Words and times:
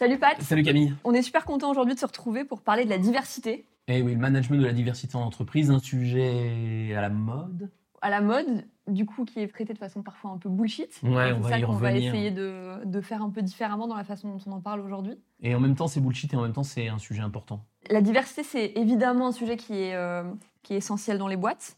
Salut 0.00 0.18
Pat. 0.18 0.40
Salut 0.40 0.62
Camille. 0.62 0.94
On 1.04 1.12
est 1.12 1.20
super 1.20 1.44
content 1.44 1.70
aujourd'hui 1.70 1.94
de 1.94 2.00
se 2.00 2.06
retrouver 2.06 2.44
pour 2.44 2.62
parler 2.62 2.86
de 2.86 2.88
la 2.88 2.96
diversité. 2.96 3.66
Eh 3.86 4.00
oui, 4.00 4.14
le 4.14 4.18
management 4.18 4.56
de 4.56 4.64
la 4.64 4.72
diversité 4.72 5.14
en 5.16 5.20
entreprise, 5.20 5.70
un 5.70 5.78
sujet 5.78 6.94
à 6.96 7.02
la 7.02 7.10
mode. 7.10 7.70
À 8.00 8.08
la 8.08 8.22
mode, 8.22 8.64
du 8.88 9.04
coup, 9.04 9.26
qui 9.26 9.40
est 9.40 9.48
traité 9.48 9.74
de 9.74 9.78
façon 9.78 10.02
parfois 10.02 10.30
un 10.30 10.38
peu 10.38 10.48
bullshit. 10.48 10.88
Ouais, 11.02 11.32
on 11.34 11.40
va 11.40 11.50
ça 11.50 11.58
y 11.58 11.62
qu'on 11.62 11.72
va 11.72 11.92
essayer 11.92 12.30
de, 12.30 12.82
de 12.82 13.00
faire 13.02 13.20
un 13.20 13.28
peu 13.28 13.42
différemment 13.42 13.88
dans 13.88 13.94
la 13.94 14.04
façon 14.04 14.30
dont 14.30 14.38
on 14.46 14.52
en 14.52 14.62
parle 14.62 14.80
aujourd'hui. 14.80 15.18
Et 15.42 15.54
en 15.54 15.60
même 15.60 15.74
temps, 15.74 15.86
c'est 15.86 16.00
bullshit 16.00 16.32
et 16.32 16.36
en 16.38 16.40
même 16.40 16.54
temps, 16.54 16.62
c'est 16.62 16.88
un 16.88 16.96
sujet 16.96 17.20
important. 17.20 17.66
La 17.90 18.00
diversité, 18.00 18.42
c'est 18.42 18.72
évidemment 18.76 19.26
un 19.26 19.32
sujet 19.32 19.58
qui 19.58 19.74
est, 19.74 19.94
euh, 19.94 20.22
qui 20.62 20.72
est 20.72 20.78
essentiel 20.78 21.18
dans 21.18 21.28
les 21.28 21.36
boîtes. 21.36 21.76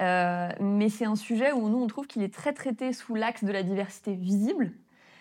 Euh, 0.00 0.48
mais 0.60 0.88
c'est 0.88 1.04
un 1.04 1.14
sujet 1.14 1.52
où 1.52 1.68
nous, 1.68 1.76
on 1.76 1.88
trouve 1.88 2.06
qu'il 2.06 2.22
est 2.22 2.32
très 2.32 2.54
traité 2.54 2.94
sous 2.94 3.14
l'axe 3.14 3.44
de 3.44 3.52
la 3.52 3.62
diversité 3.62 4.14
visible. 4.14 4.72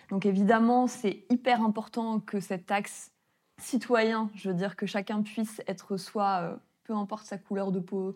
Donc 0.10 0.26
évidemment, 0.26 0.88
c'est 0.88 1.23
hyper 1.30 1.62
important 1.64 2.20
que 2.20 2.39
cet 2.39 2.71
axe 2.71 3.12
citoyen, 3.60 4.29
je 4.36 4.50
veux 4.50 4.56
dire 4.56 4.75
que 4.75 4.86
chacun 4.86 5.21
puisse 5.21 5.61
être 5.68 5.97
soi, 5.97 6.39
euh, 6.42 6.56
peu 6.83 6.93
importe 6.96 7.25
sa 7.25 7.38
couleur 7.38 7.71
de 7.71 7.79
peau, 7.79 8.16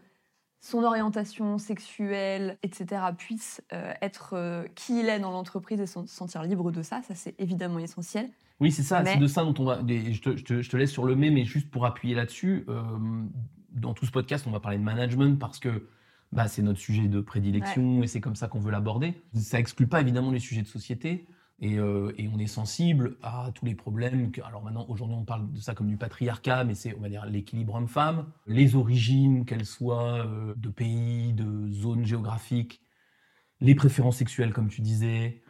son 0.60 0.84
orientation 0.84 1.58
sexuelle, 1.58 2.58
etc., 2.64 3.02
puisse 3.18 3.62
euh, 3.74 3.94
être 4.02 4.34
euh, 4.34 4.66
qui 4.76 5.02
il 5.02 5.10
est 5.10 5.20
dans 5.20 5.32
l'entreprise 5.32 5.82
et 5.82 5.86
se 5.86 6.06
sentir 6.06 6.44
libre 6.44 6.72
de 6.72 6.82
ça. 6.82 7.02
Ça, 7.02 7.16
c'est 7.16 7.36
évidemment 7.40 7.80
essentiel. 7.80 8.30
Oui, 8.62 8.72
c'est 8.72 8.84
ça, 8.84 9.02
Mais- 9.04 9.14
c'est 9.14 9.20
de 9.20 9.28
ça 9.28 9.44
dont 9.44 9.54
on 9.60 9.66
va. 9.66 9.80
je, 9.86 10.22
te, 10.22 10.38
je 10.38 10.44
te- 10.46 10.62
je 10.62 10.70
te 10.70 10.78
laisse 10.78 10.92
sur 10.92 11.04
le 11.04 11.16
mais, 11.16 11.30
mais 11.32 11.44
juste 11.44 11.70
pour 11.70 11.86
appuyer 11.86 12.16
là-dessus, 12.16 12.66
euh, 12.70 12.82
dans 13.72 13.94
tout 13.94 14.06
ce 14.06 14.12
podcast, 14.12 14.46
on 14.48 14.52
va 14.52 14.62
parler 14.62 14.78
de 14.78 14.84
management 14.84 15.38
parce 15.38 15.60
que 15.60 15.88
bah, 16.32 16.48
c'est 16.48 16.62
notre 16.62 16.80
sujet 16.80 17.08
de 17.10 17.20
prédilection 17.20 18.02
et 18.02 18.08
c'est 18.08 18.22
comme 18.22 18.36
ça 18.36 18.48
qu'on 18.48 18.60
veut 18.60 18.72
l'aborder. 18.72 19.22
Ça 19.36 19.60
exclut 19.60 19.88
pas 19.88 20.00
évidemment 20.02 20.32
les 20.32 20.40
sujets 20.40 20.62
de 20.62 20.68
société. 20.68 21.28
Et, 21.60 21.78
euh, 21.78 22.12
et 22.18 22.28
on 22.28 22.40
est 22.40 22.48
sensible 22.48 23.18
à 23.22 23.52
tous 23.54 23.66
les 23.66 23.76
problèmes. 23.76 24.32
Que, 24.32 24.42
alors 24.42 24.64
maintenant, 24.64 24.86
aujourd'hui, 24.90 25.16
on 25.18 25.26
parle 25.26 25.52
de 25.52 25.60
ça 25.60 25.74
comme 25.74 25.88
du 25.88 25.98
patriarcat, 25.98 26.64
mais 26.64 26.76
c'est, 26.76 26.96
on 26.96 27.02
va 27.02 27.10
dire, 27.10 27.26
l'équilibre 27.26 27.76
homme-femme, 27.76 28.26
les 28.48 28.76
origines, 28.76 29.46
qu'elles 29.46 29.66
soient 29.66 30.26
euh, 30.26 30.54
de 30.58 30.70
pays, 30.70 31.34
de 31.34 31.72
zones 31.72 32.06
géographiques, 32.06 32.82
les 33.62 33.76
préférences 33.76 34.18
sexuelles, 34.18 34.52
comme 34.52 34.68
tu 34.68 34.82
disais, 34.82 35.42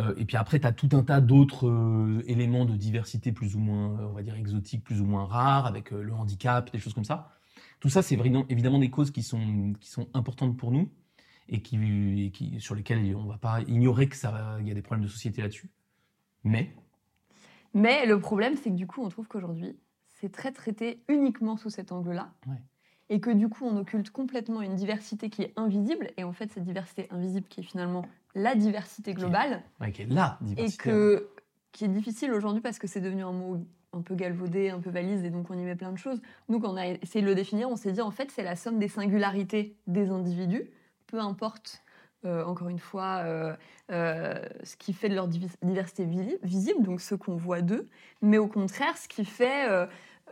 euh, 0.00 0.14
et 0.16 0.24
puis 0.24 0.36
après, 0.36 0.58
tu 0.58 0.66
as 0.66 0.72
tout 0.72 0.88
un 0.92 1.02
tas 1.02 1.20
d'autres 1.20 2.22
éléments 2.26 2.64
de 2.64 2.76
diversité 2.76 3.32
plus 3.32 3.54
ou 3.54 3.60
moins, 3.60 3.98
on 4.08 4.12
va 4.12 4.22
dire, 4.22 4.34
exotiques, 4.34 4.82
plus 4.82 5.00
ou 5.00 5.04
moins 5.04 5.24
rares, 5.26 5.66
avec 5.66 5.90
le 5.90 6.12
handicap, 6.12 6.72
des 6.72 6.78
choses 6.78 6.94
comme 6.94 7.04
ça. 7.04 7.32
Tout 7.80 7.90
ça, 7.90 8.02
c'est 8.02 8.18
évidemment 8.48 8.78
des 8.78 8.90
causes 8.90 9.10
qui 9.10 9.22
sont, 9.22 9.74
qui 9.78 9.90
sont 9.90 10.08
importantes 10.14 10.56
pour 10.56 10.72
nous 10.72 10.90
et, 11.50 11.60
qui, 11.62 11.76
et 12.26 12.30
qui, 12.30 12.60
sur 12.60 12.74
lesquelles 12.74 13.14
on 13.14 13.24
ne 13.24 13.28
va 13.28 13.38
pas 13.38 13.60
ignorer 13.62 14.08
qu'il 14.08 14.18
y 14.66 14.70
a 14.70 14.74
des 14.74 14.82
problèmes 14.82 15.04
de 15.04 15.10
société 15.10 15.42
là-dessus. 15.42 15.70
Mais, 16.44 16.74
Mais 17.74 18.06
le 18.06 18.18
problème, 18.18 18.54
c'est 18.56 18.70
que 18.70 18.76
du 18.76 18.86
coup, 18.86 19.02
on 19.02 19.08
trouve 19.08 19.28
qu'aujourd'hui, 19.28 19.76
c'est 20.06 20.32
très 20.32 20.52
traité 20.52 21.02
uniquement 21.08 21.56
sous 21.56 21.70
cet 21.70 21.92
angle-là. 21.92 22.32
Ouais. 22.46 22.56
Et 23.08 23.20
que 23.20 23.30
du 23.30 23.48
coup, 23.48 23.64
on 23.66 23.76
occulte 23.76 24.10
complètement 24.10 24.62
une 24.62 24.76
diversité 24.76 25.28
qui 25.30 25.42
est 25.42 25.52
invisible. 25.56 26.10
Et 26.16 26.24
en 26.24 26.32
fait, 26.32 26.50
cette 26.52 26.62
diversité 26.62 27.08
invisible 27.10 27.46
qui 27.48 27.60
est 27.60 27.64
finalement 27.64 28.06
la 28.36 28.54
diversité 28.54 29.12
globale. 29.12 29.64
ouais, 29.80 29.90
qui 29.90 30.02
est 30.02 30.04
Et 30.04 30.44
diversité. 30.44 30.82
que, 30.84 31.28
qui 31.72 31.84
est 31.84 31.88
difficile 31.88 32.32
aujourd'hui 32.32 32.60
parce 32.60 32.78
que 32.78 32.86
c'est 32.86 33.00
devenu 33.00 33.24
un 33.24 33.32
mot 33.32 33.58
un 33.92 34.02
peu 34.02 34.14
galvaudé, 34.14 34.70
un 34.70 34.78
peu 34.78 34.90
valise, 34.90 35.24
et 35.24 35.30
donc 35.30 35.50
on 35.50 35.58
y 35.58 35.64
met 35.64 35.74
plein 35.74 35.90
de 35.90 35.98
choses. 35.98 36.22
Nous, 36.48 36.60
quand 36.60 36.72
on 36.72 36.76
a 36.76 36.86
essayé 36.86 37.22
de 37.22 37.26
le 37.28 37.34
définir, 37.34 37.68
on 37.68 37.74
s'est 37.74 37.90
dit 37.90 38.00
en 38.00 38.12
fait, 38.12 38.30
c'est 38.30 38.44
la 38.44 38.54
somme 38.54 38.78
des 38.78 38.86
singularités 38.86 39.76
des 39.88 40.10
individus, 40.10 40.70
peu 41.10 41.18
importe, 41.18 41.82
euh, 42.24 42.44
encore 42.44 42.68
une 42.68 42.78
fois, 42.78 43.22
euh, 43.24 43.54
euh, 43.90 44.38
ce 44.62 44.76
qui 44.76 44.92
fait 44.92 45.08
de 45.08 45.14
leur 45.14 45.26
diversité 45.28 46.04
visi- 46.04 46.38
visible, 46.42 46.82
donc 46.82 47.00
ce 47.00 47.14
qu'on 47.14 47.36
voit 47.36 47.62
d'eux, 47.62 47.88
mais 48.22 48.38
au 48.38 48.46
contraire, 48.46 48.96
ce 48.96 49.08
qui 49.08 49.24
fait 49.24 49.66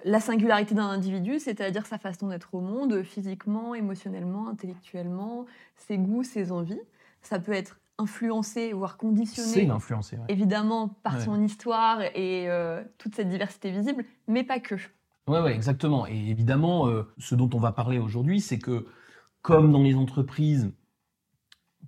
la 0.05 0.21
singularité 0.21 0.75
d'un 0.75 0.87
individu, 0.87 1.41
c'est-à-dire 1.41 1.87
sa 1.87 1.99
façon 1.99 2.29
d'être 2.29 2.55
au 2.55 2.61
monde, 2.61 3.03
physiquement, 3.03 3.75
émotionnellement, 3.75 4.49
intellectuellement, 4.49 5.47
ses 5.77 5.99
goûts, 5.99 6.22
ses 6.22 6.53
envies. 6.53 6.81
Ça 7.22 7.41
peut 7.41 7.53
être 7.53 7.81
influencé, 7.99 8.72
voire 8.72 8.93
C'est 8.93 8.99
conditionné 8.99 9.67
l'influencer. 9.67 10.17
ouais. 10.17 10.25
évidemment 10.28 10.87
par 11.03 11.15
Ouais. 11.15 11.25
son 11.25 11.43
histoire 11.43 12.00
et 12.15 12.49
toute 12.99 13.17
cette 13.17 13.28
diversité 13.28 13.71
visible, 13.72 14.05
mais 14.28 14.44
pas 14.44 14.61
que. 14.61 14.77
Ouais, 15.27 15.41
ouais, 15.41 15.55
exactement. 15.55 16.06
Et 16.06 16.31
évidemment, 16.31 16.87
ce 17.19 17.34
dont 17.34 17.50
on 17.55 17.59
va 17.59 17.72
parler 17.72 17.99
aujourd'hui, 17.99 18.41
c'est 18.41 18.59
que, 18.61 18.87
comme 19.43 19.72
dans 19.72 19.82
les 19.82 19.94
entreprises, 19.94 20.71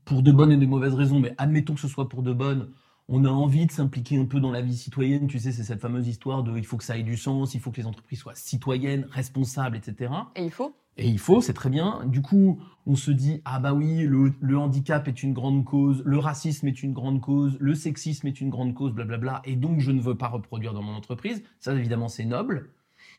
pour 0.05 0.22
de 0.22 0.33
bonnes 0.33 0.53
et 0.53 0.56
de 0.56 0.66
mauvaises 0.66 0.94
raisons, 0.94 1.21
mais 1.21 1.34
admettons 1.38 1.75
que 1.75 1.81
ce 1.81 1.88
soit 1.88 2.09
pour 2.09 2.22
de 2.22 2.33
bonnes, 2.33 2.71
on 3.09 3.25
a 3.25 3.28
envie 3.28 3.66
de 3.66 3.72
s'impliquer 3.72 4.19
un 4.19 4.25
peu 4.25 4.41
dans 4.41 4.50
la 4.53 4.61
vie 4.62 4.77
citoyenne. 4.77 5.27
Tu 5.27 5.38
sais, 5.38 5.50
c'est 5.53 5.65
cette 5.65 5.81
fameuse 5.81 6.06
histoire 6.06 6.43
de 6.44 6.56
il 6.56 6.65
faut 6.65 6.77
que 6.77 6.84
ça 6.84 6.97
ait 6.97 7.03
du 7.03 7.16
sens, 7.16 7.55
il 7.55 7.61
faut 7.61 7.71
que 7.71 7.77
les 7.81 7.87
entreprises 7.87 8.21
soient 8.21 8.34
citoyennes, 8.37 9.06
responsables, 9.11 9.77
etc. 9.77 10.31
Et 10.37 10.44
il 10.44 10.50
faut. 10.50 10.75
Et 10.97 11.09
il 11.09 11.19
faut, 11.19 11.41
c'est 11.41 11.53
très 11.53 11.71
bien. 11.71 12.05
Du 12.06 12.22
coup, 12.22 12.61
on 12.87 12.94
se 12.94 13.11
dit, 13.11 13.41
ah 13.44 13.59
bah 13.59 13.72
oui, 13.72 14.03
le, 14.05 14.32
le 14.41 14.59
handicap 14.59 15.09
est 15.09 15.22
une 15.22 15.32
grande 15.32 15.65
cause, 15.65 16.03
le 16.05 16.19
racisme 16.19 16.69
est 16.69 16.82
une 16.82 16.93
grande 16.93 17.21
cause, 17.21 17.56
le 17.59 17.75
sexisme 17.75 18.27
est 18.27 18.41
une 18.41 18.50
grande 18.50 18.75
cause, 18.75 18.93
blablabla, 18.93 19.43
et 19.44 19.56
donc 19.56 19.81
je 19.81 19.91
ne 19.93 20.00
veux 20.00 20.17
pas 20.17 20.28
reproduire 20.28 20.72
dans 20.75 20.82
mon 20.82 20.93
entreprise. 20.94 21.43
Ça, 21.59 21.75
évidemment, 21.75 22.09
c'est 22.09 22.25
noble. 22.25 22.71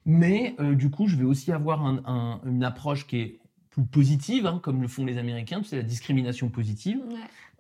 Mais 0.06 0.56
euh, 0.60 0.76
du 0.76 0.90
coup, 0.90 1.08
je 1.08 1.16
vais 1.16 1.24
aussi 1.26 1.52
avoir 1.52 1.86
un- 1.86 2.02
un- 2.06 2.42
une 2.46 2.64
approche 2.64 3.08
qui 3.08 3.18
est 3.18 3.40
plus 3.72 3.84
positive, 3.84 4.46
hein, 4.46 4.60
comme 4.62 4.82
le 4.82 4.88
font 4.88 5.06
les 5.06 5.18
Américains, 5.18 5.62
c'est 5.64 5.78
la 5.78 5.84
discrimination 5.84 6.50
positive 6.50 7.02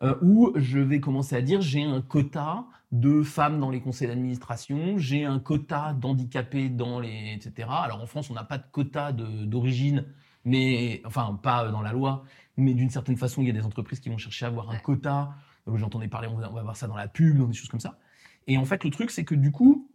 euh, 0.03 0.15
où 0.21 0.51
je 0.55 0.79
vais 0.79 0.99
commencer 0.99 1.35
à 1.35 1.41
dire 1.41 1.61
j'ai 1.61 1.83
un 1.83 2.01
quota 2.01 2.65
de 2.91 3.23
femmes 3.23 3.59
dans 3.59 3.69
les 3.69 3.79
conseils 3.79 4.09
d'administration, 4.09 4.97
j'ai 4.97 5.23
un 5.23 5.39
quota 5.39 5.93
d'handicapés 5.93 6.69
dans 6.69 6.99
les 6.99 7.33
etc. 7.33 7.69
Alors 7.71 8.01
en 8.01 8.05
France 8.07 8.29
on 8.29 8.33
n'a 8.33 8.43
pas 8.43 8.57
de 8.57 8.65
quota 8.71 9.13
d'origine, 9.13 10.05
mais 10.43 11.01
enfin 11.05 11.39
pas 11.41 11.69
dans 11.71 11.81
la 11.81 11.93
loi, 11.93 12.25
mais 12.57 12.73
d'une 12.73 12.89
certaine 12.89 13.17
façon 13.17 13.41
il 13.41 13.47
y 13.47 13.51
a 13.51 13.53
des 13.53 13.65
entreprises 13.65 14.01
qui 14.01 14.09
vont 14.09 14.17
chercher 14.17 14.45
à 14.45 14.49
avoir 14.49 14.69
un 14.69 14.77
quota. 14.77 15.33
Euh, 15.69 15.77
J'entendais 15.77 16.09
parler, 16.09 16.27
on 16.27 16.35
va, 16.35 16.51
on 16.51 16.55
va 16.55 16.63
voir 16.63 16.75
ça 16.75 16.87
dans 16.87 16.97
la 16.97 17.07
pub, 17.07 17.37
dans 17.37 17.47
des 17.47 17.53
choses 17.53 17.69
comme 17.69 17.79
ça. 17.79 17.97
Et 18.47 18.57
en 18.57 18.65
fait 18.65 18.83
le 18.83 18.89
truc 18.89 19.11
c'est 19.11 19.23
que 19.23 19.35
du 19.35 19.51
coup 19.51 19.87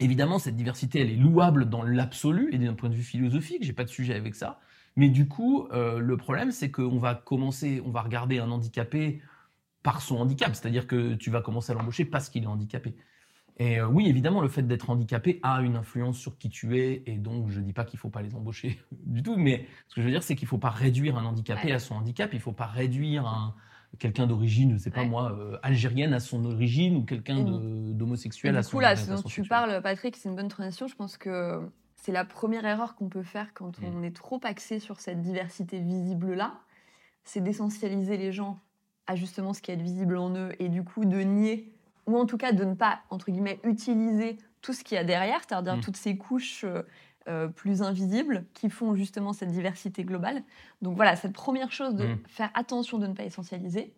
Évidemment, 0.00 0.38
cette 0.38 0.54
diversité, 0.54 1.00
elle 1.00 1.10
est 1.10 1.16
louable 1.16 1.68
dans 1.68 1.82
l'absolu 1.82 2.50
et 2.52 2.58
d'un 2.58 2.74
point 2.74 2.88
de 2.88 2.94
vue 2.94 3.02
philosophique. 3.02 3.64
J'ai 3.64 3.72
pas 3.72 3.82
de 3.82 3.88
sujet 3.88 4.14
avec 4.14 4.36
ça. 4.36 4.60
Mais 4.96 5.08
du 5.08 5.28
coup, 5.28 5.68
euh, 5.72 5.98
le 5.98 6.16
problème, 6.16 6.50
c'est 6.50 6.70
qu'on 6.70 6.98
va 6.98 7.14
commencer, 7.14 7.82
on 7.84 7.90
va 7.90 8.02
regarder 8.02 8.38
un 8.38 8.50
handicapé 8.50 9.20
par 9.82 10.02
son 10.02 10.16
handicap. 10.16 10.54
C'est-à-dire 10.54 10.86
que 10.86 11.14
tu 11.14 11.30
vas 11.30 11.40
commencer 11.40 11.72
à 11.72 11.74
l'embaucher 11.74 12.04
parce 12.04 12.28
qu'il 12.28 12.42
est 12.44 12.48
handicapé. 12.48 12.96
Et 13.60 13.80
euh, 13.80 13.88
oui, 13.88 14.08
évidemment, 14.08 14.40
le 14.40 14.48
fait 14.48 14.62
d'être 14.62 14.88
handicapé 14.90 15.40
a 15.42 15.60
une 15.62 15.74
influence 15.76 16.16
sur 16.18 16.38
qui 16.38 16.48
tu 16.48 16.78
es. 16.78 17.02
Et 17.06 17.16
donc, 17.16 17.48
je 17.48 17.60
dis 17.60 17.72
pas 17.72 17.84
qu'il 17.84 17.98
faut 17.98 18.08
pas 18.10 18.22
les 18.22 18.34
embaucher 18.34 18.80
du 19.04 19.22
tout. 19.22 19.36
Mais 19.36 19.66
ce 19.88 19.94
que 19.96 20.00
je 20.00 20.06
veux 20.06 20.12
dire, 20.12 20.22
c'est 20.22 20.36
qu'il 20.36 20.46
faut 20.48 20.58
pas 20.58 20.70
réduire 20.70 21.16
un 21.18 21.24
handicapé 21.24 21.68
Ouais. 21.68 21.72
à 21.72 21.78
son 21.78 21.94
handicap. 21.96 22.30
Il 22.32 22.40
faut 22.40 22.52
pas 22.52 22.66
réduire 22.66 23.26
un, 23.26 23.54
quelqu'un 23.98 24.26
d'origine, 24.26 24.72
je 24.72 24.76
sais 24.78 24.90
pas 24.90 25.00
Ouais. 25.00 25.08
moi, 25.08 25.32
euh, 25.32 25.58
algérienne 25.62 26.12
à 26.12 26.20
son 26.20 26.44
origine 26.44 26.96
ou 26.96 27.02
quelqu'un 27.04 27.38
Et 27.38 27.94
d'homosexuel 27.94 28.56
à 28.56 28.60
du 28.60 28.64
son 28.66 28.76
coup, 28.76 28.80
là, 28.80 28.94
ce 28.94 29.10
dont 29.10 29.22
tu 29.22 29.42
parles, 29.42 29.80
Patrick, 29.82 30.16
c'est 30.16 30.28
une 30.28 30.36
bonne 30.36 30.48
transition. 30.48 30.86
Je 30.86 30.94
pense 30.94 31.16
que 31.16 31.60
c'est 32.00 32.12
la 32.12 32.24
première 32.24 32.64
erreur 32.64 32.94
qu'on 32.94 33.08
peut 33.08 33.22
faire 33.22 33.52
quand 33.54 33.78
Mm. 33.80 33.84
on 33.96 34.02
est 34.02 34.14
trop 34.16 34.40
axé 34.44 34.78
sur 34.80 35.00
cette 35.00 35.20
diversité 35.20 35.80
visible-là. 35.80 36.54
C'est 37.24 37.40
d'essentialiser 37.40 38.16
les 38.16 38.32
gens 38.32 38.58
à 39.06 39.16
justement 39.16 39.52
ce 39.52 39.60
qui 39.60 39.70
est 39.70 39.76
visible 39.76 40.16
en 40.16 40.34
eux 40.34 40.52
et 40.58 40.68
du 40.68 40.84
coup 40.84 41.04
de 41.04 41.18
nier, 41.20 41.72
ou 42.06 42.16
en 42.16 42.24
tout 42.26 42.38
cas 42.38 42.52
de 42.52 42.64
ne 42.64 42.74
pas, 42.74 43.00
entre 43.10 43.30
guillemets, 43.30 43.58
utiliser 43.64 44.38
tout 44.62 44.72
ce 44.72 44.82
qu'il 44.84 44.94
y 44.96 44.98
a 44.98 45.04
derrière, 45.04 45.40
c'est-à-dire 45.46 45.76
Mm. 45.76 45.80
toutes 45.80 45.96
ces 45.96 46.16
couches 46.16 46.64
euh, 46.64 46.82
euh, 47.28 47.48
plus 47.48 47.82
invisibles 47.82 48.46
qui 48.54 48.70
font 48.70 48.94
justement 48.94 49.34
cette 49.34 49.50
diversité 49.50 50.02
globale. 50.04 50.42
Donc 50.80 50.96
voilà, 50.96 51.14
cette 51.16 51.34
première 51.34 51.70
chose 51.72 51.94
de 51.94 52.06
Mm. 52.06 52.18
faire 52.26 52.50
attention 52.54 52.98
de 52.98 53.06
ne 53.06 53.12
pas 53.12 53.24
essentialiser. 53.24 53.92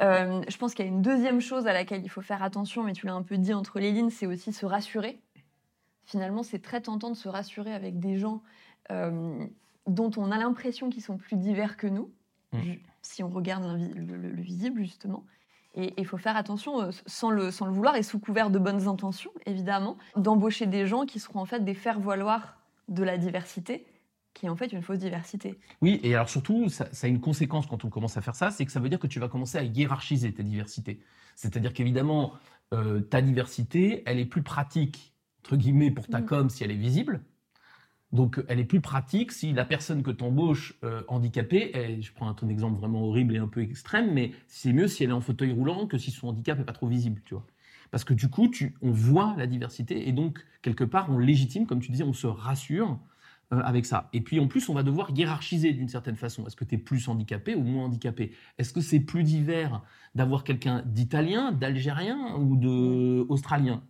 Euh, 0.00 0.40
je 0.48 0.56
pense 0.56 0.74
qu'il 0.74 0.84
y 0.86 0.88
a 0.88 0.90
une 0.90 1.02
deuxième 1.02 1.40
chose 1.40 1.66
à 1.66 1.72
laquelle 1.74 2.02
il 2.02 2.08
faut 2.08 2.22
faire 2.22 2.42
attention, 2.42 2.82
mais 2.82 2.92
tu 2.94 3.06
l'as 3.06 3.12
un 3.12 3.22
peu 3.22 3.36
dit 3.36 3.52
entre 3.52 3.78
les 3.78 3.92
lignes, 3.92 4.08
c'est 4.10 4.26
aussi 4.26 4.52
se 4.52 4.64
rassurer. 4.64 5.20
Finalement, 6.04 6.42
c'est 6.42 6.58
très 6.60 6.80
tentant 6.80 7.10
de 7.10 7.16
se 7.16 7.28
rassurer 7.28 7.72
avec 7.72 7.98
des 7.98 8.18
gens 8.18 8.42
euh, 8.90 9.44
dont 9.86 10.10
on 10.16 10.30
a 10.30 10.38
l'impression 10.38 10.90
qu'ils 10.90 11.02
sont 11.02 11.16
plus 11.16 11.36
divers 11.36 11.76
que 11.76 11.86
nous, 11.86 12.10
Mm. 12.52 12.74
si 13.00 13.22
on 13.22 13.30
regarde 13.30 13.64
le, 13.96 14.16
le- 14.16 14.30
le 14.30 14.42
visible, 14.42 14.82
justement. 14.82 15.24
Et 15.74 15.94
il 15.96 16.04
faut 16.06 16.18
faire 16.18 16.36
attention, 16.36 16.82
euh, 16.82 16.90
sans 17.06 17.30
le, 17.30 17.50
sans 17.50 17.64
le 17.64 17.72
vouloir 17.72 17.96
et 17.96 18.02
sous 18.02 18.18
couvert 18.18 18.50
de 18.50 18.58
bonnes 18.58 18.86
intentions, 18.88 19.30
évidemment, 19.46 19.96
d'embaucher 20.16 20.66
des 20.66 20.86
gens 20.86 21.06
qui 21.06 21.18
seront 21.18 21.40
en 21.40 21.46
fait 21.46 21.64
des 21.64 21.72
faire-valoir 21.72 22.58
de 22.88 23.02
la 23.02 23.16
diversité, 23.16 23.86
qui 24.34 24.44
est 24.44 24.48
en 24.50 24.56
fait 24.56 24.66
une 24.72 24.82
fausse 24.82 24.98
diversité. 24.98 25.58
Oui, 25.80 25.98
et 26.02 26.14
alors 26.14 26.28
surtout, 26.28 26.68
ça, 26.68 26.88
ça 26.92 27.06
a 27.06 27.08
une 27.10 27.20
conséquence 27.20 27.66
quand 27.66 27.86
on 27.86 27.88
commence 27.88 28.18
à 28.18 28.20
faire 28.20 28.34
ça, 28.36 28.50
c'est 28.50 28.66
que 28.66 28.72
ça 28.72 28.80
veut 28.80 28.90
dire 28.90 28.98
que 28.98 29.06
tu 29.06 29.18
vas 29.18 29.28
commencer 29.28 29.56
à 29.56 29.62
hiérarchiser 29.62 30.34
ta 30.34 30.42
diversité. 30.42 31.00
C'est-à-dire 31.36 31.72
qu'évidemment, 31.72 32.34
euh, 32.74 33.00
ta 33.00 33.22
diversité, 33.22 34.02
elle 34.04 34.18
est 34.18 34.26
plus 34.26 34.42
pratique, 34.42 35.11
entre 35.44 35.56
guillemets, 35.56 35.90
pour 35.90 36.08
ta 36.08 36.20
Mm. 36.20 36.26
com 36.26 36.50
si 36.50 36.64
elle 36.64 36.70
est 36.70 36.76
visible. 36.76 37.22
Donc, 38.12 38.42
elle 38.48 38.60
est 38.60 38.64
plus 38.66 38.82
pratique 38.82 39.32
si 39.32 39.52
la 39.54 39.64
personne 39.64 40.02
que 40.02 40.10
tu 40.10 40.22
embauches 40.22 40.78
handicapée, 41.08 41.70
et 41.74 42.02
je 42.02 42.12
prends 42.12 42.28
un, 42.28 42.36
un 42.42 42.48
exemple 42.48 42.78
vraiment 42.78 43.02
horrible 43.04 43.34
et 43.34 43.38
un 43.38 43.48
peu 43.48 43.62
extrême, 43.62 44.12
mais 44.12 44.32
c'est 44.48 44.72
mieux 44.74 44.86
si 44.86 45.02
elle 45.02 45.10
est 45.10 45.14
en 45.14 45.22
fauteuil 45.22 45.52
roulant 45.52 45.86
que 45.86 45.96
si 45.96 46.10
son 46.10 46.28
handicap 46.28 46.58
n'est 46.58 46.64
pas 46.64 46.72
trop 46.74 46.88
visible, 46.88 47.22
tu 47.24 47.34
vois. 47.34 47.46
Parce 47.90 48.04
que 48.04 48.12
du 48.14 48.28
coup, 48.28 48.48
tu, 48.48 48.74
on 48.82 48.90
voit 48.90 49.34
la 49.38 49.46
diversité 49.46 50.08
et 50.08 50.12
donc, 50.12 50.44
quelque 50.62 50.84
part, 50.84 51.10
on 51.10 51.18
légitime, 51.18 51.66
comme 51.66 51.80
tu 51.80 51.90
disais, 51.90 52.04
on 52.04 52.12
se 52.12 52.26
rassure 52.26 52.98
euh, 53.52 53.60
avec 53.60 53.86
ça. 53.86 54.08
Et 54.12 54.20
puis 54.20 54.40
en 54.40 54.46
plus, 54.48 54.68
on 54.68 54.74
va 54.74 54.82
devoir 54.82 55.10
hiérarchiser 55.10 55.72
d'une 55.72 55.88
certaine 55.88 56.16
façon. 56.16 56.46
Est-ce 56.46 56.56
que 56.56 56.64
tu 56.64 56.74
es 56.74 56.78
plus 56.78 57.08
handicapé 57.08 57.54
ou 57.54 57.62
moins 57.62 57.86
handicapé? 57.86 58.32
Est-ce 58.58 58.72
que 58.74 58.80
c'est 58.82 59.00
plus 59.00 59.22
divers 59.24 59.82
d'avoir 60.14 60.44
quelqu'un 60.44 60.82
d'italien, 60.86 61.52
d'algérien 61.52 62.34
ou 62.36 62.56
d'australien 62.56 63.82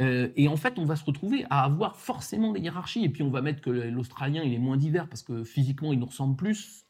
euh, 0.00 0.28
et 0.36 0.48
en 0.48 0.56
fait, 0.56 0.78
on 0.78 0.84
va 0.84 0.96
se 0.96 1.04
retrouver 1.04 1.44
à 1.50 1.64
avoir 1.64 1.96
forcément 1.96 2.52
des 2.52 2.60
hiérarchies. 2.60 3.04
Et 3.04 3.08
puis, 3.08 3.22
on 3.22 3.30
va 3.30 3.42
mettre 3.42 3.60
que 3.60 3.70
l'Australien, 3.70 4.42
il 4.42 4.54
est 4.54 4.58
moins 4.58 4.76
divers 4.76 5.08
parce 5.08 5.22
que 5.22 5.44
physiquement, 5.44 5.92
il 5.92 5.98
nous 5.98 6.06
ressemble 6.06 6.36
plus. 6.36 6.86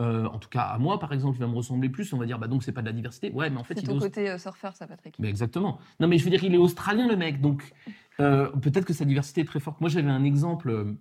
Euh, 0.00 0.26
en 0.26 0.38
tout 0.38 0.48
cas, 0.48 0.62
à 0.62 0.78
moi, 0.78 0.98
par 0.98 1.12
exemple, 1.12 1.36
il 1.36 1.40
va 1.40 1.46
me 1.46 1.54
ressembler 1.54 1.88
plus. 1.88 2.12
On 2.12 2.18
va 2.18 2.26
dire, 2.26 2.38
bah 2.38 2.48
donc, 2.48 2.62
c'est 2.62 2.72
pas 2.72 2.80
de 2.80 2.86
la 2.86 2.92
diversité. 2.92 3.30
Ouais, 3.32 3.50
mais 3.50 3.58
en 3.58 3.64
fait, 3.64 3.74
c'est 3.74 3.86
ton 3.86 3.98
côté 3.98 4.36
surfeur, 4.38 4.74
ça, 4.74 4.86
Patrick. 4.86 5.18
Mais 5.18 5.28
exactement. 5.28 5.78
Non, 6.00 6.08
mais 6.08 6.18
je 6.18 6.24
veux 6.24 6.30
dire, 6.30 6.42
il 6.42 6.54
est 6.54 6.58
australien, 6.58 7.06
le 7.06 7.16
mec. 7.16 7.40
Donc, 7.40 7.72
peut-être 8.16 8.84
que 8.84 8.94
sa 8.94 9.04
diversité 9.04 9.42
est 9.42 9.46
très 9.46 9.60
forte. 9.60 9.80
Moi, 9.80 9.90
j'avais 9.90 10.10
un 10.10 10.24
exemple 10.24 10.96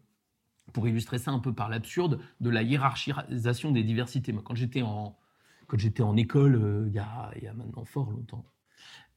pour 0.73 0.87
illustrer 0.87 1.17
ça 1.17 1.31
un 1.31 1.39
peu 1.39 1.53
par 1.53 1.69
l'absurde 1.69 2.19
de 2.41 2.49
la 2.49 2.61
hiérarchisation 2.61 3.71
des 3.71 3.83
diversités. 3.83 4.33
Moi, 4.33 4.43
quand 4.45 4.55
j'étais 4.55 4.81
en, 4.81 5.17
quand 5.69 5.79
j'étais 5.79 6.03
en 6.03 6.17
école, 6.17 6.55
euh, 6.55 6.85
il, 6.87 6.93
y 6.93 6.99
a, 6.99 7.31
il, 7.37 7.43
y 7.43 7.47
a, 7.47 7.53
maintenant 7.53 7.85
fort 7.85 8.11
longtemps, 8.11 8.43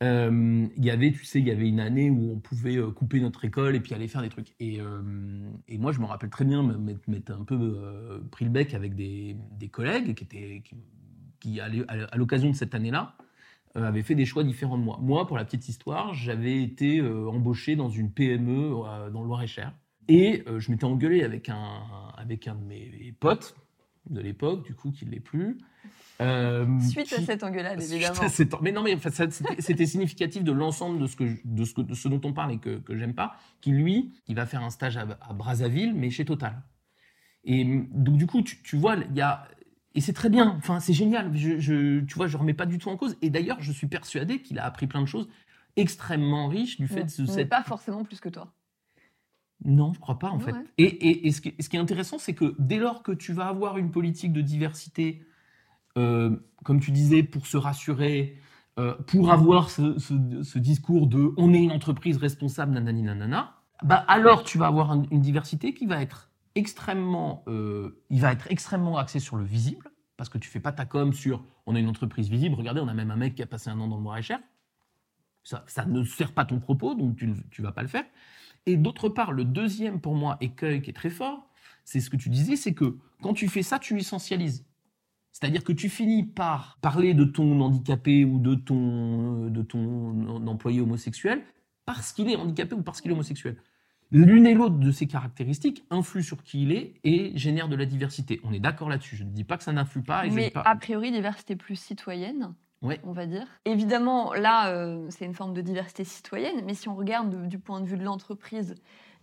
euh, 0.03 0.67
il 0.77 0.85
y 0.85 0.91
avait, 0.91 1.13
tu 1.13 1.25
sais, 1.25 1.39
il 1.39 1.47
y 1.47 1.51
avait 1.51 1.69
une 1.69 1.81
année 1.81 2.11
où 2.11 2.33
on 2.33 2.39
pouvait 2.39 2.77
euh, 2.77 2.91
couper 2.91 3.21
notre 3.21 3.45
école 3.45 3.77
et 3.77 3.81
puis 3.81 3.95
aller 3.95 4.09
faire 4.09 4.23
des 4.23 4.29
trucs. 4.29 4.55
Et, 4.61 4.81
et 5.69 5.79
moi, 5.79 5.93
je 5.93 6.01
me 6.01 6.07
rappelle 6.07 6.31
très 6.31 6.45
bien 6.45 6.63
m'être 7.07 7.31
un 7.31 7.45
peu 7.45 8.23
pris 8.31 8.45
le 8.45 8.51
bec 8.51 8.75
avec 8.75 8.95
des, 8.95 9.37
collègues 9.71 10.15
qui, 10.15 10.25
étaient, 10.25 10.63
qui, 11.41 11.61
à 11.61 12.17
l'occasion 12.17 12.51
de 12.51 12.57
cette 12.57 12.75
année-là, 12.75 13.17
avaient 13.75 14.03
fait 14.03 14.15
des 14.15 14.27
choix 14.27 14.45
différents 14.45 14.77
de 14.77 14.83
moi. 14.83 14.99
Moi, 15.01 15.27
pour 15.27 15.37
la 15.37 15.45
petite 15.45 15.69
histoire, 15.69 16.13
j'avais 16.15 16.63
été 16.63 17.01
embauché 17.01 17.77
dans 17.77 17.89
une 17.89 18.11
PME 18.11 18.71
dans 19.13 19.23
le 19.23 19.27
Loir-et-Cher. 19.27 19.73
Et 20.09 20.43
euh, 20.47 20.59
je 20.61 20.71
m'étais 20.71 20.85
engueulé 20.85 21.23
avec 21.23 21.49
un, 21.49 21.83
avec 22.17 22.49
un 22.49 22.55
de 22.55 22.65
mes 22.65 23.15
potes 23.19 23.55
de 24.11 24.21
l'époque, 24.21 24.65
du 24.65 24.75
coup, 24.75 24.91
qui 24.91 25.07
ne 25.07 25.11
l'est 25.11 25.21
plus. 25.21 25.59
Euh, 26.21 26.67
suite 26.81 27.13
à 27.13 27.23
cette 27.23 27.43
engueulade, 27.43 27.83
évidemment. 27.83 28.21
mais 28.61 28.73
non, 28.73 28.83
mais 28.83 28.97
c'était 29.59 29.87
significatif 29.87 30.45
de 30.45 30.53
l'ensemble 30.53 31.01
de, 31.01 31.07
ce 31.07 31.17
que, 31.17 31.25
de, 31.45 31.65
ce 31.65 31.75
que, 31.75 31.81
de 31.81 31.95
ce 31.95 32.09
dont 32.09 32.21
on 32.25 32.33
parle 32.33 32.53
et 32.53 32.59
que, 32.59 32.79
que 32.79 32.97
j'aime 32.97 33.15
pas, 33.15 33.37
qui 33.61 33.71
lui, 33.71 34.13
il 34.29 34.37
va 34.37 34.47
faire 34.47 34.63
un 34.63 34.71
stage 34.71 34.97
à, 34.97 35.07
Brazzaville, 35.33 35.95
mais 35.95 36.11
chez 36.11 36.25
Total. 36.25 36.63
Et 37.45 37.65
donc, 37.65 38.17
du 38.17 38.27
coup, 38.27 38.43
tu, 38.43 38.63
tu 38.63 38.77
vois, 38.77 38.97
il 38.97 39.17
y 39.17 39.21
a. 39.21 39.49
Et 39.95 40.01
c'est 40.01 40.13
très 40.13 40.31
bien, 40.31 40.55
enfin, 40.57 40.81
c'est 40.81 40.93
génial. 40.93 41.37
Je, 41.37 41.59
je, 41.59 42.01
tu 42.01 42.15
vois, 42.15 42.27
je 42.27 42.37
remets 42.37 42.55
pas 42.55 42.67
du 42.67 42.79
tout 42.79 42.89
en 42.89 42.97
cause. 42.97 43.17
Et 43.21 43.31
d'ailleurs, 43.31 43.61
je 43.61 43.73
suis 43.73 43.89
persuadé 43.89 44.41
qu'il 44.41 44.59
a 44.59 44.65
appris 44.65 44.87
plein 44.87 45.01
de 45.03 45.07
choses 45.07 45.29
extrêmement 45.77 46.49
riches 46.49 46.79
du 46.79 46.87
fait 46.87 47.05
de 47.05 47.11
ce. 47.11 47.37
Mais 47.37 47.45
pas 47.45 47.63
forcément 47.63 48.05
plus 48.05 48.21
que 48.21 48.29
toi. 48.29 48.53
Non, 49.65 49.93
je 49.95 50.01
crois 50.01 50.19
pas 50.19 50.31
en 50.31 50.41
fait. 50.41 50.55
Et, 50.79 51.31
ce, 51.31 51.41
qui, 51.41 51.77
est 51.77 51.77
intéressant, 51.77 52.19
c'est 52.19 52.35
que 52.35 52.55
dès 52.59 52.79
lors 52.79 53.03
que 53.03 53.13
tu 53.13 53.33
vas 53.33 53.47
avoir 53.47 53.79
une 53.79 53.91
politique 53.91 54.33
de 54.33 54.41
diversité, 54.41 55.23
comme 55.95 56.81
tu 56.81 56.91
disais, 56.91 57.23
pour 57.23 57.47
se 57.47 57.57
rassurer, 57.57 58.39
euh, 58.79 58.95
pour 59.07 59.31
avoir 59.31 59.69
ce, 59.69 60.59
discours 60.59 61.07
de 61.07 61.35
on 61.37 61.53
est 61.53 61.63
une 61.63 61.73
entreprise 61.73 62.17
responsable, 62.17 62.73
nanani 62.73 63.03
nanana, 63.03 63.57
bah 63.83 64.05
alors 64.09 64.45
tu 64.45 64.57
vas 64.57 64.67
avoir 64.67 64.95
une 64.95 65.21
diversité 65.21 65.75
qui 65.75 65.85
va 65.85 66.01
être 66.01 66.31
extrêmement, 66.55 67.45
euh, 67.49 68.03
il 68.09 68.21
va 68.23 68.33
être 68.33 68.51
extrêmement 68.51 68.97
axé 68.97 69.19
sur 69.19 69.37
le 69.37 69.45
visible, 69.45 69.91
parce 70.17 70.31
que 70.31 70.39
tu 70.39 70.49
fais 70.49 70.61
pas 70.61 70.73
ta 70.73 70.87
com 70.87 71.13
sur 71.13 71.45
on 71.67 71.77
est 71.77 71.81
une 71.81 71.89
entreprise 71.89 72.31
visible. 72.31 72.55
Regardez, 72.55 72.81
on 72.81 72.89
a 72.89 72.95
même 72.95 73.11
un 73.11 73.17
mec 73.17 73.35
qui 73.35 73.43
a 73.43 73.47
passé 73.47 73.69
un 73.69 73.79
an 73.79 73.89
dans 73.89 73.99
le 73.99 74.03
Loir-et-Cher. 74.03 74.41
Ça, 75.45 75.65
ça 75.67 75.85
ne 75.85 76.03
sert 76.05 76.33
pas 76.33 76.45
ton 76.45 76.59
propos, 76.59 76.95
donc 76.95 77.17
tu 77.17 77.27
ne 77.27 77.63
vas 77.63 77.73
pas 77.73 77.83
le 77.83 77.89
faire. 77.89 78.05
Et 78.65 78.77
d'autre 78.77 79.09
part, 79.11 79.33
le 79.33 79.45
deuxième 79.45 80.01
pour 80.01 80.15
moi 80.15 80.39
écueil 80.41 80.81
qui 80.81 80.91
est 80.91 80.95
très 80.95 81.11
fort, 81.11 81.51
c'est 81.85 82.01
ce 82.01 82.09
que 82.09 82.17
tu 82.17 82.31
disais, 82.31 82.57
c'est 82.57 82.75
que 82.75 82.97
quand 83.21 83.35
tu 83.35 83.49
fais 83.49 83.63
ça, 83.63 83.79
tu 83.79 83.99
essentialises. 83.99 84.65
C'est-à-dire 85.33 85.65
que 85.65 85.73
tu 85.73 85.89
finis 85.89 86.25
par 86.25 86.79
parler 86.83 87.15
de 87.15 87.25
ton 87.25 87.61
handicapé 87.61 88.25
ou 88.25 88.39
de 88.39 88.55
ton, 88.55 89.47
de 89.47 89.63
ton 89.63 90.47
employé 90.47 90.81
homosexuel 90.81 91.43
parce 91.85 92.13
qu'il 92.13 92.31
est 92.31 92.37
handicapé 92.37 92.75
ou 92.75 92.83
parce 92.83 93.01
qu'il 93.01 93.11
est 93.11 93.15
homosexuel. 93.15 93.57
L'une 94.11 94.47
et 94.47 94.53
l'autre 94.53 94.77
de 94.77 94.91
ces 94.91 95.07
caractéristiques 95.07 95.85
influent 95.91 96.23
sur 96.23 96.43
qui 96.43 96.63
il 96.65 96.73
est 96.73 96.95
et 97.03 97.33
génèrent 97.37 97.69
de 97.69 97.77
la 97.77 97.87
diversité. 97.87 98.41
On 98.45 98.53
est 98.53 98.61
d'accord 98.61 98.91
là-dessus. 98.91 99.17
Je 99.17 99.25
ne 99.25 99.31
dis 99.31 99.45
pas 99.45 99.57
que 99.57 99.65
ça 99.65 99.73
n'influe 99.73 100.03
pas. 100.03 100.25
Mais 100.27 100.53
a 100.55 100.77
priori, 100.77 101.11
diversité 101.11 101.57
plus 101.57 101.77
citoyenne 101.77 102.55
on 103.05 103.13
va 103.13 103.27
dire. 103.27 103.47
Évidemment, 103.65 104.35
là, 104.35 104.71
euh, 104.71 105.07
c'est 105.11 105.25
une 105.25 105.35
forme 105.35 105.55
de 105.55 105.61
diversité 105.61 106.05
citoyenne, 106.05 106.63
mais 106.65 106.75
si 106.75 106.89
on 106.89 106.97
regarde 106.97 107.47
du 107.47 107.59
point 107.59 107.81
de 107.81 107.87
vue 107.87 107.97
de 107.97 108.05
l'entreprise 108.05 108.75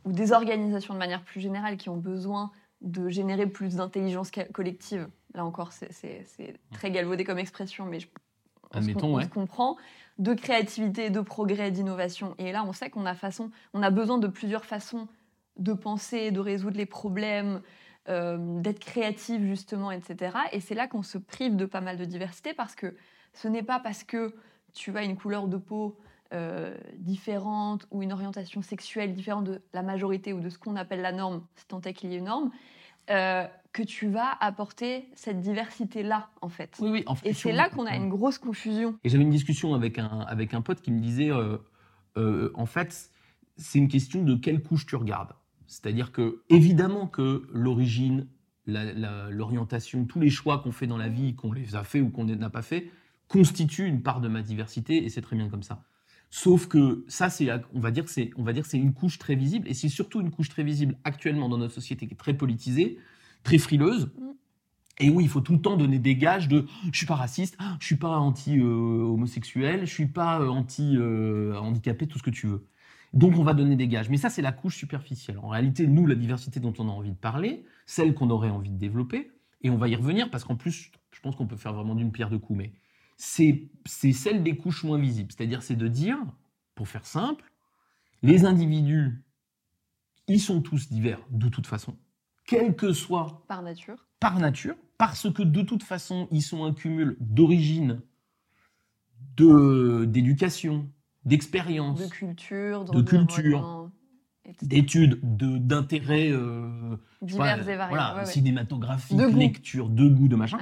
ou 0.06 0.11
des 0.11 0.31
organisations 0.31 0.94
de 0.94 1.00
manière 1.00 1.23
plus 1.23 1.41
générale 1.41 1.77
qui 1.77 1.89
ont 1.89 1.97
besoin 1.97 2.51
de 2.81 3.09
générer 3.09 3.47
plus 3.47 3.75
d'intelligence 3.75 4.31
collective, 4.53 5.09
là 5.34 5.46
encore, 5.46 5.72
c'est 5.72 6.60
très 6.72 6.92
galvaudé 6.92 7.24
comme 7.24 7.40
expression, 7.40 7.86
mais 7.86 8.00
je, 8.00 8.08
on, 8.74 9.28
comprend, 9.28 9.78
de 10.18 10.34
créativité, 10.34 11.10
de 11.10 11.22
progrès, 11.22 11.72
d'innovation. 11.72 12.36
Et 12.38 12.52
là, 12.52 12.64
on 12.66 12.74
sait 12.74 12.90
qu'on 12.90 13.06
a, 13.06 13.16
façon, 13.16 13.52
on 13.74 13.81
a 13.81 13.90
besoin 13.90 14.18
de 14.18 14.28
plusieurs 14.28 14.66
façons 14.66 15.08
de 15.58 15.74
penser, 15.74 16.31
de 16.31 16.40
résoudre 16.40 16.78
les 16.78 16.86
problèmes, 16.86 17.62
euh, 18.08 18.38
d'être 18.62 18.80
créatif 18.80 19.42
justement, 19.42 19.92
etc. 19.92 20.38
Et 20.52 20.62
c'est 20.62 20.76
là 20.76 20.88
qu'on 20.88 21.04
se 21.04 21.18
prive 21.18 21.56
de 21.56 21.66
pas 21.66 21.81
mal 21.81 21.98
de 21.98 22.06
diversité 22.06 22.54
parce 22.54 22.76
que 22.76 22.96
ce 23.34 23.48
n'est 23.48 23.64
pas 23.64 23.80
parce 23.80 24.04
que 24.04 24.34
tu 24.74 24.96
as 24.98 25.04
une 25.04 25.16
couleur 25.16 25.48
de 25.48 25.58
peau 25.58 25.98
euh, 26.34 26.76
différente 26.96 27.88
ou 27.92 28.02
une 28.02 28.14
orientation 28.14 28.62
sexuelle 28.62 29.14
différente 29.14 29.46
de 29.46 29.62
la 29.74 29.81
majorité 29.81 30.31
ou 30.31 30.40
de 30.40 30.50
ce 30.50 30.58
qu'on 30.58 30.76
appelle 30.76 31.02
la 31.02 31.12
norme, 31.12 31.44
si 31.56 31.66
tant 31.66 31.81
est 31.81 31.94
qu'il 31.94 32.12
y 32.12 32.16
ait 32.16 32.20
une 32.20 32.26
norme, 32.26 32.52
euh, 33.10 33.46
que 33.71 33.83
tu 33.83 34.07
vas 34.10 34.31
apporter 34.42 35.07
cette 35.16 35.42
diversité-là, 35.42 36.30
en 36.42 36.50
fait. 36.50 36.75
Oui, 36.80 36.89
oui. 36.89 37.04
En 37.06 37.16
et 37.24 37.33
c'est 37.33 37.51
là 37.51 37.69
qu'on 37.69 37.86
a 37.86 37.95
une 37.95 38.10
grosse 38.10 38.38
confusion. 38.38 38.98
Et 39.04 39.10
j'avais 39.10 39.24
une 39.24 39.30
discussion 39.30 39.74
avec 39.74 40.00
un, 40.00 40.21
avec 40.21 40.54
un 40.54 40.62
pote 40.62 40.81
qui 40.81 40.92
me 40.92 41.00
disait, 41.00 41.30
euh, 41.30 42.51
en 42.56 42.66
fait, 42.66 43.12
c'est 43.57 43.77
une 43.77 43.88
question 43.88 44.24
de 44.24 44.36
quelle 44.36 44.62
couche 44.63 44.86
tu 44.86 44.95
regardes. 44.95 45.33
C'est-à-dire 45.68 46.12
que, 46.12 46.42
évidemment 46.50 47.06
que 47.07 47.48
l'origine, 47.54 48.27
l'orientation, 48.66 50.06
tous 50.06 50.19
les 50.19 50.30
choix 50.30 50.60
qu'on 50.60 50.71
fait 50.71 50.88
dans 50.88 50.98
la 50.98 51.10
vie, 51.10 51.36
qu'on 51.36 51.51
les 51.51 51.75
a 51.75 51.83
fait 51.83 52.01
ou 52.01 52.10
qu'on 52.10 52.25
n'a 52.25 52.50
pas 52.50 52.63
fait, 52.63 52.89
constitue 53.27 53.86
une 53.86 54.01
part 54.01 54.21
de 54.21 54.27
ma 54.27 54.42
diversité 54.42 55.04
et 55.06 55.10
c'est 55.10 55.21
très 55.21 55.36
bien 55.36 55.48
comme 55.48 55.62
ça. 55.62 55.83
Sauf 56.31 56.68
que 56.68 57.06
ça, 57.07 57.30
c'est, 57.30 57.50
on 57.74 57.80
va 57.80 57.92
dire, 57.92 58.07
c'est, 58.07 58.31
on 58.36 58.44
va 58.44 58.54
dire, 58.54 58.66
c'est 58.66 58.77
une 58.77 58.94
couche 58.94 59.18
très 59.18 59.36
visible 59.36 59.68
et 59.68 59.74
c'est 59.74 59.89
surtout 59.89 60.21
une 60.21 60.31
couche 60.31 60.49
très 60.49 60.64
visible 60.64 60.95
actuellement 61.04 61.49
dans 61.49 61.57
notre 61.57 61.73
société 61.73 62.07
qui 62.07 62.14
est 62.14 62.18
très 62.18 62.33
politisée, 62.33 62.97
très 63.44 63.58
frileuse. 63.58 64.12
Mm. 64.18 64.30
Et 65.02 65.10
où 65.10 65.22
il 65.22 65.30
faut 65.30 65.40
tout 65.40 65.54
le 65.54 65.62
temps 65.62 65.78
donner 65.78 65.98
des 65.98 66.18
gages 66.18 66.50
de 66.50 66.66
je 66.92 66.98
suis 66.98 67.06
pas 67.06 67.16
raciste, 67.16 67.58
je 67.80 67.86
suis 67.86 67.96
pas 67.96 68.18
anti-homosexuel, 68.18 69.86
je 69.86 69.94
suis 69.94 70.08
pas 70.08 70.42
euh, 70.42 70.50
anti-handicapé, 70.50 72.06
tout 72.06 72.18
ce 72.18 72.24
que 72.24 72.30
tu 72.30 72.48
veux. 72.48 72.66
Donc 73.14 73.38
on 73.38 73.44
va 73.44 73.54
donner 73.54 73.78
des 73.78 73.88
gages. 73.88 74.10
Mais 74.10 74.18
ça, 74.18 74.30
c'est 74.30 74.42
la 74.42 74.52
couche 74.52 74.76
superficielle. 74.76 75.40
En 75.40 75.48
réalité, 75.48 75.88
nous, 75.88 76.06
la 76.06 76.16
diversité 76.16 76.60
dont 76.60 76.74
on 76.80 76.90
a 76.90 76.92
envie 76.92 77.12
de 77.12 77.18
parler, 77.18 77.64
celle 77.86 78.14
qu'on 78.14 78.30
aurait 78.30 78.50
envie 78.50 78.72
de 78.72 78.78
développer, 78.78 79.31
et 79.62 79.69
on 79.69 79.78
va 79.78 79.88
y 79.88 79.96
revenir 79.96 80.30
parce 80.30 80.44
qu'en 80.44 80.56
plus, 80.56 80.92
je 81.12 81.22
pense 81.22 81.36
qu'on 81.36 81.48
peut 81.48 81.58
faire 81.58 81.74
vraiment 81.74 81.96
d'une 81.96 82.12
pierre 82.12 82.30
deux 82.30 82.40
coups. 82.40 82.58
Mais 82.58 82.74
c'est 83.16 84.14
celle 84.14 84.44
des 84.44 84.56
couches 84.56 84.84
moins 84.84 85.00
visibles. 85.00 85.31
C'est-à-dire, 85.31 85.64
c'est 85.64 85.76
de 85.76 85.88
dire, 85.88 86.18
pour 86.76 86.88
faire 86.88 87.06
simple, 87.06 87.44
les 88.22 88.46
individus, 88.46 89.24
ils 90.28 90.40
sont 90.40 90.62
tous 90.62 90.90
divers 90.90 91.19
de 91.31 91.50
toute 91.50 91.68
façon, 91.68 91.98
quel 92.49 92.75
que 92.75 92.94
soit. 92.94 93.44
Par 93.47 93.61
nature. 93.61 94.07
Par 94.19 94.39
nature, 94.39 94.75
parce 94.97 95.31
que 95.31 95.44
de 95.44 95.61
toute 95.61 95.83
façon, 95.83 96.27
ils 96.31 96.41
sont 96.41 96.65
un 96.65 96.73
cumul 96.73 97.15
d'origine, 97.19 98.01
d'éducation, 99.37 100.89
d'expérience, 101.23 101.99
de 101.99 102.07
culture, 102.07 102.85
de 102.85 103.01
culture, 103.01 103.89
d'études, 104.61 105.19
d'intérêts 105.21 106.31
euh, 106.31 106.97
divers 107.21 107.69
et 107.69 107.77
variés, 107.77 107.95
voilà, 107.95 108.25
cinématographique, 108.25 109.15
de 109.15 109.27
lecture, 109.27 109.87
de 109.87 110.09
goût, 110.09 110.27
de 110.27 110.35
machin, 110.35 110.57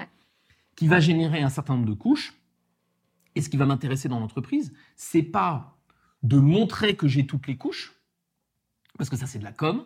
qui 0.76 0.88
va 0.88 1.00
générer 1.00 1.42
un 1.42 1.50
certain 1.50 1.76
nombre 1.76 1.88
de 1.88 1.94
couches 1.94 2.36
et 3.34 3.42
ce 3.42 3.50
qui 3.50 3.58
va 3.58 3.66
m'intéresser 3.66 4.10
dans 4.10 4.20
l'entreprise, 4.20 4.74
c'est 4.96 5.24
pas 5.24 5.80
de 6.22 6.38
montrer 6.38 6.96
que 6.96 7.08
j'ai 7.08 7.26
toutes 7.26 7.48
les 7.48 7.58
couches, 7.58 7.96
parce 8.98 9.10
que 9.10 9.16
ça 9.16 9.26
c'est 9.26 9.40
de 9.40 9.44
la 9.44 9.54
com, 9.54 9.86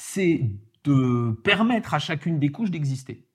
c'est 0.00 0.48
de 0.84 1.32
permettre 1.42 1.92
à 1.92 1.98
chacune 1.98 2.38
des 2.38 2.50
couches 2.50 2.70
d'exister. 2.70 3.26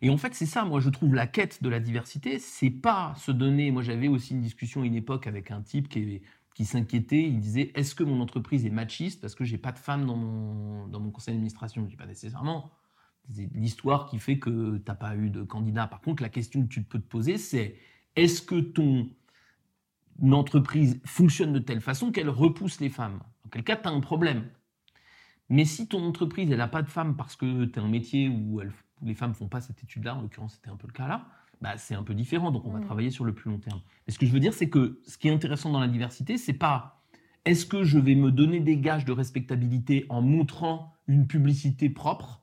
Et 0.00 0.10
en 0.10 0.16
fait, 0.16 0.34
c'est 0.34 0.46
ça, 0.46 0.64
moi 0.64 0.80
je 0.80 0.90
trouve 0.90 1.14
la 1.14 1.28
quête 1.28 1.62
de 1.62 1.68
la 1.68 1.78
diversité, 1.78 2.40
c'est 2.40 2.70
pas 2.70 3.14
se 3.16 3.30
donner. 3.30 3.70
Moi 3.70 3.82
j'avais 3.82 4.08
aussi 4.08 4.34
une 4.34 4.42
discussion 4.42 4.82
à 4.82 4.84
une 4.84 4.96
époque 4.96 5.28
avec 5.28 5.52
un 5.52 5.62
type 5.62 5.88
qui, 5.88 6.22
qui 6.54 6.64
s'inquiétait, 6.64 7.22
il 7.22 7.38
disait 7.38 7.70
est-ce 7.76 7.94
que 7.94 8.02
mon 8.02 8.20
entreprise 8.20 8.66
est 8.66 8.70
machiste 8.70 9.20
parce 9.20 9.36
que 9.36 9.44
j'ai 9.44 9.58
pas 9.58 9.70
de 9.70 9.78
femmes 9.78 10.04
dans 10.04 10.16
mon, 10.16 10.88
dans 10.88 10.98
mon 10.98 11.12
conseil 11.12 11.34
d'administration? 11.34 11.84
Je 11.84 11.90
dis 11.90 11.96
pas 11.96 12.06
nécessairement. 12.06 12.72
C'est 13.30 13.48
l'histoire 13.54 14.06
qui 14.10 14.18
fait 14.18 14.40
que 14.40 14.78
tu 14.78 14.82
n'as 14.88 14.96
pas 14.96 15.14
eu 15.14 15.30
de 15.30 15.44
candidat. 15.44 15.86
Par 15.86 16.00
contre, 16.00 16.20
la 16.20 16.28
question 16.28 16.62
que 16.62 16.68
tu 16.68 16.82
peux 16.82 16.98
te 16.98 17.08
poser, 17.08 17.38
c'est 17.38 17.76
est-ce 18.16 18.42
que 18.42 18.58
ton, 18.58 19.08
entreprise 20.32 21.00
fonctionne 21.04 21.52
de 21.52 21.60
telle 21.60 21.80
façon 21.80 22.10
qu'elle 22.10 22.28
repousse 22.28 22.80
les 22.80 22.90
femmes? 22.90 23.20
En 23.46 23.48
quel 23.50 23.62
cas, 23.62 23.76
tu 23.76 23.86
as 23.86 23.92
un 23.92 24.00
problème. 24.00 24.48
Mais 25.52 25.66
si 25.66 25.86
ton 25.86 26.02
entreprise, 26.02 26.50
elle 26.50 26.56
n'a 26.56 26.66
pas 26.66 26.80
de 26.80 26.88
femmes 26.88 27.14
parce 27.14 27.36
que 27.36 27.66
tu 27.66 27.78
as 27.78 27.82
un 27.82 27.88
métier 27.88 28.26
où, 28.26 28.62
les 29.02 29.14
femmes 29.14 29.30
ne 29.30 29.34
font 29.34 29.48
pas 29.48 29.60
cette 29.60 29.82
étude-là, 29.82 30.16
en 30.16 30.22
l'occurrence 30.22 30.54
c'était 30.54 30.70
un 30.70 30.76
peu 30.76 30.86
le 30.86 30.94
cas 30.94 31.06
là, 31.06 31.26
bah, 31.60 31.76
c'est 31.76 31.94
un 31.94 32.02
peu 32.02 32.14
différent. 32.14 32.50
Donc 32.50 32.64
on 32.64 32.70
va 32.70 32.78
mm. 32.78 32.86
travailler 32.86 33.10
sur 33.10 33.26
le 33.26 33.34
plus 33.34 33.50
long 33.50 33.58
terme. 33.58 33.82
Mais 34.06 34.14
ce 34.14 34.18
que 34.18 34.24
je 34.24 34.32
veux 34.32 34.40
dire, 34.40 34.54
c'est 34.54 34.70
que 34.70 34.98
ce 35.06 35.18
qui 35.18 35.28
est 35.28 35.30
intéressant 35.30 35.70
dans 35.70 35.78
la 35.78 35.88
diversité, 35.88 36.38
c'est 36.38 36.54
pas 36.54 37.04
est-ce 37.44 37.66
que 37.66 37.84
je 37.84 37.98
vais 37.98 38.14
me 38.14 38.32
donner 38.32 38.60
des 38.60 38.78
gages 38.78 39.04
de 39.04 39.12
respectabilité 39.12 40.06
en 40.08 40.22
montrant 40.22 40.94
une 41.06 41.26
publicité 41.26 41.90
propre 41.90 42.40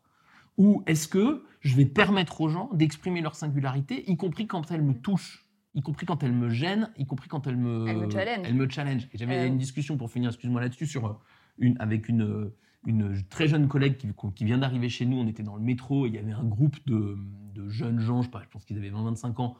ou 0.57 0.83
est-ce 0.85 1.07
que 1.07 1.45
je 1.61 1.75
vais 1.75 1.85
permettre 1.85 2.41
aux 2.41 2.49
gens 2.49 2.69
d'exprimer 2.73 3.21
leur 3.21 3.33
singularité, 3.33 4.07
y 4.07 4.17
compris 4.17 4.45
quand 4.45 4.69
elles 4.69 4.83
me 4.83 4.93
touchent 4.93 5.49
y 5.75 5.81
compris 5.81 6.05
quand 6.05 6.23
elles 6.23 6.33
me 6.33 6.49
gênent, 6.49 6.91
y 6.97 7.05
compris 7.05 7.29
quand 7.29 7.45
elles 7.47 7.55
me, 7.55 7.87
elle 7.87 7.97
me 7.97 8.09
challenge. 8.09 8.45
Elle 8.45 8.55
me 8.55 8.67
challenge. 8.67 9.07
Et 9.13 9.17
j'avais 9.17 9.37
euh. 9.37 9.47
une 9.47 9.57
discussion 9.57 9.97
pour 9.97 10.11
finir, 10.11 10.29
excuse-moi 10.29 10.61
là-dessus, 10.61 10.87
sur 10.87 11.05
euh, 11.05 11.13
une, 11.59 11.75
avec 11.79 12.09
une, 12.09 12.51
une 12.85 13.21
très 13.23 13.47
jeune 13.47 13.67
collègue 13.67 13.97
qui, 13.97 14.07
qui 14.35 14.45
vient 14.45 14.57
d'arriver 14.57 14.89
chez 14.89 15.05
nous. 15.05 15.17
On 15.17 15.27
était 15.27 15.43
dans 15.43 15.55
le 15.55 15.61
métro 15.61 16.05
et 16.05 16.09
il 16.09 16.15
y 16.15 16.17
avait 16.17 16.31
un 16.31 16.43
groupe 16.43 16.77
de, 16.87 17.17
de 17.53 17.69
jeunes 17.69 17.99
gens, 17.99 18.21
je, 18.21 18.29
pense 18.29 18.65
qu'ils 18.65 18.77
avaient 18.77 18.91
20-25 18.91 19.41
ans, 19.41 19.57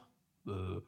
euh, 0.48 0.80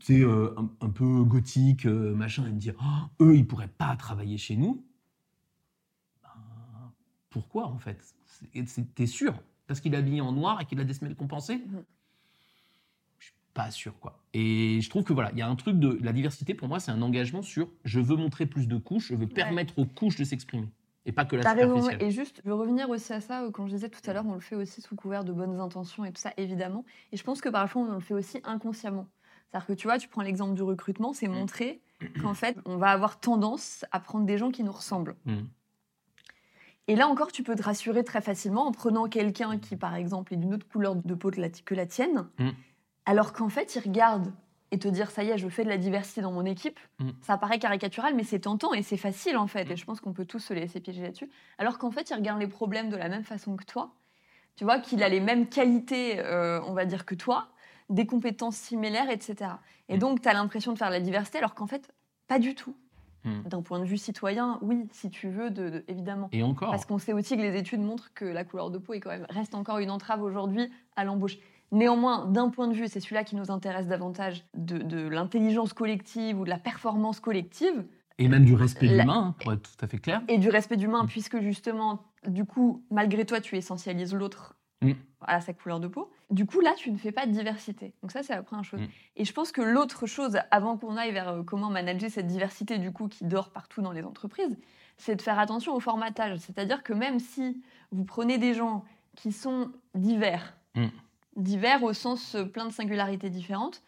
sais, 0.00 0.22
un, 0.22 0.90
peu 0.90 1.24
gothique, 1.24 1.86
machin, 1.86 2.46
et 2.46 2.52
me 2.52 2.58
dire, 2.58 2.74
oh, 2.80 3.24
eux, 3.24 3.36
ils 3.36 3.46
pourraient 3.46 3.68
pas 3.68 3.96
travailler 3.96 4.38
chez 4.38 4.56
nous. 4.56 4.84
Ben, 6.22 6.30
pourquoi 7.30 7.66
en 7.66 7.78
fait? 7.78 7.98
T'es 8.94 9.06
sûr? 9.06 9.34
Parce 9.66 9.80
qu'il 9.80 9.94
est 9.94 9.96
habillé 9.96 10.20
en 10.20 10.32
noir 10.32 10.60
et 10.60 10.64
qu'il 10.64 10.80
a 10.80 10.84
des 10.84 10.94
semelles 10.94 11.14
compensées? 11.14 11.58
Mhm. 11.58 11.84
Je 13.18 13.26
suis 13.26 13.34
pas 13.54 13.70
sûr, 13.70 13.98
quoi. 14.00 14.22
Et 14.32 14.80
je 14.80 14.90
trouve 14.90 15.04
que 15.04 15.12
voilà, 15.12 15.30
il 15.32 15.38
y 15.38 15.42
a 15.42 15.48
un 15.48 15.56
truc 15.56 15.78
de 15.78 15.98
la 16.02 16.12
diversité. 16.12 16.54
Pour 16.54 16.68
moi, 16.68 16.80
c'est 16.80 16.90
un 16.90 17.02
engagement 17.02 17.42
sur 17.42 17.68
je 17.84 18.00
veux 18.00 18.16
montrer 18.16 18.46
plus 18.46 18.66
de 18.66 18.76
couches, 18.76 19.08
je 19.08 19.14
veux 19.14 19.26
permettre 19.26 19.78
aux 19.78 19.86
couches 19.86 20.16
de 20.16 20.24
s'exprimer. 20.24 20.68
Et 21.06 21.12
pas 21.12 21.24
que 21.24 21.36
la 21.36 21.42
superficielle. 21.42 22.02
Et 22.02 22.10
juste, 22.10 22.40
je 22.44 22.48
veux 22.48 22.54
revenir 22.54 22.90
aussi 22.90 23.12
à 23.12 23.20
ça, 23.20 23.42
quand 23.52 23.66
je 23.66 23.72
disais 23.72 23.88
tout 23.88 24.00
à 24.08 24.12
l'heure, 24.12 24.26
on 24.26 24.34
le 24.34 24.40
fait 24.40 24.56
aussi 24.56 24.80
sous 24.82 24.96
couvert 24.96 25.24
de 25.24 25.32
bonnes 25.32 25.58
intentions 25.58 26.04
et 26.04 26.12
tout 26.12 26.20
ça, 26.20 26.32
évidemment. 26.36 26.84
Et 27.12 27.16
je 27.16 27.24
pense 27.24 27.40
que 27.40 27.48
parfois, 27.48 27.82
on 27.82 27.94
le 27.94 28.00
fait 28.00 28.14
aussi 28.14 28.40
inconsciemment. 28.44 29.06
C'est-à-dire 29.50 29.66
que 29.66 29.72
tu 29.72 29.86
vois, 29.86 29.98
tu 29.98 30.08
prends 30.08 30.22
l'exemple 30.22 30.54
du 30.54 30.62
recrutement, 30.62 31.12
c'est 31.12 31.28
mm. 31.28 31.32
montrer 31.32 31.80
qu'en 32.22 32.34
fait, 32.34 32.56
on 32.66 32.76
va 32.76 32.90
avoir 32.90 33.18
tendance 33.18 33.84
à 33.92 34.00
prendre 34.00 34.24
des 34.26 34.38
gens 34.38 34.50
qui 34.50 34.62
nous 34.62 34.72
ressemblent. 34.72 35.16
Mm. 35.24 35.40
Et 36.86 36.96
là 36.96 37.08
encore, 37.08 37.32
tu 37.32 37.42
peux 37.42 37.54
te 37.54 37.62
rassurer 37.62 38.04
très 38.04 38.20
facilement 38.20 38.66
en 38.66 38.72
prenant 38.72 39.08
quelqu'un 39.08 39.58
qui, 39.58 39.76
par 39.76 39.94
exemple, 39.94 40.34
est 40.34 40.36
d'une 40.36 40.54
autre 40.54 40.68
couleur 40.68 40.96
de 40.96 41.14
peau 41.14 41.30
que 41.30 41.74
la, 41.74 41.86
tienne, 41.86 42.28
mm. 42.38 42.50
alors 43.06 43.32
qu'en 43.32 43.48
fait, 43.48 43.74
il 43.74 43.80
regarde 43.80 44.32
et 44.72 44.78
te 44.78 44.88
dire 44.88 45.10
ça 45.10 45.24
y 45.24 45.30
est, 45.30 45.38
je 45.38 45.48
fais 45.48 45.64
de 45.64 45.68
la 45.68 45.78
diversité 45.78 46.20
dans 46.20 46.32
mon 46.32 46.44
équipe, 46.44 46.78
mm. 46.98 47.10
ça 47.22 47.36
paraît 47.36 47.58
caricatural, 47.58 48.14
mais 48.14 48.24
c'est 48.24 48.40
tentant 48.40 48.72
et 48.72 48.82
c'est 48.82 48.96
facile 48.96 49.36
en 49.36 49.46
fait. 49.46 49.70
Et 49.70 49.76
je 49.76 49.84
pense 49.84 50.00
qu'on 50.00 50.12
peut 50.12 50.24
tous 50.24 50.38
se 50.38 50.54
laisser 50.54 50.80
piéger 50.80 51.02
là-dessus. 51.02 51.28
Alors 51.58 51.78
qu'en 51.78 51.90
fait, 51.90 52.10
il 52.10 52.14
regarde 52.14 52.40
les 52.40 52.46
problèmes 52.46 52.88
de 52.88 52.96
la 52.96 53.08
même 53.08 53.24
façon 53.24 53.56
que 53.56 53.64
toi. 53.64 53.92
Tu 54.56 54.64
vois 54.64 54.78
qu'il 54.78 55.02
a 55.02 55.08
les 55.08 55.20
mêmes 55.20 55.48
qualités, 55.48 56.18
euh, 56.18 56.60
on 56.66 56.72
va 56.72 56.84
dire, 56.84 57.04
que 57.04 57.14
toi, 57.14 57.48
des 57.88 58.06
compétences 58.06 58.56
similaires, 58.56 59.10
etc. 59.10 59.52
Et 59.88 59.96
mm. 59.96 59.98
donc, 59.98 60.22
tu 60.22 60.28
as 60.28 60.34
l'impression 60.34 60.72
de 60.72 60.78
faire 60.78 60.88
de 60.88 60.94
la 60.94 61.00
diversité, 61.00 61.38
alors 61.38 61.54
qu'en 61.54 61.66
fait, 61.66 61.92
pas 62.28 62.38
du 62.38 62.54
tout. 62.54 62.74
D'un 63.22 63.60
point 63.60 63.78
de 63.80 63.84
vue 63.84 63.98
citoyen, 63.98 64.58
oui, 64.62 64.88
si 64.92 65.10
tu 65.10 65.28
veux, 65.28 65.50
de, 65.50 65.84
évidemment. 65.88 66.30
Et 66.32 66.42
encore. 66.42 66.70
Parce 66.70 66.86
qu'on 66.86 66.96
sait 66.96 67.12
aussi 67.12 67.36
que 67.36 67.42
les 67.42 67.54
études 67.54 67.82
montrent 67.82 68.14
que 68.14 68.24
la 68.24 68.44
couleur 68.44 68.70
de 68.70 68.78
peau 68.78 68.94
est 68.94 69.00
quand 69.00 69.10
même, 69.10 69.26
reste 69.28 69.54
encore 69.54 69.76
une 69.76 69.90
entrave 69.90 70.22
aujourd'hui 70.22 70.70
à 70.96 71.04
l'embauche. 71.04 71.36
Néanmoins, 71.72 72.26
d'un 72.26 72.48
point 72.48 72.68
de 72.68 72.74
vue, 72.74 72.88
c'est 72.88 73.00
celui-là 73.00 73.24
qui 73.24 73.36
nous 73.36 73.50
intéresse 73.50 73.86
davantage, 73.86 74.44
de, 74.54 75.08
l'intelligence 75.08 75.72
collective 75.72 76.38
ou 76.38 76.44
de 76.44 76.50
la 76.50 76.58
performance 76.58 77.20
collective. 77.20 77.84
Et 78.18 78.28
même 78.28 78.44
du 78.44 78.54
respect 78.54 78.88
de 78.88 78.96
l'humain, 78.96 79.34
pour 79.40 79.52
être 79.52 79.62
tout 79.62 79.84
à 79.84 79.88
fait 79.88 79.98
clair. 79.98 80.22
Et 80.28 80.38
du 80.38 80.50
respect 80.50 80.76
d'humain, 80.76 81.04
hmm. 81.04 81.08
puisque 81.08 81.40
justement, 81.40 82.02
du 82.26 82.44
coup, 82.44 82.84
malgré 82.90 83.24
toi, 83.24 83.40
tu 83.40 83.56
essentialises 83.56 84.14
l'autre 84.14 84.56
Mm. 84.82 84.92
à 85.20 85.42
sa 85.42 85.52
couleur 85.52 85.78
de 85.78 85.88
peau. 85.88 86.10
Du 86.30 86.46
coup, 86.46 86.60
là, 86.60 86.72
tu 86.74 86.90
ne 86.90 86.96
fais 86.96 87.12
pas 87.12 87.26
de 87.26 87.32
diversité. 87.32 87.92
Donc 88.00 88.12
ça, 88.12 88.22
c'est 88.22 88.34
la 88.34 88.42
première 88.42 88.64
chose. 88.64 88.80
Mm. 88.80 88.86
Et 89.16 89.24
je 89.26 89.32
pense 89.32 89.52
que 89.52 89.60
l'autre 89.60 90.06
chose, 90.06 90.38
avant 90.50 90.78
qu'on 90.78 90.96
aille 90.96 91.12
vers 91.12 91.28
euh, 91.28 91.42
comment 91.42 91.68
manager 91.68 92.10
cette 92.10 92.26
diversité, 92.26 92.78
du 92.78 92.90
coup, 92.90 93.06
qui 93.06 93.26
dort 93.26 93.50
partout 93.50 93.82
dans 93.82 93.92
les 93.92 94.04
entreprises, 94.04 94.56
c'est 94.96 95.16
de 95.16 95.22
faire 95.22 95.38
attention 95.38 95.74
au 95.74 95.80
formatage. 95.80 96.38
C'est-à-dire 96.38 96.82
que 96.82 96.94
même 96.94 97.18
si 97.18 97.62
vous 97.92 98.04
prenez 98.04 98.38
des 98.38 98.54
gens 98.54 98.84
qui 99.16 99.32
sont 99.32 99.70
divers, 99.94 100.54
mm. 100.74 100.86
Divers 101.40 101.82
au 101.82 101.92
sens 101.92 102.34
euh, 102.34 102.44
plein 102.44 102.66
de 102.66 102.72
singularités 102.72 103.30
différentes, 103.30 103.82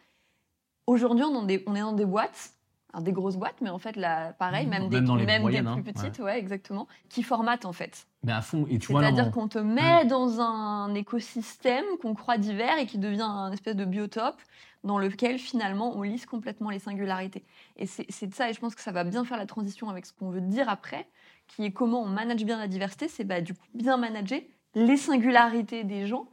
aujourd'hui, 0.87 1.25
on, 1.25 1.44
on 1.44 1.49
est 1.49 1.80
dans 1.80 1.92
des 1.92 2.06
boîtes 2.06 2.52
des 3.00 3.12
grosses 3.12 3.37
boîtes, 3.37 3.61
mais 3.62 3.71
en 3.71 3.78
fait, 3.78 3.97
là, 3.97 4.35
pareil, 4.35 4.66
même, 4.66 4.88
des, 4.88 5.00
même 5.00 5.49
des 5.49 5.62
plus 5.62 5.66
hein, 5.66 5.82
petites, 5.82 6.18
ouais. 6.18 6.38
exactement, 6.38 6.87
qui 7.09 7.23
formatent 7.23 7.64
en 7.64 7.73
fait. 7.73 8.06
Mais 8.23 8.32
à 8.32 8.42
fond, 8.42 8.66
et 8.68 8.78
tu 8.78 8.92
C'est-à-dire 8.92 9.30
qu'on 9.30 9.49
te 9.49 9.59
met 9.59 10.04
dans 10.04 10.40
un 10.40 10.94
écosystème 10.94 11.85
qu'on 12.02 12.14
croit 12.14 12.37
divers 12.37 12.78
et 12.78 12.87
qui 12.87 12.99
devient 12.99 13.23
un 13.23 13.50
espèce 13.50 13.76
de 13.76 13.87
biotope 13.87 14.40
dans 14.85 14.99
lequel 14.99 15.38
finalement 15.38 15.97
on 15.97 16.02
lisse 16.02 16.26
complètement 16.26 16.68
les 16.68 16.80
singularités. 16.80 17.44
Et 17.76 17.87
c'est 17.87 18.26
de 18.26 18.35
ça, 18.35 18.50
et 18.50 18.52
je 18.52 18.61
pense 18.61 18.75
que 18.75 18.82
ça 18.82 18.92
va 18.92 19.04
bien 19.04 19.25
faire 19.25 19.38
la 19.38 19.47
transition 19.47 19.88
avec 19.88 20.04
ce 20.04 20.12
qu'on 20.12 20.28
veut 20.28 20.40
dire 20.42 20.68
après, 20.68 21.06
qui 21.47 21.64
est 21.64 21.73
comment 21.73 22.02
on 22.02 22.09
manage 22.09 22.44
bien 22.44 22.59
la 22.59 22.68
diversité, 22.68 23.09
c'est 23.09 23.25
bah, 23.25 23.40
du 23.40 23.54
coup 23.54 23.66
bien 23.75 23.97
manager 23.97 24.40
les 24.75 24.97
singularités 24.97 25.85
des 25.85 26.06
gens 26.06 26.26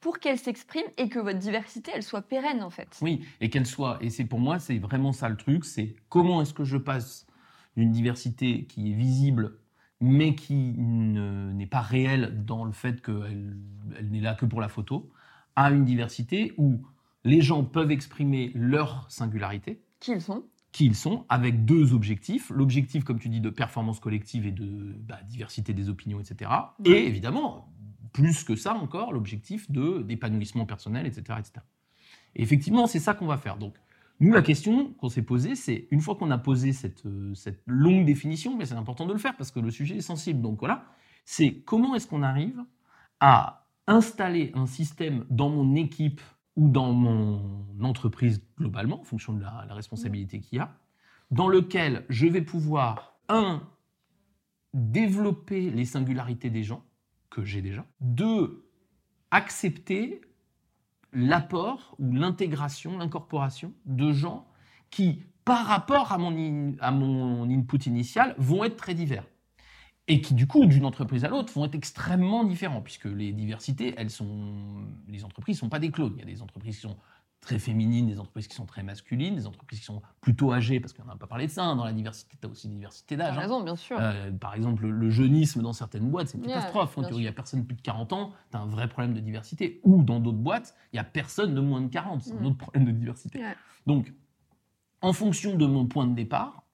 pour 0.00 0.18
qu'elle 0.18 0.38
s'exprime 0.38 0.86
et 0.96 1.08
que 1.08 1.18
votre 1.18 1.38
diversité, 1.38 1.92
elle 1.94 2.02
soit 2.02 2.22
pérenne 2.22 2.62
en 2.62 2.70
fait. 2.70 2.98
Oui, 3.02 3.24
et 3.40 3.50
qu'elle 3.50 3.66
soit, 3.66 3.98
et 4.00 4.10
c'est 4.10 4.24
pour 4.24 4.40
moi, 4.40 4.58
c'est 4.58 4.78
vraiment 4.78 5.12
ça 5.12 5.28
le 5.28 5.36
truc, 5.36 5.64
c'est 5.64 5.94
comment 6.08 6.40
est-ce 6.42 6.54
que 6.54 6.64
je 6.64 6.76
passe 6.76 7.26
d'une 7.76 7.90
diversité 7.90 8.64
qui 8.64 8.90
est 8.90 8.94
visible 8.94 9.58
mais 10.00 10.34
qui 10.34 10.56
n'est 10.56 11.66
pas 11.66 11.82
réelle 11.82 12.44
dans 12.44 12.64
le 12.64 12.72
fait 12.72 13.02
qu'elle 13.02 13.56
elle, 13.98 14.10
n'est 14.10 14.20
là 14.20 14.34
que 14.34 14.46
pour 14.46 14.62
la 14.62 14.68
photo, 14.68 15.10
à 15.56 15.70
une 15.70 15.84
diversité 15.84 16.54
où 16.56 16.80
les 17.24 17.42
gens 17.42 17.64
peuvent 17.64 17.90
exprimer 17.90 18.50
leur 18.54 19.10
singularité. 19.10 19.82
Qui 20.00 20.12
ils 20.12 20.22
sont 20.22 20.44
qui 20.72 20.86
ils 20.86 20.94
sont, 20.94 21.24
avec 21.28 21.64
deux 21.64 21.94
objectifs. 21.94 22.48
L'objectif, 22.50 23.02
comme 23.02 23.18
tu 23.18 23.28
dis, 23.28 23.40
de 23.40 23.50
performance 23.50 23.98
collective 23.98 24.46
et 24.46 24.52
de 24.52 24.94
bah, 25.00 25.18
diversité 25.28 25.74
des 25.74 25.88
opinions, 25.88 26.20
etc. 26.20 26.48
Et 26.84 27.06
évidemment, 27.06 27.72
plus 28.12 28.44
que 28.44 28.56
ça 28.56 28.74
encore, 28.74 29.12
l'objectif 29.12 29.70
de 29.70 30.02
d'épanouissement 30.02 30.66
personnel, 30.66 31.06
etc., 31.06 31.38
etc. 31.38 31.60
Et 32.34 32.42
effectivement, 32.42 32.86
c'est 32.86 32.98
ça 32.98 33.14
qu'on 33.14 33.26
va 33.26 33.36
faire. 33.36 33.56
Donc, 33.56 33.74
nous, 34.20 34.32
la 34.32 34.42
question 34.42 34.92
qu'on 34.94 35.08
s'est 35.08 35.22
posée, 35.22 35.54
c'est 35.54 35.88
une 35.90 36.00
fois 36.00 36.14
qu'on 36.14 36.30
a 36.30 36.38
posé 36.38 36.72
cette, 36.72 37.06
euh, 37.06 37.34
cette 37.34 37.62
longue 37.66 38.04
définition, 38.04 38.56
mais 38.56 38.66
c'est 38.66 38.74
important 38.74 39.06
de 39.06 39.12
le 39.12 39.18
faire 39.18 39.36
parce 39.36 39.50
que 39.50 39.60
le 39.60 39.70
sujet 39.70 39.96
est 39.96 40.02
sensible. 40.02 40.42
Donc 40.42 40.60
voilà, 40.60 40.84
c'est 41.24 41.54
comment 41.64 41.94
est-ce 41.94 42.06
qu'on 42.06 42.22
arrive 42.22 42.62
à 43.20 43.66
installer 43.86 44.52
un 44.54 44.66
système 44.66 45.24
dans 45.30 45.48
mon 45.48 45.74
équipe 45.74 46.20
ou 46.56 46.68
dans 46.68 46.92
mon 46.92 47.64
entreprise 47.82 48.42
globalement, 48.58 49.00
en 49.00 49.04
fonction 49.04 49.32
de 49.32 49.40
la, 49.40 49.64
la 49.66 49.74
responsabilité 49.74 50.40
qu'il 50.40 50.58
y 50.58 50.60
a, 50.60 50.76
dans 51.30 51.48
lequel 51.48 52.04
je 52.10 52.26
vais 52.26 52.42
pouvoir, 52.42 53.16
un, 53.28 53.62
développer 54.74 55.70
les 55.70 55.84
singularités 55.84 56.50
des 56.50 56.62
gens, 56.62 56.84
que 57.30 57.44
j'ai 57.44 57.62
déjà. 57.62 57.86
Deux, 58.00 58.66
accepter 59.30 60.20
l'apport 61.12 61.94
ou 61.98 62.12
l'intégration, 62.12 62.98
l'incorporation 62.98 63.72
de 63.86 64.12
gens 64.12 64.46
qui, 64.90 65.22
par 65.44 65.66
rapport 65.66 66.12
à 66.12 66.18
mon, 66.18 66.76
à 66.80 66.90
mon 66.90 67.48
input 67.48 67.78
initial, 67.86 68.34
vont 68.38 68.64
être 68.64 68.76
très 68.76 68.94
divers. 68.94 69.24
Et 70.08 70.20
qui, 70.20 70.34
du 70.34 70.48
coup, 70.48 70.66
d'une 70.66 70.84
entreprise 70.84 71.24
à 71.24 71.28
l'autre, 71.28 71.52
vont 71.52 71.64
être 71.64 71.76
extrêmement 71.76 72.42
différents, 72.42 72.82
puisque 72.82 73.04
les 73.04 73.32
diversités, 73.32 73.94
elles 73.96 74.10
sont. 74.10 74.84
Les 75.06 75.24
entreprises 75.24 75.56
ne 75.56 75.60
sont 75.60 75.68
pas 75.68 75.78
des 75.78 75.92
clones. 75.92 76.14
Il 76.16 76.20
y 76.20 76.22
a 76.22 76.26
des 76.26 76.42
entreprises 76.42 76.76
qui 76.76 76.82
sont 76.82 76.96
très 77.40 77.58
féminines, 77.58 78.06
des 78.06 78.20
entreprises 78.20 78.48
qui 78.48 78.54
sont 78.54 78.66
très 78.66 78.82
masculines, 78.82 79.34
des 79.34 79.46
entreprises 79.46 79.80
qui 79.80 79.84
sont 79.84 80.02
plutôt 80.20 80.52
âgées, 80.52 80.78
parce 80.78 80.92
qu'on 80.92 81.04
n'a 81.04 81.16
pas 81.16 81.26
parlé 81.26 81.46
de 81.46 81.50
ça, 81.50 81.64
hein, 81.64 81.76
dans 81.76 81.84
la 81.84 81.92
diversité, 81.92 82.36
tu 82.40 82.46
as 82.46 82.50
aussi 82.50 82.66
une 82.68 82.74
diversité 82.74 83.16
d'âge. 83.16 83.36
Hein. 83.36 83.40
raison, 83.40 83.62
bien 83.62 83.76
sûr. 83.76 83.96
Euh, 83.98 84.30
par 84.32 84.54
exemple, 84.54 84.86
le, 84.86 85.10
jeunisme 85.10 85.62
dans 85.62 85.72
certaines 85.72 86.10
boîtes, 86.10 86.28
c'est 86.28 86.38
une 86.38 86.46
catastrophe. 86.46 86.94
Quand 86.94 87.08
il 87.10 87.16
n'y 87.16 87.28
a 87.28 87.32
personne 87.32 87.62
de 87.62 87.66
plus 87.66 87.76
de 87.76 87.80
40 87.80 88.12
ans, 88.12 88.32
tu 88.50 88.56
as 88.56 88.60
un 88.60 88.66
vrai 88.66 88.88
problème 88.88 89.14
de 89.14 89.20
diversité. 89.20 89.80
Ou 89.84 90.02
dans 90.02 90.20
d'autres 90.20 90.38
boîtes, 90.38 90.74
il 90.92 90.96
n'y 90.96 91.00
a 91.00 91.04
personne 91.04 91.54
de 91.54 91.60
moins 91.60 91.80
de 91.80 91.88
40, 91.88 92.22
c'est 92.22 92.32
un 92.32 92.40
mm. 92.40 92.46
autre 92.46 92.58
problème 92.58 92.84
de 92.84 92.92
diversité. 92.92 93.42
Donc, 93.86 94.12
en 95.00 95.12
fonction 95.12 95.56
de 95.56 95.66
mon 95.66 95.86
point 95.86 96.06
de 96.06 96.14
départ, 96.14 96.64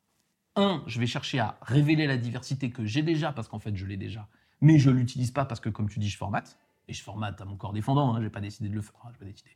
un, 0.57 0.83
je 0.87 0.99
vais 0.99 1.07
chercher 1.07 1.39
à 1.39 1.59
révéler 1.63 2.07
la 2.07 2.17
diversité 2.17 2.71
que 2.71 2.85
j'ai 2.85 3.03
déjà, 3.03 3.33
parce 3.33 3.47
qu'en 3.47 3.59
fait, 3.61 3.77
je 3.77 3.87
l'ai 3.87 3.97
déjà, 3.97 4.29
mais 4.61 4.79
je 4.79 4.91
ne 4.91 4.97
l'utilise 4.97 5.31
pas 5.31 5.45
parce 5.45 5.61
que, 5.61 5.69
comme 5.69 5.89
tu 5.89 6.01
dis, 6.01 6.09
je 6.09 6.17
formate. 6.17 6.59
Et 6.89 6.93
je 6.93 7.03
formate 7.03 7.41
à 7.41 7.45
mon 7.45 7.57
corps 7.57 7.73
défendant, 7.73 8.15
hein, 8.15 8.19
je 8.19 8.25
n'ai 8.25 8.31
pas 8.31 8.41
décidé 8.41 8.69
de 8.69 8.75
le 8.75 8.81
faire, 8.81 8.95
hein, 9.05 9.11
je 9.13 9.19
pas 9.19 9.25
décidé 9.25 9.51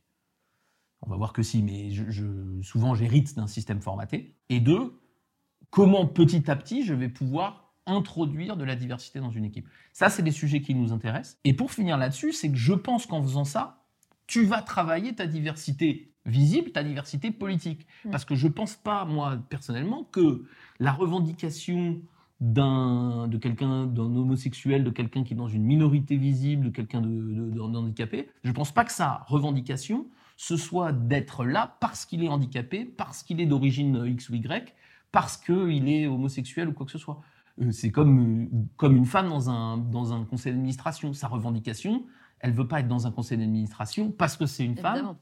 on 1.01 1.09
va 1.09 1.15
voir 1.15 1.33
que 1.33 1.43
si, 1.43 1.63
mais 1.63 1.91
je, 1.91 2.25
souvent 2.61 2.95
j'hérite 2.95 3.35
d'un 3.35 3.47
système 3.47 3.81
formaté. 3.81 4.35
Et 4.49 4.59
deux, 4.59 4.99
comment 5.69 6.05
petit 6.05 6.49
à 6.49 6.55
petit 6.55 6.83
je 6.83 6.93
vais 6.93 7.09
pouvoir 7.09 7.73
introduire 7.87 8.57
de 8.57 8.63
la 8.63 8.75
diversité 8.75 9.19
dans 9.19 9.31
une 9.31 9.45
équipe. 9.45 9.67
Ça, 9.93 10.09
c'est 10.09 10.21
des 10.21 10.31
sujets 10.31 10.61
qui 10.61 10.75
nous 10.75 10.93
intéressent. 10.93 11.39
Et 11.43 11.53
pour 11.53 11.71
finir 11.71 11.97
là-dessus, 11.97 12.31
c'est 12.31 12.51
que 12.51 12.57
je 12.57 12.73
pense 12.73 13.05
qu'en 13.07 13.23
faisant 13.23 13.43
ça, 13.43 13.83
tu 14.27 14.45
vas 14.45 14.61
travailler 14.61 15.13
ta 15.15 15.27
diversité 15.27 16.07
visible 16.27 16.71
ta 16.71 16.83
diversité 16.83 17.31
politique. 17.31 17.87
Mm. 18.05 18.11
Parce 18.11 18.25
que 18.25 18.35
je 18.35 18.47
pense 18.47 18.75
pas, 18.75 19.05
moi, 19.05 19.39
personnellement, 19.49 20.03
que 20.03 20.45
la 20.79 20.91
revendication 20.91 21.99
d'un 22.39 23.27
de 23.27 23.37
quelqu'un 23.37 23.85
d'un 23.85 24.15
homosexuel 24.15 24.83
de 24.83 24.89
quelqu'un 24.89 25.23
qui 25.23 25.33
est 25.33 25.37
dans 25.37 25.47
une 25.47 25.63
minorité 25.63 26.17
visible 26.17 26.65
de 26.65 26.69
quelqu'un 26.71 26.99
de, 26.99 27.07
de- 27.07 27.49
de- 27.51 27.55
d'handicapé 27.55 28.29
je 28.43 28.51
pense 28.51 28.71
pas 28.71 28.83
que 28.83 28.91
sa 28.91 29.23
revendication 29.27 30.07
ce 30.47 30.55
soit 30.57 30.91
d'être 30.91 31.39
là 31.45 31.63
parce 31.83 32.01
qu'il 32.07 32.23
est 32.23 32.29
handicapé 32.35 32.79
parce 33.03 33.21
qu'il 33.23 33.39
est 33.41 33.45
d'origine 33.51 33.95
X 34.07 34.29
ou 34.29 34.35
Y 34.35 34.73
parce 35.11 35.35
qu'il 35.37 35.87
est 35.95 36.07
homosexuel 36.07 36.65
ou 36.69 36.73
quoi 36.77 36.85
que 36.87 36.91
ce 36.97 36.97
soit 37.05 37.19
Euh, 37.61 37.71
c'est 37.79 37.91
comme 37.97 38.13
euh, 38.19 38.47
comme 38.81 38.95
une 39.01 39.05
femme 39.15 39.29
dans 39.35 39.45
un 39.57 39.77
dans 39.97 40.07
un 40.13 40.21
conseil 40.31 40.51
d'administration 40.53 41.07
sa 41.13 41.27
revendication 41.35 41.93
elle 42.43 42.53
veut 42.59 42.67
pas 42.71 42.79
être 42.81 42.87
dans 42.95 43.03
un 43.07 43.11
conseil 43.17 43.37
d'administration 43.37 44.03
parce 44.21 44.35
que 44.39 44.45
c'est 44.53 44.65
une 44.71 44.77
femme 44.85 45.15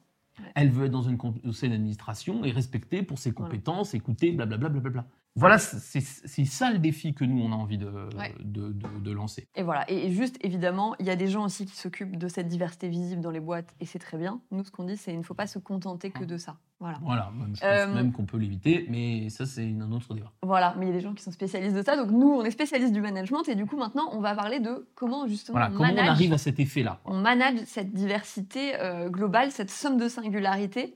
elle 0.59 0.69
veut 0.75 0.85
être 0.85 0.91
dans 0.99 1.07
un 1.09 1.17
conseil 1.17 1.69
d'administration 1.73 2.33
et 2.47 2.51
respectée 2.61 3.01
pour 3.09 3.17
ses 3.23 3.31
Voilà. 3.31 3.49
compétences, 3.49 3.93
écoutée, 3.99 4.31
blablabla. 4.31 4.69
blablabla. 4.69 5.03
Voilà, 5.39 5.57
c'est 5.57 6.01
ça 6.45 6.71
le 6.71 6.79
défi 6.79 7.13
que 7.13 7.23
nous, 7.25 7.41
on 7.41 7.51
a 7.51 7.55
envie 7.55 7.77
de, 7.77 7.87
Ouais. 8.17 8.33
de, 8.39 8.71
de- 8.71 8.99
de 9.03 9.11
lancer. 9.11 9.47
Et 9.55 9.63
voilà. 9.63 9.89
Et 9.89 10.11
juste, 10.11 10.37
évidemment, 10.41 10.95
il 10.99 11.05
y 11.05 11.09
a 11.09 11.15
des 11.15 11.27
gens 11.27 11.45
aussi 11.45 11.65
qui 11.65 11.75
s'occupent 11.75 12.17
de 12.17 12.27
cette 12.27 12.47
diversité 12.47 12.89
visible 12.89 13.21
dans 13.21 13.31
les 13.31 13.39
boîtes, 13.39 13.73
et 13.79 13.85
c'est 13.85 13.99
très 13.99 14.17
bien. 14.17 14.41
Nous, 14.51 14.63
ce 14.63 14.71
qu'on 14.71 14.83
dit, 14.83 14.97
c'est 14.97 15.11
qu'il 15.11 15.19
ne 15.19 15.23
faut 15.23 15.33
pas 15.33 15.47
se 15.47 15.59
contenter 15.59 16.11
que 16.11 16.23
de 16.23 16.37
ça. 16.37 16.57
Voilà. 16.81 16.97
Voilà, 17.01 17.31
même, 17.37 17.55
je 17.55 17.59
pense 17.61 17.69
Euh, 17.69 17.93
même 17.93 18.11
qu'on 18.13 18.25
peut 18.25 18.37
l'éviter, 18.37 18.85
mais 18.89 19.29
ça, 19.29 19.45
c'est 19.45 19.65
un 19.65 19.91
autre 19.91 20.13
débat. 20.13 20.31
Voilà, 20.43 20.75
mais 20.77 20.85
il 20.85 20.89
y 20.89 20.91
a 20.91 20.95
des 20.95 21.01
gens 21.01 21.13
qui 21.13 21.21
sont 21.23 21.31
spécialistes 21.31 21.75
de 21.75 21.81
ça. 21.83 21.97
Donc 21.97 22.09
nous, 22.11 22.29
on 22.29 22.43
est 22.45 22.51
spécialistes 22.51 22.93
du 22.93 23.01
management, 23.01 23.47
et 23.49 23.55
du 23.55 23.65
coup, 23.65 23.77
maintenant, 23.77 24.09
on 24.13 24.19
va 24.21 24.33
parler 24.35 24.59
de 24.59 24.87
comment 24.95 25.27
justement 25.27 25.57
Voilà, 25.57 25.71
on, 25.73 25.77
comment 25.77 25.89
on 25.89 25.95
manage, 25.95 26.09
arrive 26.09 26.33
à 26.33 26.37
cet 26.37 26.59
effet-là 26.59 26.99
on 27.05 27.17
manage 27.19 27.59
cette 27.65 27.91
diversité 27.93 28.75
euh, 28.79 29.09
globale, 29.09 29.51
cette 29.51 29.71
somme 29.71 29.97
de 29.97 30.07
singularité 30.07 30.83
euh, 30.83 30.95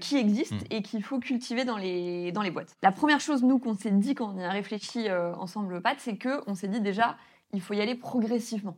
qui 0.00 0.16
existe 0.16 0.52
Mm. 0.52 0.64
et 0.70 0.82
qu'il 0.82 1.02
faut 1.02 1.18
cultiver 1.20 1.64
dans 1.64 1.76
les, 1.76 2.32
dans 2.32 2.42
les 2.42 2.50
boîtes. 2.50 2.74
La 2.82 2.92
première 2.92 3.20
chose, 3.20 3.42
nous, 3.42 3.58
qu'on 3.58 3.74
s'est 3.74 3.90
dit 3.90 4.14
quand 4.14 4.34
on 4.34 4.38
y 4.38 4.44
a 4.44 4.50
réfléchi 4.50 5.08
euh, 5.08 5.34
ensemble, 5.36 5.80
Pat, 5.82 5.96
c'est 6.00 6.18
qu'on 6.18 6.54
s'est 6.54 6.68
dit 6.68 6.80
déjà, 6.80 7.16
il 7.52 7.60
faut 7.60 7.74
y 7.74 7.80
aller 7.80 7.94
progressivement. 7.94 8.76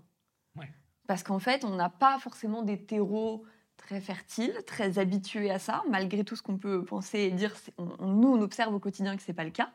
Ouais. 0.56 0.70
Parce 1.06 1.22
qu'en 1.22 1.38
fait, 1.38 1.64
on 1.64 1.74
n'a 1.76 1.88
pas 1.88 2.18
forcément 2.18 2.62
des 2.62 2.84
terreaux 2.84 3.44
très 3.76 4.00
fertiles, 4.00 4.54
très 4.66 4.98
habitués 4.98 5.50
à 5.50 5.58
ça, 5.58 5.82
malgré 5.88 6.24
tout 6.24 6.34
ce 6.36 6.42
qu'on 6.42 6.58
peut 6.58 6.84
penser 6.84 7.20
et 7.20 7.30
dire. 7.30 7.54
on- 7.78 8.06
nous, 8.08 8.28
on 8.28 8.40
observe 8.42 8.74
au 8.74 8.80
quotidien 8.80 9.16
que 9.16 9.22
c'est 9.22 9.32
pas 9.32 9.44
le 9.44 9.50
cas 9.50 9.70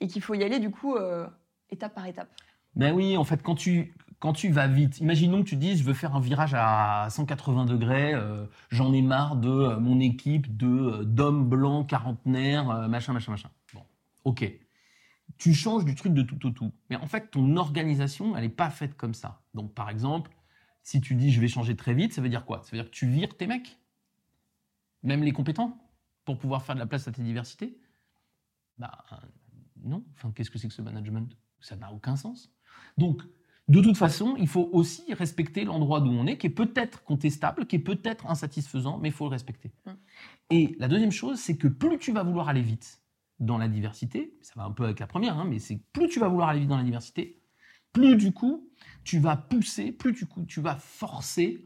et 0.00 0.08
qu'il 0.08 0.22
faut 0.22 0.34
y 0.34 0.42
aller 0.42 0.58
du 0.58 0.70
coup 0.70 0.96
euh, 0.96 1.26
étape 1.70 1.94
par 1.94 2.06
étape. 2.06 2.30
Ben 2.74 2.94
oui, 2.94 3.16
en 3.16 3.24
fait, 3.24 3.42
quand 3.42 3.54
tu, 3.54 3.94
quand 4.18 4.32
tu 4.32 4.50
vas 4.50 4.66
vite, 4.66 4.98
imaginons 5.00 5.42
que 5.42 5.48
tu 5.48 5.56
dises, 5.56 5.80
je 5.80 5.84
veux 5.84 5.94
faire 5.94 6.14
un 6.14 6.20
virage 6.20 6.54
à 6.54 7.08
180 7.10 7.66
degrés, 7.66 8.14
euh, 8.14 8.46
j'en 8.70 8.92
ai 8.92 9.02
marre 9.02 9.36
de 9.36 9.48
euh, 9.48 9.78
mon 9.78 10.00
équipe 10.00 10.56
de 10.56 10.66
euh, 10.66 11.04
d'hommes 11.04 11.48
blancs, 11.48 11.88
quarantenaires, 11.88 12.88
machin, 12.88 13.12
machin, 13.12 13.32
machin. 13.32 13.50
Bon, 13.74 13.82
ok. 14.24 14.50
Tu 15.38 15.52
changes 15.52 15.84
du 15.84 15.94
truc 15.94 16.14
de 16.14 16.22
tout 16.22 16.46
au 16.46 16.50
tout. 16.50 16.72
Mais 16.88 16.96
en 16.96 17.06
fait, 17.06 17.30
ton 17.30 17.56
organisation, 17.56 18.36
elle 18.36 18.44
n'est 18.44 18.48
pas 18.48 18.70
faite 18.70 18.96
comme 18.96 19.12
ça. 19.12 19.42
Donc, 19.54 19.74
par 19.74 19.90
exemple, 19.90 20.30
si 20.82 21.00
tu 21.00 21.14
dis, 21.14 21.30
je 21.30 21.40
vais 21.40 21.48
changer 21.48 21.76
très 21.76 21.92
vite, 21.92 22.14
ça 22.14 22.22
veut 22.22 22.28
dire 22.28 22.46
quoi? 22.46 22.62
Ça 22.62 22.70
veut 22.70 22.78
dire 22.78 22.90
que 22.90 22.96
tu 22.96 23.06
vires 23.06 23.36
tes 23.36 23.46
mecs? 23.46 23.78
Même 25.02 25.22
les 25.22 25.32
compétents? 25.32 25.78
Pour 26.24 26.38
pouvoir 26.38 26.62
faire 26.62 26.74
de 26.74 26.80
la 26.80 26.86
place 26.86 27.06
à 27.06 27.12
tes 27.12 27.22
diversités 27.22 27.78
Bah, 28.78 29.04
non. 29.84 30.04
Enfin, 30.14 30.32
qu'est-ce 30.32 30.50
que 30.50 30.58
c'est 30.58 30.68
que 30.68 30.74
ce 30.74 30.82
management? 30.82 31.36
Ça 31.60 31.76
n'a 31.76 31.92
aucun 31.92 32.16
sens. 32.16 32.50
Donc, 32.96 33.22
de 33.68 33.80
toute 33.80 33.96
façon, 33.96 34.36
il 34.38 34.46
faut 34.46 34.68
aussi 34.72 35.12
respecter 35.12 35.64
l'endroit 35.64 36.00
d'où 36.00 36.10
on 36.10 36.26
est, 36.26 36.38
qui 36.38 36.46
est 36.46 36.50
peut-être 36.50 37.02
contestable, 37.02 37.66
qui 37.66 37.76
est 37.76 37.80
peut-être 37.80 38.26
insatisfaisant, 38.26 38.98
mais 38.98 39.08
il 39.08 39.12
faut 39.12 39.24
le 39.24 39.30
respecter. 39.30 39.72
Mm. 39.86 39.90
Et 40.50 40.76
la 40.78 40.86
deuxième 40.86 41.10
chose, 41.10 41.38
c'est 41.38 41.56
que 41.56 41.66
plus 41.66 41.98
tu 41.98 42.12
vas 42.12 42.22
vouloir 42.22 42.48
aller 42.48 42.62
vite 42.62 43.02
dans 43.40 43.58
la 43.58 43.68
diversité, 43.68 44.34
ça 44.40 44.52
va 44.56 44.64
un 44.64 44.70
peu 44.70 44.84
avec 44.84 45.00
la 45.00 45.06
première, 45.06 45.36
hein, 45.36 45.46
mais 45.48 45.58
c'est 45.58 45.80
plus 45.92 46.08
tu 46.08 46.20
vas 46.20 46.28
vouloir 46.28 46.48
aller 46.48 46.60
vite 46.60 46.68
dans 46.68 46.76
la 46.76 46.84
diversité, 46.84 47.40
plus 47.92 48.16
du 48.16 48.32
coup, 48.32 48.68
tu 49.04 49.18
vas 49.18 49.36
pousser, 49.36 49.90
plus 49.90 50.12
du 50.12 50.26
coup, 50.26 50.44
tu 50.44 50.60
vas 50.60 50.76
forcer 50.76 51.64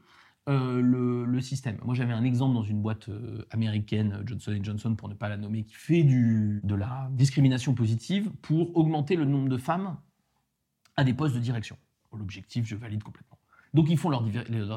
euh, 0.48 0.80
le, 0.80 1.26
le 1.26 1.40
système. 1.40 1.78
Moi, 1.84 1.94
j'avais 1.94 2.14
un 2.14 2.24
exemple 2.24 2.54
dans 2.54 2.62
une 2.62 2.80
boîte 2.80 3.10
euh, 3.10 3.46
américaine, 3.50 4.22
Johnson 4.24 4.58
Johnson, 4.62 4.94
pour 4.94 5.08
ne 5.08 5.14
pas 5.14 5.28
la 5.28 5.36
nommer, 5.36 5.64
qui 5.64 5.74
fait 5.74 6.02
du, 6.02 6.60
de 6.64 6.74
la 6.74 7.08
discrimination 7.12 7.74
positive 7.74 8.30
pour 8.40 8.74
augmenter 8.76 9.16
le 9.16 9.26
nombre 9.26 9.48
de 9.48 9.58
femmes 9.58 9.98
à 10.96 11.04
des 11.04 11.12
postes 11.12 11.34
de 11.34 11.40
direction. 11.40 11.76
L'objectif, 12.12 12.66
je 12.66 12.76
valide 12.76 13.02
complètement. 13.02 13.38
Donc, 13.72 13.88
ils 13.88 13.96
font 13.96 14.10
leur, 14.10 14.22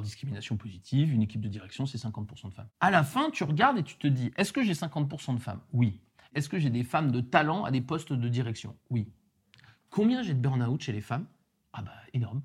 discrimination 0.02 0.56
positive. 0.56 1.14
Une 1.14 1.24
équipe 1.24 1.42
de 1.42 1.48
direction, 1.48 1.86
c'est 1.86 1.98
50% 1.98 2.50
de 2.50 2.54
femmes. 2.54 2.68
À 2.80 2.92
la 2.92 3.04
fin, 3.04 3.32
tu 3.32 3.44
regardes 3.44 3.80
et 3.80 3.84
tu 3.84 3.98
te 3.98 4.08
dis 4.08 4.32
est-ce 4.38 4.54
que 4.54 4.64
j'ai 4.64 4.74
50% 4.74 5.36
de 5.36 5.40
femmes? 5.40 5.62
Oui. 5.72 6.00
Est-ce 6.36 6.50
que 6.50 6.60
j'ai 6.60 6.70
des 6.70 6.84
femmes 6.84 7.12
de 7.12 7.22
talent 7.22 7.64
à 7.64 7.72
des 7.72 7.82
postes 7.82 8.14
de 8.14 8.30
direction? 8.30 8.76
Oui. 8.90 9.12
Combien 9.90 10.22
j'ai 10.24 10.34
de 10.34 10.40
burn-out 10.40 10.82
chez 10.82 10.92
les 10.92 11.02
femmes? 11.02 11.26
Ah, 11.74 11.82
bah, 11.82 11.94
énorme. 12.14 12.42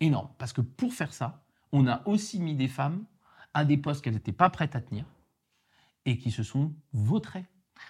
Énorme. 0.00 0.30
Parce 0.38 0.52
que 0.52 0.60
pour 0.60 0.92
faire 0.92 1.12
ça, 1.12 1.44
on 1.72 1.86
a 1.86 2.06
aussi 2.06 2.40
mis 2.40 2.54
des 2.54 2.68
femmes 2.68 3.04
à 3.54 3.64
des 3.64 3.76
postes 3.76 4.02
qu'elles 4.02 4.14
n'étaient 4.14 4.32
pas 4.32 4.50
prêtes 4.50 4.76
à 4.76 4.80
tenir 4.80 5.04
et 6.04 6.18
qui 6.18 6.30
se 6.30 6.42
sont 6.42 6.72
vautrées. 6.92 7.46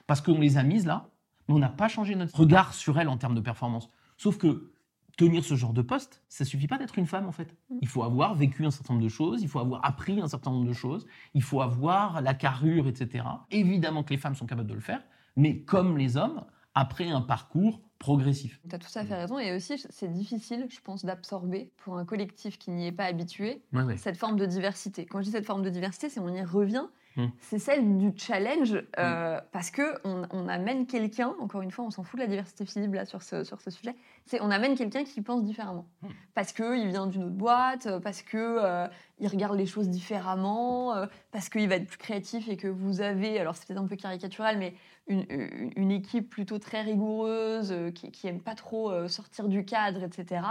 Parce 0.06 0.20
qu'on 0.20 0.38
les 0.38 0.56
a 0.56 0.62
mises 0.62 0.86
là, 0.86 1.10
mais 1.48 1.54
on 1.54 1.58
n'a 1.58 1.68
pas 1.68 1.88
changé 1.88 2.14
notre 2.14 2.38
regard 2.38 2.74
sur 2.74 2.98
elles 2.98 3.08
en 3.08 3.16
termes 3.16 3.34
de 3.34 3.40
performance. 3.40 3.90
Sauf 4.16 4.38
que 4.38 4.71
tenir 5.16 5.44
ce 5.44 5.54
genre 5.54 5.72
de 5.72 5.82
poste, 5.82 6.22
ça 6.28 6.44
suffit 6.44 6.66
pas 6.66 6.78
d'être 6.78 6.98
une 6.98 7.06
femme 7.06 7.26
en 7.26 7.32
fait. 7.32 7.54
Il 7.80 7.88
faut 7.88 8.02
avoir 8.02 8.34
vécu 8.34 8.64
un 8.64 8.70
certain 8.70 8.94
nombre 8.94 9.04
de 9.04 9.10
choses, 9.10 9.42
il 9.42 9.48
faut 9.48 9.58
avoir 9.60 9.84
appris 9.84 10.20
un 10.20 10.28
certain 10.28 10.50
nombre 10.50 10.66
de 10.66 10.72
choses, 10.72 11.06
il 11.34 11.42
faut 11.42 11.60
avoir 11.60 12.20
la 12.22 12.34
carrure, 12.34 12.88
etc. 12.88 13.24
Évidemment 13.50 14.02
que 14.04 14.10
les 14.10 14.18
femmes 14.18 14.34
sont 14.34 14.46
capables 14.46 14.68
de 14.68 14.74
le 14.74 14.80
faire, 14.80 15.02
mais 15.36 15.60
comme 15.62 15.98
les 15.98 16.16
hommes, 16.16 16.44
après 16.74 17.08
un 17.10 17.20
parcours 17.20 17.80
progressif. 17.98 18.60
Tu 18.68 18.74
as 18.74 18.78
tout 18.78 18.88
à 18.98 19.04
fait 19.04 19.14
raison. 19.14 19.38
Et 19.38 19.54
aussi, 19.54 19.74
c'est 19.90 20.10
difficile, 20.10 20.66
je 20.70 20.80
pense, 20.80 21.04
d'absorber 21.04 21.70
pour 21.76 21.98
un 21.98 22.04
collectif 22.04 22.58
qui 22.58 22.70
n'y 22.70 22.86
est 22.86 22.92
pas 22.92 23.04
habitué 23.04 23.62
Ouais, 23.72 23.82
ouais. 23.84 23.96
cette 23.96 24.16
forme 24.16 24.36
de 24.36 24.46
diversité. 24.46 25.06
Quand 25.06 25.20
je 25.20 25.26
dis 25.26 25.30
cette 25.30 25.46
forme 25.46 25.62
de 25.62 25.70
diversité, 25.70 26.08
c'est 26.08 26.18
on 26.18 26.28
y 26.34 26.42
revient. 26.42 26.86
Mm. 27.16 27.26
C'est 27.40 27.58
celle 27.58 27.98
du 27.98 28.12
challenge 28.16 28.82
euh, 28.98 29.40
parce 29.52 29.70
que 29.70 29.82
on, 30.04 30.22
on 30.30 30.48
amène 30.48 30.86
quelqu'un. 30.86 31.34
Encore 31.40 31.60
une 31.62 31.70
fois, 31.70 31.84
on 31.84 31.90
s'en 31.90 32.02
fout 32.04 32.18
de 32.18 32.24
la 32.24 32.28
diversité 32.28 32.64
visible 32.64 32.96
là 32.96 33.04
sur 33.04 33.22
ce 33.22 33.44
sur 33.44 33.60
ce 33.60 33.70
sujet. 33.70 33.94
C'est 34.24 34.40
on 34.40 34.50
amène 34.50 34.74
quelqu'un 34.76 35.04
qui 35.04 35.20
pense 35.20 35.44
différemment 35.44 35.86
Mm. 36.02 36.08
parce 36.34 36.52
que 36.52 36.76
il 36.78 36.88
vient 36.88 37.06
d'une 37.06 37.24
autre 37.24 37.32
boîte, 37.34 37.86
euh, 37.86 38.00
parce 38.00 38.22
que 38.22 38.36
euh, 38.38 38.86
il 39.18 39.28
regarde 39.28 39.56
les 39.56 39.66
choses 39.66 39.88
différemment, 39.88 40.94
euh, 40.94 41.06
parce 41.30 41.48
qu'il 41.48 41.68
va 41.68 41.76
être 41.76 41.86
plus 41.86 41.98
créatif 41.98 42.48
et 42.48 42.56
que 42.56 42.68
vous 42.68 43.00
avez. 43.00 43.38
Alors 43.38 43.56
c'est 43.56 43.66
peut-être 43.66 43.80
un 43.82 43.86
peu 43.86 43.96
caricatural, 43.96 44.58
mais 44.58 44.74
une, 45.06 45.26
une- 45.30 45.72
une 45.76 45.90
équipe 45.90 46.30
plutôt 46.30 46.58
très 46.58 46.80
rigoureuse 46.82 47.74
qui, 47.94 48.10
qui 48.10 48.26
aime 48.26 48.40
pas 48.40 48.54
trop 48.54 49.08
sortir 49.08 49.48
du 49.48 49.64
cadre, 49.64 50.02
etc. 50.02 50.42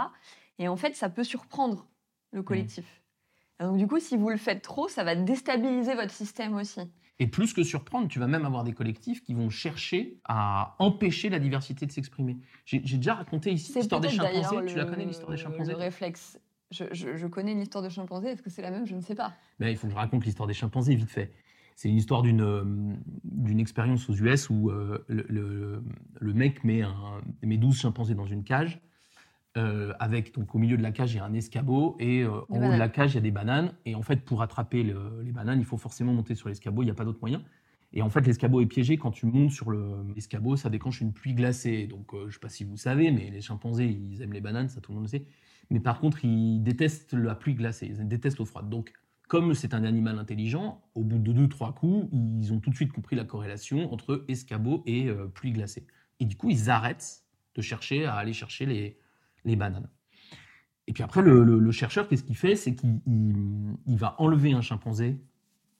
Et 0.58 0.68
en 0.68 0.76
fait, 0.76 0.94
ça 0.94 1.08
peut 1.08 1.24
surprendre 1.24 1.86
le 2.32 2.42
collectif. 2.42 3.01
Et 3.62 3.64
Donc 3.64 3.78
du 3.78 3.86
coup, 3.86 4.00
si 4.00 4.16
vous 4.16 4.28
le 4.28 4.36
faites 4.36 4.60
trop, 4.62 4.88
ça 4.88 5.04
va 5.04 5.14
déstabiliser 5.14 5.94
votre 5.94 6.10
système 6.10 6.54
aussi. 6.54 6.80
Et 7.18 7.26
plus 7.28 7.52
que 7.52 7.62
surprendre, 7.62 8.08
tu 8.08 8.18
vas 8.18 8.26
même 8.26 8.44
avoir 8.44 8.64
des 8.64 8.72
collectifs 8.72 9.22
qui 9.22 9.34
vont 9.34 9.48
chercher 9.50 10.18
à 10.24 10.74
empêcher 10.80 11.28
la 11.28 11.38
diversité 11.38 11.86
de 11.86 11.92
s'exprimer. 11.92 12.38
J'ai 12.64 12.80
déjà 12.80 13.14
raconté 13.14 13.52
ici 13.52 13.72
l'histoire 13.74 14.00
des 14.00 14.08
chimpanzés. 14.08 14.64
Tu 14.66 14.76
la 14.76 14.84
connais 14.86 15.04
l'histoire 15.06 15.30
des 15.30 15.36
chimpanzés? 15.36 15.72
Le 15.72 15.78
réflexe. 15.78 16.40
Je, 16.72 16.84
je- 16.92 17.16
je 17.16 17.26
connais 17.26 17.52
une 17.52 17.60
histoire 17.60 17.84
de 17.84 17.88
chimpanzé. 17.90 18.28
Est-ce 18.28 18.42
que 18.42 18.50
c'est 18.50 18.62
la 18.62 18.70
même? 18.70 18.86
Je 18.86 18.96
ne 18.96 19.02
sais 19.02 19.14
pas. 19.14 19.34
Ben, 19.60 19.68
il 19.68 19.76
faut 19.76 19.86
que 19.86 19.92
je 19.92 19.98
raconte 19.98 20.24
l'histoire 20.24 20.46
des 20.48 20.54
chimpanzés 20.54 20.94
vite 20.96 21.10
fait. 21.10 21.32
C'est 21.76 21.88
une 21.88 21.96
histoire 21.96 22.22
d'une 22.22 22.40
euh, 22.40 22.64
d'une 23.24 23.60
expérience 23.60 24.08
aux 24.08 24.14
US 24.14 24.48
où 24.50 24.70
euh, 24.70 25.04
le, 25.08 25.24
le- 25.28 25.84
le 26.18 26.32
mec 26.34 26.64
met, 26.64 26.82
un, 26.82 27.20
met 27.42 27.58
12 27.58 27.78
chimpanzés 27.78 28.14
dans 28.14 28.26
une 28.26 28.42
cage. 28.42 28.80
Euh, 29.58 29.92
avec 30.00 30.34
donc 30.34 30.54
au 30.54 30.58
milieu 30.58 30.76
de 30.76 30.82
la 30.82 30.92
cage 30.92 31.12
il 31.12 31.18
y 31.18 31.20
a 31.20 31.24
un 31.24 31.34
escabeau 31.34 31.96
et 32.00 32.22
euh, 32.22 32.30
en 32.48 32.56
haut 32.68 32.72
de 32.72 32.78
la 32.78 32.88
cage 32.88 33.12
il 33.12 33.14
y 33.16 33.18
a 33.18 33.20
des 33.22 33.30
bananes. 33.30 33.74
Et 33.84 33.94
en 33.94 34.02
fait 34.02 34.24
pour 34.24 34.42
attraper 34.42 34.82
le- 34.82 35.22
les 35.24 35.32
bananes 35.32 35.58
il 35.58 35.64
faut 35.66 35.76
forcément 35.76 36.12
monter 36.12 36.34
sur 36.34 36.48
l'escabeau 36.48 36.82
il 36.82 36.86
n'y 36.86 36.90
a 36.90 36.94
pas 36.94 37.04
d'autre 37.04 37.20
moyen. 37.20 37.42
Et 37.92 38.00
en 38.00 38.08
fait 38.08 38.26
l'escabeau 38.26 38.60
est 38.62 38.66
piégé. 38.66 38.96
Quand 38.96 39.10
tu 39.10 39.26
montes 39.26 39.50
sur 39.50 39.70
le- 39.70 40.04
l'escabeau 40.14 40.56
ça 40.56 40.70
déclenche 40.70 41.00
une 41.02 41.12
pluie 41.12 41.34
glacée. 41.34 41.86
Donc 41.86 42.14
euh, 42.14 42.22
je 42.22 42.26
ne 42.26 42.30
sais 42.32 42.38
pas 42.38 42.48
si 42.48 42.64
vous 42.64 42.76
savez 42.76 43.10
mais 43.10 43.30
les 43.30 43.40
chimpanzés 43.42 43.86
ils 43.88 44.22
aiment 44.22 44.32
les 44.32 44.40
bananes 44.40 44.68
ça 44.68 44.80
tout 44.80 44.92
le 44.92 44.96
monde 44.96 45.04
le 45.04 45.10
sait. 45.10 45.24
Mais 45.70 45.80
par 45.80 46.00
contre 46.00 46.24
ils 46.24 46.62
détestent 46.62 47.14
la 47.14 47.34
pluie 47.34 47.54
glacée. 47.54 47.86
Ils 47.98 48.08
détestent 48.08 48.38
l'eau 48.38 48.46
froide. 48.46 48.68
Donc 48.70 48.92
comme 49.28 49.54
c'est 49.54 49.72
un 49.72 49.84
animal 49.84 50.18
intelligent, 50.18 50.82
au 50.94 51.04
bout 51.04 51.18
de 51.18 51.32
deux, 51.32 51.48
trois 51.48 51.74
coups, 51.74 52.06
ils 52.12 52.52
ont 52.52 52.60
tout 52.60 52.68
de 52.68 52.74
suite 52.74 52.92
compris 52.92 53.16
la 53.16 53.24
corrélation 53.24 53.90
entre 53.90 54.26
escabeau 54.28 54.82
et 54.84 55.08
euh, 55.08 55.26
pluie 55.26 55.52
glacée. 55.52 55.86
Et 56.20 56.26
du 56.26 56.36
coup, 56.36 56.50
ils 56.50 56.68
arrêtent 56.68 57.22
de 57.54 57.62
chercher 57.62 58.04
à 58.04 58.16
aller 58.16 58.34
chercher 58.34 58.66
les, 58.66 58.98
les 59.44 59.56
bananes. 59.56 59.88
Et 60.86 60.92
puis 60.92 61.02
après, 61.02 61.22
le, 61.22 61.44
le- 61.44 61.58
le 61.58 61.72
chercheur, 61.72 62.08
qu'est-ce 62.08 62.24
qu'il 62.24 62.36
fait? 62.36 62.56
C'est 62.56 62.74
qu'il 62.74 63.00
il- 63.06 63.76
il 63.86 63.96
va 63.96 64.16
enlever 64.20 64.52
un 64.52 64.60
chimpanzé 64.62 65.18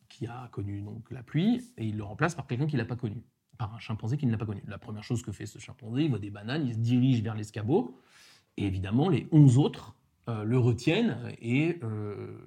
qui 0.09 0.27
a 0.27 0.49
connu 0.53 0.83
donc 0.83 1.11
la 1.11 1.23
pluie 1.23 1.63
et 1.79 1.87
il 1.87 1.97
le 1.97 2.05
remplace 2.05 2.35
par 2.35 2.47
quelqu'un 2.47 2.67
qui 2.67 2.77
l'a 2.77 2.85
pas 2.85 2.97
connu, 2.97 3.23
par 3.59 3.75
un 3.75 3.79
chimpanzé 3.79 4.17
qui 4.17 4.27
ne 4.27 4.33
l'a 4.33 4.39
pas 4.39 4.47
connu. 4.47 4.63
La 4.69 4.79
première 4.79 5.05
chose 5.05 5.23
que 5.23 5.33
fait 5.33 5.47
ce 5.47 5.59
chimpanzé, 5.59 6.05
il 6.05 6.11
voit 6.11 6.19
des 6.19 6.31
bananes, 6.31 6.67
il 6.67 6.75
se 6.75 6.79
dirige 6.79 7.23
vers 7.23 7.35
l'escabeau 7.35 7.99
et 8.57 8.67
évidemment, 8.67 9.09
les 9.09 9.29
11 9.33 9.59
autres 9.59 9.97
euh, 10.29 10.45
le 10.45 10.59
retiennent 10.59 11.19
et, 11.41 11.79
euh, 11.83 12.39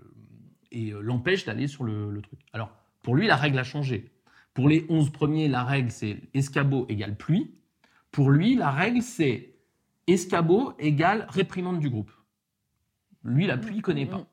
et 0.72 0.92
euh, 0.94 1.02
l'empêchent 1.02 1.46
d'aller 1.46 1.68
sur 1.68 1.84
le, 1.84 2.12
le 2.12 2.22
truc. 2.22 2.40
Alors, 2.54 2.72
Pour 3.02 3.16
lui, 3.16 3.28
la 3.28 3.36
règle 3.36 3.60
a 3.60 3.64
changé. 3.64 4.12
Pour 4.54 4.70
les 4.70 4.86
11 4.90 5.12
premiers, 5.12 5.48
la 5.48 5.64
règle, 5.64 5.92
c'est 5.92 6.22
escabeau 6.34 6.86
égale 6.90 7.18
pluie. 7.18 7.52
Pour 8.12 8.30
lui, 8.32 8.56
la 8.56 8.72
règle, 8.72 9.02
c'est 9.02 9.55
escabeau 10.08 10.74
égale 10.80 11.26
réprimande 11.30 11.80
du 11.80 11.90
groupe. 11.90 12.12
Lui, 13.24 13.48
la 13.48 13.58
pluie, 13.58 13.78
il 13.78 13.82
connaît 13.82 14.06
pas. 14.06 14.28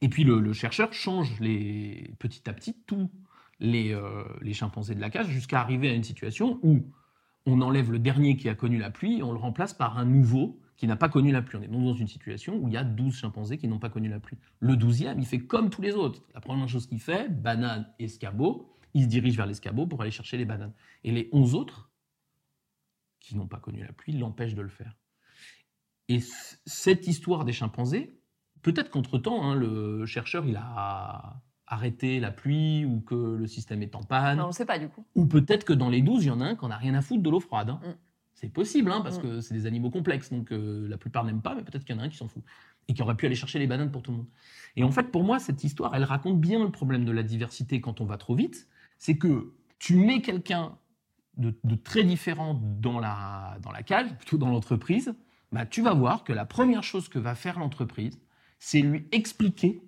Et 0.00 0.08
puis 0.08 0.24
le, 0.24 0.40
le 0.40 0.52
chercheur 0.52 0.92
change 0.92 1.38
les, 1.40 2.14
petit 2.18 2.48
à 2.48 2.52
petit 2.52 2.76
tous 2.86 3.10
les, 3.60 3.94
euh, 3.94 4.24
les 4.40 4.52
chimpanzés 4.52 4.94
de 4.94 5.00
la 5.00 5.10
cage 5.10 5.28
jusqu'à 5.28 5.60
arriver 5.60 5.88
à 5.88 5.94
une 5.94 6.02
situation 6.02 6.58
où 6.62 6.84
on 7.46 7.60
enlève 7.60 7.90
le 7.90 7.98
dernier 7.98 8.36
qui 8.36 8.48
a 8.48 8.54
connu 8.54 8.78
la 8.78 8.90
pluie 8.90 9.18
et 9.18 9.22
on 9.22 9.32
le 9.32 9.38
remplace 9.38 9.72
par 9.72 9.98
un 9.98 10.04
nouveau 10.04 10.60
qui 10.76 10.86
n'a 10.88 10.96
pas 10.96 11.08
connu 11.08 11.30
la 11.30 11.42
pluie. 11.42 11.58
On 11.60 11.62
est 11.62 11.68
donc 11.68 11.84
dans 11.84 11.94
une 11.94 12.08
situation 12.08 12.56
où 12.56 12.66
il 12.66 12.74
y 12.74 12.76
a 12.76 12.82
12 12.82 13.14
chimpanzés 13.14 13.58
qui 13.58 13.68
n'ont 13.68 13.78
pas 13.78 13.88
connu 13.88 14.08
la 14.08 14.18
pluie. 14.18 14.38
Le 14.58 14.74
12e, 14.74 15.14
il 15.18 15.26
fait 15.26 15.38
comme 15.38 15.70
tous 15.70 15.82
les 15.82 15.92
autres. 15.92 16.22
La 16.34 16.40
première 16.40 16.68
chose 16.68 16.86
qu'il 16.86 16.98
fait, 16.98 17.28
banane, 17.30 17.86
escabeau, 18.00 18.68
il 18.94 19.04
se 19.04 19.08
dirige 19.08 19.36
vers 19.36 19.46
l'escabeau 19.46 19.86
pour 19.86 20.02
aller 20.02 20.10
chercher 20.10 20.36
les 20.36 20.44
bananes. 20.44 20.72
Et 21.04 21.12
les 21.12 21.28
11 21.32 21.54
autres, 21.54 21.91
qui 23.22 23.36
n'ont 23.36 23.46
pas 23.46 23.58
connu 23.58 23.80
la 23.84 23.92
pluie, 23.92 24.12
l'empêchent 24.18 24.54
de 24.54 24.62
le 24.62 24.68
faire. 24.68 24.94
Et 26.08 26.20
cette 26.66 27.06
histoire 27.06 27.44
des 27.44 27.52
chimpanzés, 27.52 28.18
peut-être 28.62 28.90
qu'entre-temps, 28.90 29.42
hein, 29.44 29.54
le 29.54 30.04
chercheur, 30.06 30.44
il 30.46 30.56
a 30.56 31.40
arrêté 31.66 32.20
la 32.20 32.30
pluie 32.30 32.84
ou 32.84 33.00
que 33.00 33.14
le 33.14 33.46
système 33.46 33.82
est 33.82 33.94
en 33.94 34.02
panne. 34.02 34.38
Enfin, 34.38 34.44
on 34.44 34.48
ne 34.48 34.52
sait 34.52 34.66
pas 34.66 34.78
du 34.78 34.88
coup. 34.88 35.06
Ou 35.14 35.24
peut-être 35.26 35.64
que 35.64 35.72
dans 35.72 35.88
les 35.88 36.02
12, 36.02 36.24
il 36.24 36.28
y 36.28 36.30
en 36.30 36.40
a 36.40 36.44
un 36.44 36.56
qui 36.56 36.64
en 36.64 36.70
a 36.70 36.76
rien 36.76 36.94
à 36.94 37.00
foutre 37.00 37.22
de 37.22 37.30
l'eau 37.30 37.40
froide. 37.40 37.70
hein. 37.70 37.80
Mm. 37.82 37.92
C'est 38.34 38.48
possible, 38.48 38.90
hein, 38.90 39.00
parce 39.02 39.18
Mm. 39.18 39.22
que 39.22 39.40
c'est 39.40 39.54
des 39.54 39.66
animaux 39.66 39.90
complexes, 39.90 40.30
donc 40.32 40.50
euh, 40.52 40.88
la 40.88 40.98
plupart 40.98 41.24
n'aiment 41.24 41.42
pas, 41.42 41.54
mais 41.54 41.62
peut-être 41.62 41.84
qu'il 41.84 41.94
y 41.94 41.98
en 41.98 42.02
a 42.02 42.04
un 42.06 42.08
qui 42.08 42.16
s'en 42.16 42.26
fout. 42.28 42.42
Et 42.88 42.94
qui 42.94 43.00
aurait 43.02 43.14
pu 43.16 43.24
aller 43.26 43.36
chercher 43.36 43.60
les 43.60 43.68
bananes 43.68 43.92
pour 43.92 44.02
tout 44.02 44.10
le 44.10 44.16
monde. 44.18 44.26
Et 44.74 44.82
en 44.82 44.90
fait, 44.90 45.04
pour 45.12 45.22
moi, 45.22 45.38
cette 45.38 45.62
histoire, 45.62 45.94
elle 45.94 46.02
raconte 46.04 46.40
bien 46.40 46.58
le 46.62 46.70
problème 46.72 47.04
de 47.04 47.12
la 47.12 47.22
diversité 47.22 47.80
quand 47.80 48.00
on 48.00 48.04
va 48.04 48.16
trop 48.18 48.34
vite. 48.34 48.68
C'est 48.98 49.16
que 49.16 49.52
tu 49.78 49.94
mets 49.96 50.20
quelqu'un 50.20 50.76
de, 51.36 51.54
de 51.64 51.74
très 51.74 52.02
différent 52.04 52.60
dans 52.80 53.00
la, 53.00 53.56
dans 53.62 53.70
la 53.72 53.82
cage, 53.82 54.14
plutôt 54.16 54.38
dans 54.38 54.48
l'entreprise, 54.50 55.14
bah, 55.50 55.66
tu 55.66 55.82
vas 55.82 55.94
voir 55.94 56.24
que 56.24 56.32
la 56.32 56.44
première 56.44 56.82
chose 56.82 57.08
que 57.08 57.18
va 57.18 57.34
faire 57.34 57.58
l'entreprise, 57.58 58.18
c'est 58.58 58.80
lui 58.80 59.06
expliquer 59.12 59.82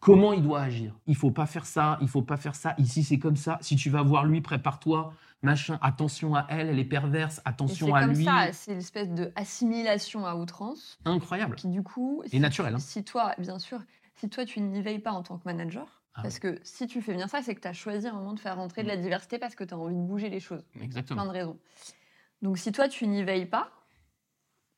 comment 0.00 0.32
il 0.32 0.42
doit 0.42 0.60
agir. 0.62 0.94
Il 1.06 1.16
faut 1.16 1.30
pas 1.30 1.46
faire 1.46 1.66
ça, 1.66 1.98
il 2.00 2.08
faut 2.08 2.22
pas 2.22 2.36
faire 2.36 2.54
ça, 2.54 2.74
ici 2.78 3.02
c'est 3.04 3.18
comme 3.18 3.36
ça. 3.36 3.58
Si 3.60 3.76
tu 3.76 3.90
vas 3.90 4.02
voir 4.02 4.24
lui, 4.24 4.40
prépare-toi, 4.40 5.12
machin, 5.42 5.78
attention 5.82 6.34
à 6.34 6.46
elle, 6.48 6.68
elle 6.68 6.78
est 6.78 6.84
perverse, 6.84 7.36
c'est 7.36 7.42
attention 7.46 7.94
à 7.94 8.02
comme 8.02 8.12
lui. 8.14 8.24
ça, 8.24 8.52
c'est 8.52 8.72
une 8.72 8.78
espèce 8.78 9.08
de 9.10 9.32
assimilation 9.36 10.26
à 10.26 10.34
outrance 10.36 10.98
Incroyable. 11.04 11.56
qui 11.56 11.68
du 11.68 11.82
coup, 11.82 12.22
Et 12.24 12.28
si, 12.30 12.40
naturel. 12.40 12.74
hein. 12.74 12.78
si 12.78 13.04
toi, 13.04 13.34
bien 13.38 13.58
sûr, 13.58 13.80
si 14.16 14.28
toi 14.28 14.44
tu 14.44 14.60
n'y 14.60 14.82
veilles 14.82 14.98
pas 15.00 15.12
en 15.12 15.22
tant 15.22 15.36
que 15.38 15.44
manager, 15.44 15.97
Ah 16.18 16.22
parce 16.22 16.38
que 16.38 16.58
si 16.64 16.86
tu 16.86 17.00
fais 17.00 17.14
bien 17.14 17.28
ça, 17.28 17.42
c'est 17.42 17.54
que 17.54 17.60
tu 17.60 17.68
as 17.68 17.72
choisi 17.72 18.06
un 18.08 18.12
moment 18.12 18.32
de 18.34 18.40
faire 18.40 18.56
rentrer 18.56 18.82
de 18.82 18.88
la 18.88 18.96
diversité 18.96 19.38
parce 19.38 19.54
que 19.54 19.64
tu 19.64 19.72
as 19.72 19.78
envie 19.78 19.94
de 19.94 20.00
bouger 20.00 20.28
les 20.28 20.40
choses. 20.40 20.64
Exactement. 20.80 21.22
plein 21.22 21.32
de 21.32 21.38
raisons. 21.38 21.58
Donc 22.42 22.58
si 22.58 22.72
toi 22.72 22.88
tu 22.88 23.06
n'y 23.06 23.22
veilles 23.22 23.46
pas, 23.46 23.70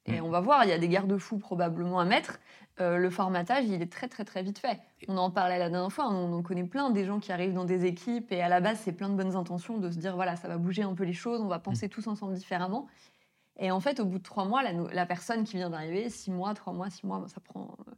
et 0.06 0.20
Mm. 0.20 0.24
on 0.24 0.30
va 0.30 0.40
voir, 0.40 0.64
il 0.64 0.68
y 0.70 0.72
a 0.72 0.78
des 0.78 0.88
garde-fous 0.88 1.38
probablement 1.38 2.00
à 2.00 2.04
mettre, 2.04 2.40
euh, 2.80 2.96
le 2.96 3.10
formatage 3.10 3.66
il 3.66 3.80
est 3.82 3.92
très 3.92 4.08
très 4.08 4.24
très 4.24 4.42
vite 4.42 4.58
fait. 4.58 4.80
On 5.08 5.16
en 5.18 5.30
parlait 5.30 5.58
la 5.58 5.68
dernière 5.70 5.92
fois, 5.92 6.08
on 6.08 6.32
en 6.32 6.42
connaît 6.42 6.64
plein 6.64 6.90
des 6.90 7.04
gens 7.04 7.20
qui 7.20 7.32
arrivent 7.32 7.52
dans 7.54 7.64
des 7.66 7.84
équipes 7.84 8.32
et 8.32 8.40
à 8.42 8.48
la 8.48 8.60
base 8.60 8.78
c'est 8.80 8.92
plein 8.92 9.08
de 9.08 9.14
bonnes 9.14 9.36
intentions 9.36 9.78
de 9.78 9.90
se 9.90 9.98
dire 9.98 10.14
voilà 10.14 10.36
ça 10.36 10.48
va 10.48 10.56
bouger 10.58 10.82
un 10.82 10.94
peu 10.94 11.04
les 11.04 11.12
choses, 11.12 11.40
on 11.40 11.48
va 11.48 11.58
penser 11.58 11.86
Mm. 11.86 11.90
tous 11.90 12.06
ensemble 12.06 12.34
différemment. 12.34 12.86
Et 13.58 13.70
en 13.70 13.80
fait 13.80 14.00
au 14.00 14.06
bout 14.06 14.18
de 14.18 14.22
trois 14.22 14.46
mois, 14.46 14.62
la 14.62 15.06
personne 15.06 15.44
qui 15.44 15.56
vient 15.56 15.68
d'arriver, 15.70 16.08
six 16.08 16.30
mois, 16.30 16.54
trois 16.54 16.72
mois, 16.72 16.88
six 16.88 17.06
mois, 17.06 17.22
ça 17.28 17.40
prend 17.40 17.76
euh, 17.88 17.92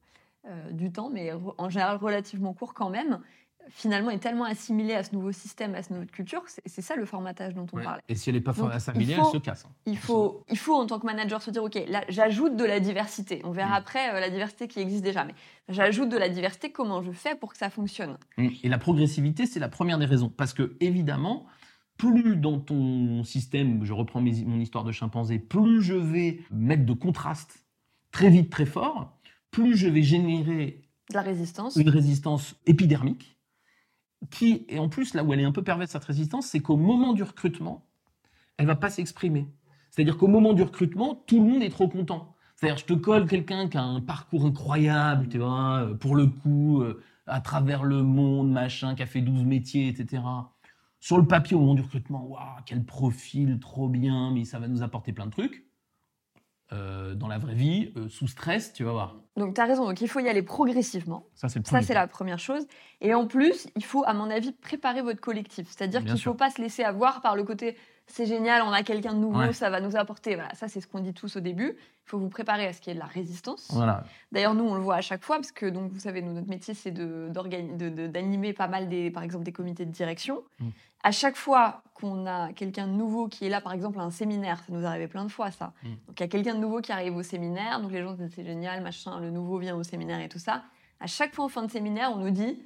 du 0.72 0.90
temps, 0.92 1.08
mais 1.10 1.30
en 1.58 1.68
général 1.68 1.96
relativement 1.98 2.52
court 2.52 2.74
quand 2.74 2.90
même, 2.90 3.20
finalement 3.68 4.10
est 4.10 4.18
tellement 4.18 4.42
assimilée 4.44 4.94
à 4.94 5.04
ce 5.04 5.14
nouveau 5.14 5.30
système, 5.30 5.76
à 5.76 5.82
cette 5.82 5.92
nouvelle 5.92 6.10
culture, 6.10 6.42
c'est 6.66 6.82
ça 6.82 6.96
le 6.96 7.04
formatage 7.06 7.54
dont 7.54 7.66
on 7.72 7.76
Ouais. 7.76 7.84
parlait. 7.84 8.02
Et 8.08 8.16
si 8.16 8.28
elle 8.28 8.34
n'est 8.34 8.40
pas 8.40 8.52
Donc, 8.52 8.72
assimilée, 8.72 9.14
faut- 9.14 9.22
elle 9.26 9.32
se 9.34 9.36
casse. 9.38 9.64
hein. 9.66 9.72
Il 9.86 9.96
faut, 9.96 10.42
il 10.50 10.58
faut 10.58 10.74
en 10.74 10.84
tant 10.84 10.98
que 10.98 11.06
manager 11.06 11.40
se 11.40 11.52
dire, 11.52 11.62
OK, 11.62 11.78
là, 11.86 12.02
j'ajoute 12.08 12.56
de 12.56 12.64
la 12.64 12.80
diversité. 12.80 13.40
On 13.44 13.52
verra 13.52 13.70
Mm. 13.70 13.82
après 13.82 14.14
euh, 14.16 14.18
la 14.20 14.30
diversité 14.30 14.66
qui 14.66 14.80
existe 14.80 15.04
déjà, 15.04 15.24
mais 15.24 15.34
j'ajoute 15.68 16.08
de 16.08 16.16
la 16.16 16.28
diversité, 16.28 16.72
comment 16.72 17.02
je 17.02 17.12
fais 17.12 17.36
pour 17.36 17.52
que 17.52 17.56
ça 17.58 17.70
fonctionne? 17.70 18.16
Mm. 18.36 18.48
Et 18.64 18.68
la 18.68 18.78
progressivité, 18.78 19.46
c'est 19.46 19.60
la 19.60 19.68
première 19.68 19.98
des 19.98 20.06
raisons. 20.06 20.28
Parce 20.28 20.54
que, 20.54 20.76
évidemment, 20.80 21.46
plus 21.98 22.34
dans 22.36 22.58
ton 22.58 23.22
système, 23.22 23.84
je 23.84 23.92
reprends 23.92 24.20
mes- 24.20 24.44
mon 24.44 24.58
histoire 24.58 24.82
de 24.82 24.90
chimpanzé, 24.90 25.38
plus 25.38 25.82
je 25.82 25.94
vais 25.94 26.40
mettre 26.50 26.84
de 26.84 26.94
contraste 26.94 27.64
très 28.10 28.28
vite, 28.28 28.50
très 28.50 28.66
fort, 28.66 29.16
plus 29.52 29.76
je 29.76 29.86
vais 29.86 30.02
générer 30.02 30.82
De 31.10 31.14
la 31.14 31.22
résistance. 31.22 31.76
une 31.76 31.88
résistance 31.88 32.56
épidermique, 32.66 33.38
qui, 34.30 34.64
et 34.68 34.80
en 34.80 34.88
plus, 34.88 35.14
là 35.14 35.22
où 35.22 35.32
elle 35.32 35.40
est 35.40 35.44
un 35.44 35.52
peu 35.52 35.62
perverse, 35.62 35.92
cette 35.92 36.04
résistance, 36.04 36.46
c'est 36.46 36.60
qu'au 36.60 36.76
moment 36.76 37.12
du 37.12 37.22
recrutement, 37.22 37.86
elle 38.56 38.66
va 38.66 38.76
pas 38.76 38.90
s'exprimer. 38.90 39.46
C'est-à-dire 39.90 40.16
qu'au 40.16 40.28
moment 40.28 40.52
du 40.52 40.62
recrutement, 40.62 41.14
tout 41.26 41.40
le 41.42 41.48
monde 41.48 41.62
est 41.62 41.70
trop 41.70 41.88
content. 41.88 42.34
C'est-à-dire, 42.56 42.78
je 42.78 42.84
te 42.86 42.92
colle 42.94 43.26
quelqu'un 43.26 43.68
qui 43.68 43.76
a 43.76 43.82
un 43.82 44.00
parcours 44.00 44.46
incroyable, 44.46 45.28
tu 45.28 45.38
vois, 45.38 45.82
euh, 45.82 45.94
pour 45.94 46.14
le 46.14 46.26
coup, 46.28 46.80
euh, 46.80 47.02
à 47.26 47.40
travers 47.40 47.82
le 47.84 48.02
monde, 48.02 48.50
machin, 48.50 48.94
qui 48.94 49.02
a 49.02 49.06
fait 49.06 49.20
12 49.20 49.44
métiers, 49.44 49.88
etc. 49.88 50.22
Sur 51.00 51.18
le 51.18 51.26
papier, 51.26 51.56
au 51.56 51.60
moment 51.60 51.74
du 51.74 51.82
recrutement, 51.82 52.24
waouh, 52.24 52.62
quel 52.64 52.84
profil, 52.84 53.58
trop 53.58 53.88
bien, 53.88 54.30
mais 54.32 54.44
ça 54.44 54.60
va 54.60 54.68
nous 54.68 54.82
apporter 54.82 55.12
plein 55.12 55.26
de 55.26 55.32
trucs. 55.32 55.66
Euh, 56.72 57.14
dans 57.14 57.28
la 57.28 57.38
vraie 57.38 57.54
vie, 57.54 57.92
euh, 57.96 58.08
sous 58.08 58.26
stress, 58.26 58.72
tu 58.72 58.84
vas 58.84 58.92
voir. 58.92 59.16
Donc, 59.36 59.54
tu 59.54 59.60
as 59.60 59.66
raison. 59.66 59.86
Donc, 59.86 60.00
il 60.00 60.08
faut 60.08 60.20
y 60.20 60.28
aller 60.28 60.42
progressivement. 60.42 61.26
Ça, 61.34 61.48
c'est 61.48 61.66
Ça, 61.66 61.82
c'est 61.82 61.94
la 61.94 62.06
première 62.06 62.38
chose. 62.38 62.66
Et 63.00 63.12
en 63.14 63.26
plus, 63.26 63.68
il 63.76 63.84
faut, 63.84 64.04
à 64.06 64.14
mon 64.14 64.30
avis, 64.30 64.52
préparer 64.52 65.02
votre 65.02 65.20
collectif. 65.20 65.68
C'est-à-dire 65.68 66.00
Bien 66.00 66.14
qu'il 66.14 66.20
ne 66.20 66.24
faut 66.24 66.34
pas 66.34 66.50
se 66.50 66.62
laisser 66.62 66.82
avoir 66.82 67.20
par 67.20 67.36
le 67.36 67.44
côté 67.44 67.76
c'est 68.06 68.26
génial, 68.26 68.62
on 68.62 68.72
a 68.72 68.82
quelqu'un 68.82 69.14
de 69.14 69.18
nouveau, 69.18 69.38
Ouais. 69.40 69.52
ça 69.52 69.70
va 69.70 69.80
nous 69.80 69.96
apporter. 69.96 70.34
Voilà, 70.34 70.54
ça, 70.54 70.68
c'est 70.68 70.80
ce 70.80 70.86
qu'on 70.86 71.00
dit 71.00 71.14
tous 71.14 71.36
au 71.36 71.40
début. 71.40 71.76
Il 71.78 72.10
faut 72.10 72.18
vous 72.18 72.28
préparer 72.28 72.66
à 72.66 72.72
ce 72.72 72.80
qu'il 72.80 72.90
y 72.90 72.92
ait 72.92 72.94
de 72.94 73.00
la 73.00 73.06
résistance. 73.06 73.68
Voilà. 73.72 74.04
D'ailleurs, 74.32 74.54
nous, 74.54 74.64
on 74.64 74.74
le 74.74 74.80
voit 74.80 74.96
à 74.96 75.00
chaque 75.00 75.22
fois, 75.24 75.36
parce 75.36 75.52
que, 75.52 75.66
donc, 75.66 75.90
vous 75.92 76.00
savez, 76.00 76.20
nous, 76.20 76.32
notre 76.32 76.48
métier, 76.48 76.74
c'est 76.74 76.90
d'animer 76.92 78.52
pas 78.52 78.68
mal, 78.68 78.88
des, 78.88 79.10
par 79.10 79.22
exemple, 79.22 79.44
des 79.44 79.52
comités 79.52 79.86
de 79.86 79.90
direction. 79.92 80.42
Mm. 80.58 80.68
À 81.04 81.10
chaque 81.10 81.36
fois 81.36 81.82
qu'on 81.94 82.26
a 82.26 82.52
quelqu'un 82.52 82.86
de 82.86 82.92
nouveau 82.92 83.28
qui 83.28 83.46
est 83.46 83.48
là, 83.48 83.60
par 83.60 83.72
exemple, 83.72 83.98
à 83.98 84.02
un 84.02 84.10
séminaire, 84.10 84.58
ça 84.58 84.72
nous 84.72 84.84
arrivé 84.84 85.08
plein 85.08 85.24
de 85.24 85.30
fois, 85.30 85.50
ça. 85.50 85.72
Mm. 85.82 85.88
Donc, 85.88 86.20
il 86.20 86.20
y 86.20 86.24
a 86.24 86.28
quelqu'un 86.28 86.54
de 86.54 86.60
nouveau 86.60 86.80
qui 86.80 86.92
arrive 86.92 87.16
au 87.16 87.22
séminaire, 87.22 87.80
donc 87.80 87.92
les 87.92 88.02
gens 88.02 88.12
se 88.16 88.22
disent, 88.22 88.32
c'est 88.34 88.44
génial, 88.44 88.82
machin, 88.82 89.20
le 89.20 89.30
nouveau 89.30 89.58
vient 89.58 89.76
au 89.76 89.82
séminaire 89.82 90.20
et 90.20 90.28
tout 90.28 90.38
ça. 90.38 90.62
À 91.00 91.06
chaque 91.06 91.34
fois, 91.34 91.44
en 91.46 91.48
fin 91.48 91.62
de 91.62 91.70
séminaire, 91.70 92.12
on 92.12 92.18
nous 92.18 92.30
dit, 92.30 92.58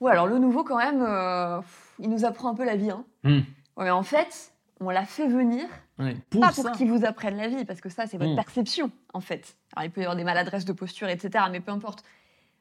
ouais, 0.00 0.12
alors 0.12 0.26
le 0.26 0.38
nouveau, 0.38 0.62
quand 0.62 0.78
même, 0.78 1.02
euh, 1.02 1.60
il 1.98 2.10
nous 2.10 2.24
apprend 2.24 2.50
un 2.50 2.54
peu 2.54 2.64
la 2.64 2.76
vie. 2.76 2.90
Hein. 2.90 3.04
Mm. 3.24 3.38
Ouais, 3.76 3.84
mais 3.84 3.90
en 3.90 4.02
fait, 4.02 4.52
on 4.80 4.90
l'a 4.90 5.04
fait 5.04 5.28
venir 5.28 5.66
Ouais. 5.98 6.16
Pour 6.30 6.40
pas 6.40 6.52
ça, 6.52 6.62
pour 6.62 6.72
qu'ils 6.72 6.90
vous 6.90 7.04
apprennent 7.04 7.36
la 7.36 7.48
vie, 7.48 7.64
parce 7.66 7.82
que 7.82 7.90
ça, 7.90 8.06
c'est 8.06 8.16
votre 8.16 8.32
Mm. 8.32 8.36
perception, 8.36 8.90
en 9.12 9.20
fait. 9.20 9.54
Alors, 9.76 9.84
il 9.84 9.90
peut 9.90 10.00
y 10.00 10.04
avoir 10.04 10.16
des 10.16 10.24
maladresses 10.24 10.64
de 10.64 10.72
posture, 10.72 11.08
etc., 11.08 11.44
mais 11.50 11.60
peu 11.60 11.72
importe. 11.72 12.02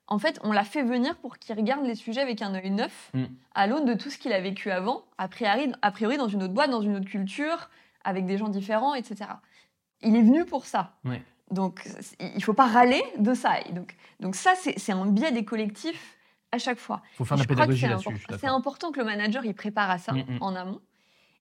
En 0.07 0.19
fait, 0.19 0.39
on 0.43 0.51
l'a 0.51 0.65
fait 0.65 0.83
venir 0.83 1.15
pour 1.17 1.37
qu'il 1.37 1.55
regarde 1.55 1.85
les 1.85 1.95
sujets 1.95 2.19
avec 2.21 2.41
un 2.41 2.53
œil 2.53 2.69
neuf, 2.71 3.11
Mm. 3.13 3.23
à 3.55 3.67
l'aune 3.67 3.85
de 3.85 3.93
tout 3.93 4.09
ce 4.09 4.17
qu'il 4.17 4.33
a 4.33 4.41
vécu 4.41 4.71
avant, 4.71 5.03
a 5.17 5.29
priori, 5.29 5.71
a 5.81 5.91
priori 5.91 6.17
dans 6.17 6.27
une 6.27 6.43
autre 6.43 6.53
boîte, 6.53 6.69
dans 6.69 6.81
une 6.81 6.97
autre 6.97 7.07
culture, 7.07 7.69
avec 8.03 8.25
des 8.25 8.37
gens 8.37 8.49
différents, 8.49 8.93
etc. 8.93 9.29
Il 10.01 10.15
est 10.17 10.21
venu 10.21 10.43
pour 10.45 10.65
ça. 10.65 10.97
Ouais. 11.05 11.21
Donc, 11.51 11.87
il 12.19 12.43
faut 12.43 12.53
pas 12.53 12.67
râler 12.67 13.01
de 13.19 13.33
ça. 13.33 13.53
Donc, 13.71 13.95
donc 14.19 14.35
ça, 14.35 14.53
c'est 14.55 14.91
un 14.91 15.05
biais 15.05 15.31
des 15.31 15.45
collectifs 15.45 16.17
à 16.51 16.57
chaque 16.57 16.77
fois. 16.79 17.01
faut 17.15 17.23
faire 17.25 17.37
la 17.37 17.45
pédagogie 17.45 17.81
c'est 17.81 17.87
là-dessus. 17.87 18.25
C'est 18.39 18.47
important 18.47 18.91
que 18.91 18.99
le 18.99 19.05
manager 19.05 19.45
il 19.45 19.53
prépare 19.53 19.89
à 19.89 19.97
ça 19.97 20.11
mm. 20.13 20.25
en 20.41 20.55
amont 20.55 20.81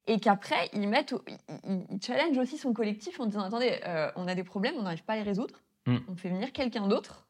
et 0.08 0.18
qu'après 0.18 0.68
il 0.72 0.88
mette, 0.88 1.12
au- 1.12 1.22
il, 1.28 1.36
il- 1.68 1.86
il 1.90 2.02
challenge 2.02 2.36
aussi 2.38 2.58
son 2.58 2.72
collectif 2.72 3.20
en 3.20 3.26
disant 3.26 3.42
attendez, 3.42 3.78
euh, 3.86 4.10
on 4.16 4.26
a 4.26 4.34
des 4.34 4.42
problèmes, 4.44 4.74
on 4.78 4.82
n'arrive 4.82 5.04
pas 5.04 5.12
à 5.12 5.16
les 5.16 5.22
résoudre, 5.22 5.54
Mm. 5.86 5.96
on 6.08 6.16
fait 6.16 6.28
venir 6.30 6.52
quelqu'un 6.52 6.86
d'autre. 6.88 7.26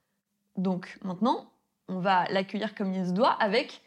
Donc 0.57 0.99
maintenant, 1.05 1.51
on 1.89 1.99
va 2.01 2.25
l'accueillir 2.31 2.75
comme 2.75 2.93
il 2.93 3.07
se 3.07 3.13
doit 3.13 3.33
avec 3.33 3.83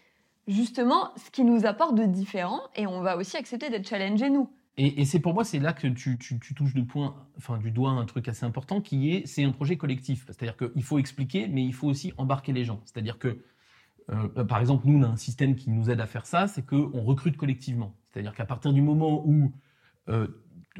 justement 0.47 1.11
ce 1.17 1.29
qui 1.29 1.43
nous 1.43 1.65
apporte 1.65 1.95
de 1.95 2.05
différent 2.05 2.61
et 2.75 2.87
on 2.87 3.01
va 3.01 3.17
aussi 3.17 3.37
accepter 3.37 3.69
d'être 3.69 3.87
challengé 3.87 4.29
nous. 4.29 4.49
Et, 4.77 5.01
et 5.01 5.05
c'est 5.05 5.19
pour 5.19 5.33
moi, 5.33 5.43
c'est 5.43 5.59
là 5.59 5.73
que 5.73 5.87
tu, 5.87 6.17
tu- 6.17 6.39
tu 6.39 6.53
touches 6.55 6.73
du, 6.73 6.85
point, 6.85 7.15
enfin, 7.37 7.57
du 7.57 7.71
doigt 7.71 7.91
un 7.91 8.05
truc 8.05 8.27
assez 8.29 8.45
important 8.45 8.79
qui 8.81 9.11
est, 9.13 9.27
c'est 9.27 9.43
un 9.43 9.51
projet 9.51 9.75
collectif. 9.77 10.23
C'est-à-dire 10.27 10.55
qu'il 10.55 10.83
faut 10.83 10.97
expliquer, 10.97 11.47
mais 11.49 11.63
il 11.63 11.73
faut 11.73 11.87
aussi 11.87 12.13
embarquer 12.17 12.53
les 12.53 12.63
gens. 12.63 12.79
C'est-à-dire 12.85 13.19
que, 13.19 13.43
euh, 14.09 14.43
par 14.45 14.59
exemple, 14.59 14.87
nous, 14.87 14.97
on 14.97 15.03
a 15.03 15.07
un 15.07 15.17
système 15.17 15.55
qui 15.55 15.69
nous 15.69 15.89
aide 15.89 15.99
à 15.99 16.07
faire 16.07 16.25
ça, 16.25 16.47
c'est 16.47 16.65
qu'on 16.65 17.03
recrute 17.03 17.35
collectivement. 17.35 17.93
C'est-à-dire 18.11 18.33
qu'à 18.33 18.45
partir 18.45 18.73
du 18.73 18.81
moment 18.81 19.23
où 19.25 19.51
euh, 20.09 20.27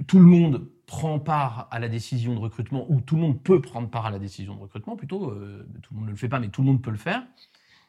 tout 0.08 0.20
le 0.20 0.26
monde 0.26 0.68
prend 0.86 1.20
part 1.20 1.68
à 1.72 1.80
la 1.80 1.88
décision 1.88 2.34
de 2.34 2.40
recrutement, 2.40 2.86
ou 2.90 3.00
tout 3.02 3.16
le 3.16 3.22
monde 3.22 3.42
peut 3.42 3.62
prendre 3.62 3.90
part 3.90 4.06
à 4.06 4.12
la 4.12 4.20
décision 4.20 4.56
de 4.56 4.60
recrutement, 4.60 4.96
plutôt, 4.96 5.32
euh, 5.32 5.66
tout 5.82 5.94
le 5.94 6.00
monde 6.00 6.08
ne 6.08 6.12
le 6.12 6.18
fait 6.18 6.30
pas, 6.30 6.40
mais 6.40 6.50
tout 6.50 6.62
le 6.62 6.68
monde 6.68 6.82
peut 6.82 6.92
le 6.92 6.98
faire, 6.98 7.24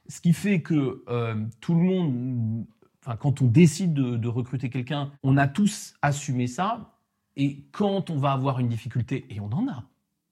ce 0.09 0.20
qui 0.20 0.33
fait 0.33 0.62
que 0.62 1.02
euh, 1.09 1.35
tout 1.61 1.74
le 1.74 1.81
monde 1.81 2.66
quand 3.18 3.42
on 3.42 3.46
décide 3.46 3.94
de, 3.94 4.16
de 4.16 4.28
recruter 4.28 4.70
quelqu'un, 4.70 5.11
on 5.22 5.37
a 5.37 5.48
tous 5.48 5.94
assumé 6.02 6.46
ça. 6.46 6.92
Et 7.37 7.64
quand 7.72 8.11
on 8.11 8.16
va 8.16 8.33
avoir 8.33 8.61
une 8.61 8.68
difficulté, 8.68 9.26
et 9.31 9.40
on 9.40 9.50
en 9.52 9.66
a, 9.68 9.85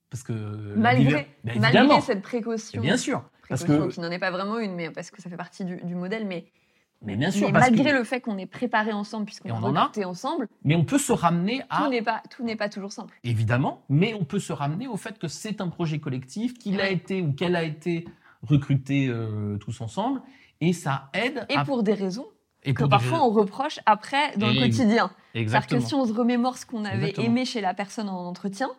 parce 0.09 0.23
que 0.23 0.75
Malgré, 0.75 1.27
Ben, 1.43 1.59
malgré 1.59 1.99
cette 2.01 2.21
précaution. 2.21 2.81
bien 2.81 2.97
sûr, 2.97 3.23
parce 3.49 3.63
que 3.63 3.89
qui 3.89 3.99
n'en 3.99 4.11
est 4.11 4.19
pas 4.19 4.31
vraiment 4.31 4.59
une, 4.59 4.75
mais 4.75 4.91
parce 4.91 5.09
que 5.11 5.21
ça 5.21 5.29
fait 5.29 5.37
partie 5.37 5.65
du, 5.65 5.77
du 5.77 5.95
modèle. 5.95 6.25
Mais 6.27 6.45
Mais 7.03 7.15
bien 7.15 7.31
sûr, 7.31 7.47
Mais 7.47 7.53
parce 7.53 7.69
malgré 7.71 7.91
que- 7.91 7.97
le 7.97 8.03
fait 8.03 8.21
qu'on 8.21 8.37
est 8.37 8.45
préparé 8.45 8.91
ensemble, 8.93 9.25
puisqu'on 9.25 9.49
a 9.49 9.53
on 9.53 9.63
en 9.63 9.75
a. 9.75 9.79
recruté 9.85 10.05
ensemble, 10.05 10.47
mais 10.63 10.75
on 10.75 10.83
peut 10.85 10.99
se 10.99 11.11
ramener 11.11 11.63
à 11.69 11.83
tout 11.83 11.89
n'est 11.89 12.01
pas, 12.03 12.21
tout 12.29 12.43
n'est 12.43 12.55
pas 12.55 12.69
toujours 12.69 12.91
simple. 12.91 13.17
évidemment, 13.23 13.81
mais 13.89 14.13
on 14.13 14.23
peut 14.23 14.37
se 14.39 14.53
ramener 14.53 14.87
au 14.87 14.97
fait 14.97 15.17
que 15.17 15.27
c'est 15.27 15.61
un 15.61 15.67
projet 15.69 15.97
collectif, 15.99 16.53
qu'il 16.59 16.79
a 16.79 16.89
été 16.89 17.21
ou 17.23 17.33
qu'elle 17.33 17.55
a 17.55 17.63
été 17.63 18.05
recruté 18.43 19.07
euh, 19.09 19.57
tous 19.57 19.81
ensemble, 19.81 20.21
et 20.61 20.73
ça 20.73 21.09
aide. 21.13 21.45
Et 21.49 21.55
à- 21.55 21.65
pour 21.65 21.81
des 21.83 21.93
raisons 21.93 22.27
et 22.63 22.73
que 22.75 22.83
des 22.83 22.89
parfois 22.89 23.23
on 23.25 23.29
reproche 23.31 23.79
après 23.87 24.37
dans 24.37 24.47
le 24.47 24.53
quotidien. 24.59 25.09
C'est-à-dire 25.09 25.15
Exactement. 25.33 25.81
que 25.81 25.87
si 25.87 25.95
on 25.95 26.05
se 26.05 26.13
remémore 26.13 26.57
ce 26.57 26.65
qu'on 26.67 26.85
avait 26.85 26.97
Exactement. 27.09 27.25
aimé 27.27 27.45
chez 27.45 27.61
la 27.61 27.73
personne 27.73 28.09
en 28.09 28.27
entretien, 28.27 28.69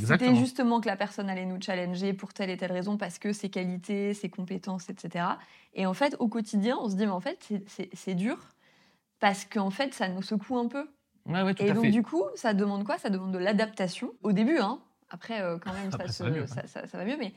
c'était 0.00 0.34
justement 0.34 0.80
que 0.80 0.86
la 0.88 0.96
personne 0.96 1.28
allait 1.28 1.44
nous 1.46 1.60
challenger 1.60 2.12
pour 2.12 2.32
telle 2.32 2.50
et 2.50 2.56
telle 2.56 2.72
raison 2.72 2.96
parce 2.96 3.18
que 3.18 3.32
ses 3.32 3.50
qualités, 3.50 4.14
ses 4.14 4.28
compétences, 4.30 4.88
etc. 4.88 5.24
Et 5.74 5.86
en 5.86 5.94
fait, 5.94 6.16
au 6.18 6.28
quotidien, 6.28 6.78
on 6.80 6.88
se 6.88 6.96
dit, 6.96 7.04
mais 7.06 7.12
en 7.12 7.20
fait, 7.20 7.46
c'est- 7.94 8.14
dur 8.14 8.38
parce 9.20 9.44
qu'en 9.44 9.70
fait, 9.70 9.94
ça 9.94 10.08
nous 10.08 10.22
secoue 10.22 10.58
un 10.58 10.66
peu. 10.68 10.88
Ouais, 11.26 11.42
ouais, 11.42 11.54
tout 11.54 11.62
Et 11.62 11.70
à 11.70 11.74
donc, 11.74 11.84
fait. 11.84 11.90
du 11.90 12.02
coup, 12.02 12.24
ça 12.34 12.54
demande 12.54 12.84
quoi? 12.84 12.98
Ça 12.98 13.08
demande 13.10 13.32
de 13.32 13.38
l'adaptation 13.38 14.10
au 14.22 14.32
début. 14.32 14.58
Hein. 14.58 14.80
Après, 15.10 15.40
euh, 15.40 15.58
quand 15.58 15.72
même, 15.72 15.88
Après, 15.92 16.06
ça, 16.08 16.12
ça 16.12 16.18
se- 16.18 16.22
va 16.24 16.30
mieux, 16.30 16.46
ça- 16.46 16.66
ça- 16.66 16.86
ça 16.86 16.98
va 16.98 17.04
mieux. 17.04 17.16
Mais... 17.18 17.32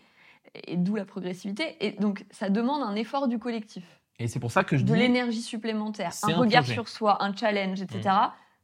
Et 0.68 0.78
d'où 0.78 0.96
la 0.96 1.06
progressivité. 1.06 1.76
Et 1.86 1.92
donc, 1.92 2.24
ça 2.32 2.50
demande 2.50 2.82
un 2.84 2.96
effort 2.96 3.28
du 3.28 3.38
collectif, 3.40 3.84
Et 4.20 4.28
c'est 4.28 4.40
pour 4.40 4.52
ça 4.52 4.64
que 4.64 4.78
je 4.78 4.84
de 4.84 4.94
dis. 4.94 4.98
l'énergie 5.00 5.42
supplémentaire, 5.42 6.12
un 6.24 6.30
un 6.30 6.36
regard 6.38 6.62
projet. 6.64 6.74
sur 6.74 6.88
soi, 6.88 7.22
un 7.24 7.36
challenge, 7.36 7.82
etc. 7.82 8.10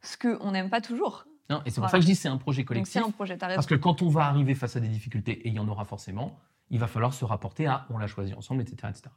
Ce 0.02 0.16
qu'on 0.18 0.52
n'aime 0.52 0.70
pas 0.70 0.80
toujours. 0.82 1.26
Non, 1.52 1.62
et 1.66 1.70
c'est 1.70 1.76
pour 1.76 1.82
Voilà. 1.82 1.90
ça 1.92 1.98
que 1.98 2.02
je 2.02 2.08
dis 2.08 2.16
c'est 2.16 2.28
un 2.30 2.38
projet 2.38 2.62
Donc, 2.62 2.68
collectif. 2.70 2.94
c'est 2.94 3.00
un 3.08 3.12
projet. 3.12 3.38
Parce 3.38 3.66
que 3.68 3.76
quand 3.76 4.02
on 4.02 4.10
va 4.10 4.26
arriver 4.26 4.56
face 4.56 4.76
à 4.76 4.80
des 4.80 4.88
difficultés, 4.88 5.34
et 5.46 5.50
il 5.50 5.54
y 5.54 5.60
en 5.60 5.68
aura 5.68 5.86
forcément, 5.86 6.40
il 6.70 6.80
va 6.80 6.88
falloir 6.88 7.14
se 7.14 7.26
rapporter 7.26 7.68
à 7.68 7.86
on 7.90 7.98
l'a 7.98 8.08
choisi 8.08 8.34
ensemble, 8.34 8.62
etc., 8.62 8.88
etc. 8.90 9.10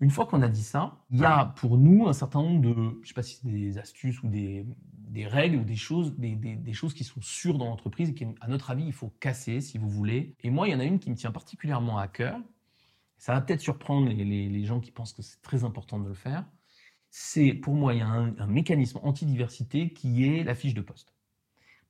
Une 0.00 0.10
fois 0.10 0.26
qu'on 0.26 0.42
a 0.42 0.48
dit 0.48 0.62
ça, 0.62 0.98
il 1.10 1.18
y 1.18 1.24
a 1.24 1.46
pour 1.46 1.76
nous 1.76 2.06
un 2.06 2.12
certain 2.12 2.40
nombre 2.40 2.60
de, 2.60 3.00
je 3.02 3.08
sais 3.08 3.14
pas 3.14 3.22
si 3.24 3.40
c'est 3.42 3.48
des 3.50 3.78
astuces 3.78 4.22
ou 4.22 4.28
des, 4.28 4.64
des 5.08 5.26
règles 5.26 5.56
ou 5.56 5.64
des 5.64 5.74
choses, 5.74 6.14
des, 6.16 6.36
des- 6.36 6.54
des 6.54 6.72
choses 6.72 6.94
qui 6.94 7.02
sont 7.02 7.20
sûres 7.20 7.58
dans 7.58 7.64
l'entreprise 7.66 8.10
et 8.10 8.14
qu'à 8.14 8.26
notre 8.46 8.70
avis, 8.70 8.84
il 8.84 8.92
faut 8.92 9.08
casser 9.18 9.60
si 9.60 9.76
vous 9.76 9.88
voulez. 9.88 10.36
Et 10.44 10.50
moi, 10.50 10.68
il 10.68 10.72
y 10.72 10.74
en 10.74 10.78
a 10.80 10.84
une 10.84 11.00
qui 11.00 11.10
me 11.10 11.16
tient 11.16 11.32
particulièrement 11.32 11.98
à 11.98 12.06
cœur. 12.06 12.38
Ça 13.16 13.32
va 13.34 13.40
peut-être 13.40 13.60
surprendre 13.60 14.08
les, 14.08 14.24
les- 14.24 14.48
les 14.48 14.64
gens 14.64 14.78
qui 14.78 14.92
pensent 14.92 15.12
que 15.14 15.22
c'est 15.22 15.42
très 15.42 15.64
important 15.64 15.98
de 15.98 16.06
le 16.06 16.14
faire. 16.14 16.44
C'est, 17.10 17.54
pour 17.54 17.74
moi, 17.74 17.94
il 17.94 17.98
y 17.98 18.02
a 18.02 18.06
un, 18.06 18.38
un 18.38 18.46
mécanisme 18.46 19.00
antidiversité 19.02 19.92
qui 19.92 20.24
est 20.28 20.44
la 20.44 20.54
fiche 20.54 20.74
de 20.74 20.82
poste 20.82 21.14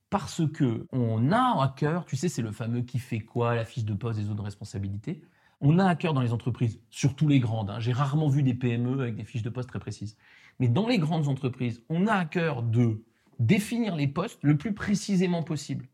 parce 0.09 0.41
que 0.51 0.87
on 0.91 1.31
a 1.31 1.61
à 1.63 1.73
cœur, 1.75 2.05
tu 2.05 2.15
sais, 2.15 2.29
c'est 2.29 2.41
le 2.41 2.51
fameux 2.51 2.81
qui 2.81 2.99
fait 2.99 3.19
quoi, 3.19 3.55
la 3.55 3.65
fiche 3.65 3.85
de 3.85 3.93
poste 3.93 4.19
des 4.19 4.25
zones 4.25 4.37
de 4.37 4.41
responsabilité. 4.41 5.21
On 5.61 5.77
a 5.79 5.85
à 5.85 5.95
cœur 5.95 6.13
dans 6.13 6.21
les 6.21 6.33
entreprises, 6.33 6.79
surtout 6.89 7.27
les 7.27 7.39
grandes. 7.39 7.69
hein, 7.69 7.79
J'ai 7.79 7.91
rarement 7.91 8.29
vu 8.29 8.43
des 8.43 8.53
PME 8.53 9.01
avec 9.01 9.15
des 9.15 9.23
fiches 9.25 9.43
de 9.43 9.49
poste 9.49 9.69
très 9.69 9.79
précises. 9.79 10.17
Mais 10.59 10.67
dans 10.67 10.87
les 10.87 10.97
grandes 10.99 11.27
entreprises, 11.27 11.83
on 11.89 12.07
a 12.07 12.13
à 12.13 12.25
cœur 12.25 12.63
de 12.63 13.03
définir 13.39 13.95
les 13.95 14.07
postes 14.07 14.39
le 14.41 14.57
plus 14.57 14.73
précisément 14.73 15.43
possible. 15.43 15.87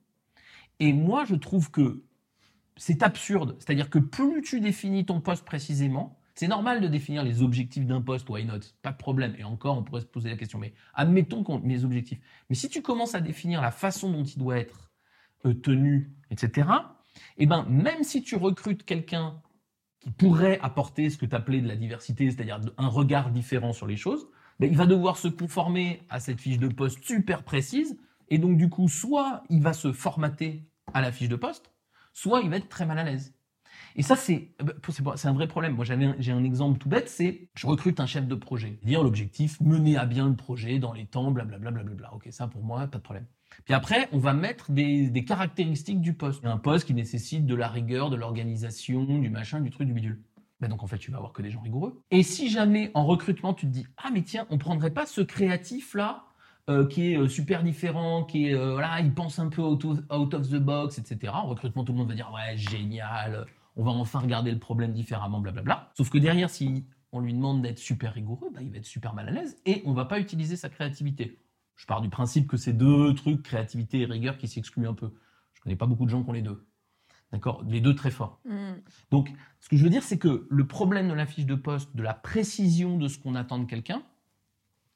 Et 0.79 0.93
moi, 0.93 1.25
je 1.25 1.35
trouve 1.35 1.71
que 1.71 2.03
c'est 2.77 3.03
absurde. 3.03 3.55
C'est-à-dire 3.59 3.89
que 3.89 3.99
plus 3.99 4.41
tu 4.41 4.59
définis 4.59 5.05
ton 5.05 5.21
poste 5.21 5.45
précisément, 5.45 6.17
c'est 6.35 6.49
normal 6.49 6.81
de 6.81 6.87
définir 6.87 7.23
les 7.23 7.41
objectifs 7.41 7.85
d'un 7.85 8.01
poste, 8.01 8.29
why 8.29 8.43
not? 8.43 8.59
Pas 8.81 8.91
de 8.91 8.97
problème. 8.97 9.35
Et 9.39 9.45
encore, 9.45 9.77
on 9.77 9.83
pourrait 9.83 10.01
se 10.01 10.05
poser 10.05 10.29
la 10.29 10.35
question. 10.35 10.59
Mais 10.59 10.73
admettons 10.93 11.43
qu'on 11.43 11.59
mes 11.59 11.85
objectifs. 11.85 12.19
Mais 12.49 12.55
si 12.55 12.67
tu 12.67 12.81
commences 12.81 13.15
à 13.15 13.21
définir 13.21 13.61
la 13.61 13.71
façon 13.71 14.11
dont 14.11 14.23
il 14.23 14.37
doit 14.37 14.57
être 14.57 14.91
euh, 15.45 15.53
tenu, 15.53 16.11
etc., 16.29 16.67
eh 17.37 17.45
ben, 17.45 17.65
même 17.69 18.03
si 18.03 18.21
tu 18.21 18.35
recrutes 18.35 18.83
quelqu'un 18.83 19.41
qui 20.01 20.11
pourrait 20.11 20.59
apporter 20.61 21.09
ce 21.09 21.17
que 21.17 21.25
tu 21.25 21.35
appelais 21.35 21.61
de 21.61 21.69
la 21.69 21.77
diversité, 21.77 22.29
c'est-à-dire 22.29 22.59
un 22.77 22.87
regard 22.87 23.31
différent 23.31 23.71
sur 23.71 23.87
les 23.87 23.95
choses, 23.95 24.27
ben, 24.59 24.69
il 24.69 24.75
va 24.75 24.85
devoir 24.85 25.15
se 25.15 25.29
conformer 25.29 26.01
à 26.09 26.19
cette 26.19 26.41
fiche 26.41 26.59
de 26.59 26.67
poste 26.67 27.01
super 27.01 27.43
précise. 27.43 27.97
Et 28.27 28.39
donc, 28.39 28.57
du 28.57 28.69
coup, 28.69 28.89
soit 28.89 29.43
il 29.49 29.61
va 29.61 29.71
se 29.71 29.93
formater 29.93 30.67
à 30.93 30.99
la 30.99 31.13
fiche 31.13 31.29
de 31.29 31.37
poste, 31.37 31.71
soit 32.11 32.41
il 32.41 32.49
va 32.49 32.57
être 32.57 32.67
très 32.67 32.85
mal 32.85 32.99
à 32.99 33.03
l'aise. 33.03 33.33
Et 33.95 34.01
ça, 34.01 34.15
c'est 34.15 34.49
c'est 35.15 35.27
un 35.27 35.33
vrai 35.33 35.47
problème. 35.47 35.73
Moi, 35.75 35.85
j'ai 35.85 36.31
un 36.31 36.43
exemple 36.43 36.79
tout 36.79 36.89
bête, 36.89 37.07
c'est 37.09 37.49
je 37.55 37.65
recrute 37.65 37.99
un 37.99 38.05
chef 38.05 38.27
de 38.27 38.35
projet. 38.35 38.79
Dire 38.83 39.03
l'objectif, 39.03 39.59
mener 39.61 39.97
à 39.97 40.05
bien 40.05 40.27
le 40.27 40.35
projet 40.35 40.79
dans 40.79 40.93
les 40.93 41.05
temps, 41.05 41.31
blablabla. 41.31 42.13
Ok, 42.13 42.27
ça 42.31 42.47
pour 42.47 42.63
moi, 42.63 42.87
pas 42.87 42.97
de 42.97 43.03
problème. 43.03 43.25
Puis 43.63 43.73
après, 43.73 44.09
on 44.11 44.17
va 44.17 44.33
mettre 44.33 44.71
des, 44.71 45.09
des 45.09 45.23
caractéristiques 45.23 46.01
du 46.01 46.13
poste. 46.13 46.45
Un 46.45 46.57
poste 46.57 46.85
qui 46.85 46.93
nécessite 46.93 47.45
de 47.45 47.55
la 47.55 47.69
rigueur, 47.69 48.09
de 48.09 48.17
l'organisation, 48.17 49.05
du 49.05 49.29
machin, 49.29 49.61
du 49.61 49.69
truc, 49.69 49.87
du 49.87 49.93
bidule. 49.93 50.21
Ben 50.59 50.69
donc 50.69 50.83
en 50.83 50.87
fait, 50.87 50.97
tu 50.97 51.11
vas 51.11 51.17
avoir 51.17 51.33
que 51.33 51.41
des 51.41 51.51
gens 51.51 51.61
rigoureux. 51.61 52.01
Et 52.11 52.23
si 52.23 52.49
jamais 52.49 52.91
en 52.93 53.05
recrutement, 53.05 53.53
tu 53.53 53.65
te 53.65 53.71
dis 53.71 53.85
ah 53.97 54.09
mais 54.13 54.23
tiens, 54.23 54.45
on 54.49 54.57
prendrait 54.57 54.91
pas 54.91 55.05
ce 55.05 55.21
créatif 55.21 55.93
là 55.93 56.25
euh, 56.69 56.87
qui 56.87 57.11
est 57.11 57.17
euh, 57.17 57.27
super 57.27 57.61
différent, 57.61 58.23
qui 58.23 58.47
est 58.47 58.55
euh, 58.55 58.73
voilà, 58.73 58.99
il 58.99 59.13
pense 59.13 59.37
un 59.37 59.49
peu 59.49 59.61
out 59.61 59.83
of, 59.85 59.99
out 60.11 60.33
of 60.33 60.49
the 60.49 60.55
box, 60.55 60.97
etc. 60.97 61.31
En 61.35 61.47
recrutement, 61.47 61.83
tout 61.83 61.91
le 61.91 61.99
monde 61.99 62.07
va 62.07 62.15
dire 62.15 62.31
ouais 62.33 62.57
génial, 62.57 63.45
on 63.75 63.83
va 63.83 63.91
enfin 63.91 64.19
regarder 64.19 64.51
le 64.51 64.59
problème 64.59 64.93
différemment, 64.93 65.39
blablabla. 65.39 65.91
Sauf 65.95 66.09
que 66.09 66.17
derrière, 66.17 66.49
si 66.49 66.85
on 67.11 67.19
lui 67.19 67.33
demande 67.33 67.61
d'être 67.61 67.79
super 67.79 68.13
rigoureux, 68.13 68.49
bah, 68.53 68.61
il 68.61 68.71
va 68.71 68.77
être 68.77 68.85
super 68.85 69.13
mal 69.13 69.27
à 69.29 69.31
l'aise 69.31 69.57
et 69.65 69.81
on 69.85 69.93
va 69.93 70.05
pas 70.05 70.19
utiliser 70.19 70.55
sa 70.55 70.69
créativité. 70.69 71.39
Je 71.75 71.85
pars 71.85 72.01
du 72.01 72.09
principe 72.09 72.47
que 72.47 72.57
c'est 72.57 72.73
deux 72.73 73.13
trucs, 73.15 73.43
créativité 73.43 74.01
et 74.01 74.05
rigueur, 74.05 74.37
qui 74.37 74.47
s'excluent 74.47 74.87
un 74.87 74.93
peu. 74.93 75.13
Je 75.53 75.61
connais 75.61 75.75
pas 75.75 75.87
beaucoup 75.87 76.05
de 76.05 76.09
gens 76.09 76.23
qui 76.23 76.29
ont 76.29 76.33
les 76.33 76.41
deux. 76.41 76.65
D'accord? 77.31 77.63
Les 77.67 77.81
deux 77.81 77.95
très 77.95 78.11
forts. 78.11 78.39
Hmm. 78.45 78.75
Donc, 79.11 79.33
ce 79.59 79.67
que 79.67 79.75
je 79.75 79.83
veux 79.83 79.89
dire, 79.89 80.03
c'est 80.03 80.17
que 80.17 80.47
le 80.49 80.67
problème 80.67 81.09
de 81.09 81.13
la 81.13 81.25
fiche 81.25 81.45
de 81.45 81.55
poste, 81.55 81.93
de 81.95 82.03
la 82.03 82.13
précision 82.13 82.97
de 82.97 83.07
ce 83.07 83.17
qu'on 83.17 83.35
attend 83.35 83.59
de 83.59 83.65
quelqu'un, 83.65 84.03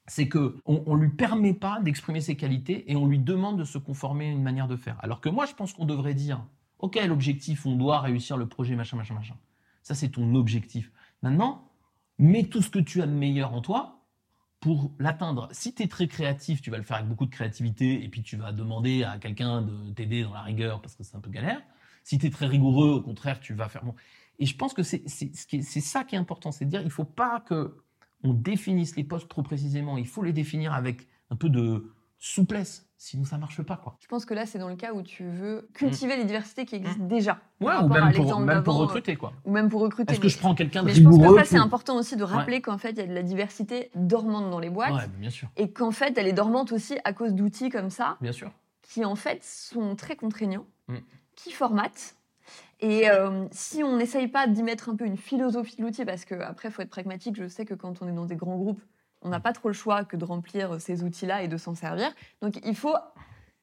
c'est 0.06 0.28
que 0.28 0.56
on, 0.64 0.82
on 0.86 0.94
lui 0.94 1.10
permet 1.10 1.52
pas 1.52 1.80
d'exprimer 1.80 2.20
ses 2.20 2.36
qualités 2.36 2.90
et 2.90 2.96
on 2.96 3.06
lui 3.06 3.18
demande 3.18 3.58
de 3.58 3.64
se 3.64 3.78
conformer 3.78 4.28
à 4.28 4.30
une 4.30 4.42
manière 4.42 4.68
de 4.68 4.76
faire. 4.76 4.96
Alors 5.00 5.20
que 5.20 5.28
moi, 5.28 5.44
je 5.44 5.54
pense 5.54 5.72
qu'on 5.72 5.84
devrait 5.84 6.14
dire, 6.14 6.44
ok, 6.80 6.98
l'objectif, 7.06 7.66
on 7.66 7.76
doit 7.76 8.00
réussir 8.00 8.36
le 8.36 8.48
projet, 8.48 8.74
machin, 8.74 8.96
machin, 8.96 9.14
machin. 9.14 9.36
Ça, 9.82 9.94
c'est 9.94 10.08
ton 10.08 10.34
objectif. 10.34 10.92
Maintenant, 11.22 11.70
mets 12.18 12.44
tout 12.44 12.62
ce 12.62 12.70
que 12.70 12.78
tu 12.78 13.02
as 13.02 13.06
de 13.06 13.12
meilleur 13.12 13.54
en 13.54 13.60
toi 13.60 14.04
pour 14.60 14.92
l'atteindre. 14.98 15.48
Si 15.52 15.74
tu 15.74 15.82
es 15.82 15.88
très 15.88 16.06
créatif, 16.06 16.60
tu 16.60 16.70
vas 16.70 16.76
le 16.76 16.82
faire 16.82 16.98
avec 16.98 17.08
beaucoup 17.08 17.24
de 17.24 17.30
créativité 17.30 18.04
et 18.04 18.08
puis 18.08 18.22
tu 18.22 18.36
vas 18.36 18.52
demander 18.52 19.04
à 19.04 19.18
quelqu'un 19.18 19.62
de 19.62 19.92
t'aider 19.92 20.22
dans 20.22 20.34
la 20.34 20.42
rigueur 20.42 20.82
parce 20.82 20.94
que 20.94 21.02
c'est 21.02 21.16
un 21.16 21.20
peu 21.20 21.30
galère. 21.30 21.62
Si 22.04 22.18
tu 22.18 22.26
es 22.26 22.30
très 22.30 22.46
rigoureux, 22.46 22.90
au 22.90 23.02
contraire, 23.02 23.40
tu 23.40 23.54
vas 23.54 23.68
faire 23.68 23.84
bon. 23.84 23.94
Et 24.38 24.46
je 24.46 24.56
pense 24.56 24.74
que 24.74 24.82
c'est 24.82 25.06
ça 25.06 26.04
qui 26.04 26.14
est 26.14 26.18
important, 26.18 26.50
c'est 26.52 26.64
de 26.64 26.70
dire 26.70 26.82
il 26.82 26.90
faut 26.90 27.04
pas 27.04 27.40
que 27.40 27.76
on 28.22 28.34
définisse 28.34 28.96
les 28.96 29.04
postes 29.04 29.28
trop 29.28 29.42
précisément. 29.42 29.96
Il 29.96 30.06
faut 30.06 30.22
les 30.22 30.32
définir 30.32 30.74
avec 30.74 31.08
un 31.30 31.36
peu 31.36 31.48
de 31.48 31.92
souplesse, 32.22 32.86
sinon 32.98 33.24
ça 33.24 33.38
marche 33.38 33.62
pas 33.62 33.76
quoi. 33.76 33.96
Je 34.00 34.06
pense 34.06 34.26
que 34.26 34.34
là, 34.34 34.44
c'est 34.46 34.58
dans 34.58 34.68
le 34.68 34.76
cas 34.76 34.92
où 34.92 35.02
tu 35.02 35.24
veux 35.24 35.68
cultiver 35.72 36.16
les 36.16 36.24
diversités 36.24 36.66
qui 36.66 36.76
existent 36.76 37.04
déjà. 37.06 37.40
Mm. 37.60 37.64
Ouais, 37.64 37.76
ou 37.82 37.88
même 37.88 38.12
pour, 38.12 38.40
même 38.40 38.62
recruter 38.66 39.16
quoi. 39.16 39.32
Ou 39.46 39.50
même 39.52 39.68
pour 39.70 39.80
recruter. 39.80 40.12
Est-ce 40.12 40.20
que 40.20 40.28
je 40.28 40.38
prends 40.38 40.54
quelqu'un 40.54 40.82
de 40.82 40.86
Mais 40.88 40.94
je 40.94 41.02
pense 41.02 41.14
rigoureux 41.14 41.36
que 41.36 41.44
ça, 41.44 41.50
c'est 41.50 41.56
important 41.56 41.96
aussi 41.96 42.16
de 42.16 42.22
rappeler 42.22 42.60
qu'en 42.60 42.76
fait, 42.78 42.90
il 42.90 42.98
y 42.98 43.02
a 43.02 43.06
de 43.06 43.14
la 43.14 43.22
diversité 43.22 43.90
dormante 43.94 44.50
dans 44.50 44.60
les 44.60 44.70
boîtes. 44.70 44.92
Ouais, 44.92 45.08
bien 45.18 45.30
sûr, 45.30 45.48
Et 45.56 45.72
qu'en 45.72 45.90
fait, 45.90 46.16
elle 46.18 46.28
est 46.28 46.34
dormante 46.34 46.72
aussi 46.72 46.98
à 47.04 47.12
cause 47.14 47.32
d'outils 47.34 47.70
comme 47.70 47.90
ça, 47.90 48.18
bien 48.20 48.32
sûr. 48.32 48.50
qui 48.82 49.04
en 49.04 49.16
fait 49.16 49.42
sont 49.42 49.96
très 49.96 50.14
contraignants, 50.14 50.66
Mm. 50.88 50.96
qui 51.36 51.52
formatent. 51.52 52.16
Et 52.80 53.08
euh, 53.10 53.46
si 53.52 53.82
on 53.84 53.96
n'essaye 53.96 54.26
pas 54.28 54.46
d'y 54.46 54.62
mettre 54.62 54.88
un 54.88 54.96
peu 54.96 55.04
une 55.06 55.16
philosophie 55.18 55.76
de 55.76 55.82
l'outil, 55.82 56.04
parce 56.04 56.24
qu'après, 56.24 56.68
il 56.68 56.70
faut 56.72 56.82
être 56.82 56.90
pragmatique, 56.90 57.36
je 57.36 57.46
sais 57.48 57.64
que 57.64 57.74
quand 57.74 58.02
on 58.02 58.08
est 58.08 58.12
dans 58.12 58.24
des 58.26 58.36
grands 58.36 58.56
groupes, 58.56 58.80
on 59.22 59.28
n'a 59.28 59.40
pas 59.40 59.52
trop 59.52 59.68
le 59.68 59.74
choix 59.74 60.04
que 60.04 60.16
de 60.16 60.24
remplir 60.24 60.80
ces 60.80 61.02
outils-là 61.02 61.42
et 61.42 61.48
de 61.48 61.56
s'en 61.56 61.74
servir. 61.74 62.10
Donc 62.42 62.58
il 62.64 62.74
faut 62.76 62.94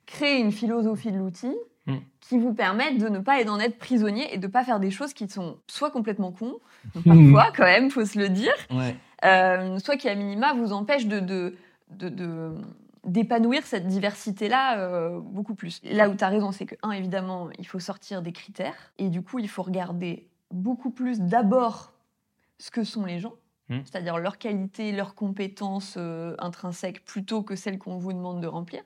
créer 0.05 0.39
une 0.39 0.51
philosophie 0.51 1.11
de 1.11 1.17
l'outil 1.17 1.55
Mm. 1.87 1.99
qui 2.19 2.37
vous 2.37 2.53
permette 2.53 2.97
de 2.97 3.07
ne 3.07 3.19
pas 3.19 3.49
en 3.49 3.61
être 3.61 3.77
prisonnier 3.79 4.33
et 4.33 4.37
de 4.37 4.45
ne 4.47 4.51
pas 4.51 4.65
faire 4.65 4.81
des 4.81 4.91
choses 4.91 5.13
qui 5.13 5.29
sont 5.29 5.55
soit 5.67 5.89
complètement 5.89 6.33
cons, 6.33 6.59
parfois 7.05 7.53
quand 7.55 7.63
même, 7.63 7.89
faut 7.89 8.03
se 8.03 8.19
le 8.19 8.27
dire, 8.27 8.51
Ouais. 8.69 8.93
euh, 9.23 9.79
soit 9.79 9.95
qui 9.95 10.09
à 10.09 10.15
minima 10.15 10.53
vous 10.53 10.73
empêche 10.73 11.05
de, 11.07 11.21
de, 11.21 11.55
de- 11.91 12.09
de- 12.09 12.51
d'épanouir 13.05 13.65
cette 13.65 13.87
diversité-là 13.87 14.79
euh, 14.79 15.21
beaucoup 15.21 15.55
plus. 15.55 15.79
Là 15.85 16.09
où 16.09 16.15
tu 16.15 16.25
as 16.25 16.27
raison, 16.27 16.51
c'est 16.51 16.65
que, 16.65 16.75
un, 16.83 16.91
évidemment, 16.91 17.47
il 17.57 17.65
faut 17.65 17.79
sortir 17.79 18.21
des 18.21 18.33
critères, 18.33 18.75
et 18.97 19.07
du 19.07 19.21
coup, 19.21 19.39
il 19.39 19.47
faut 19.47 19.63
regarder 19.63 20.27
beaucoup 20.51 20.89
plus 20.91 21.21
d'abord 21.21 21.93
ce 22.59 22.69
que 22.69 22.83
sont 22.83 23.05
les 23.05 23.19
gens, 23.19 23.33
Mm. 23.69 23.79
c'est-à-dire 23.83 24.17
leurs 24.17 24.37
qualités, 24.37 24.91
leurs 24.93 25.13
compétences 25.15 25.95
euh, 25.97 26.35
intrinsèques, 26.39 27.03
plutôt 27.03 27.43
que 27.43 27.55
celles 27.55 27.77
qu'on 27.77 27.97
vous 27.97 28.13
demande 28.13 28.41
de 28.41 28.47
remplir. 28.47 28.81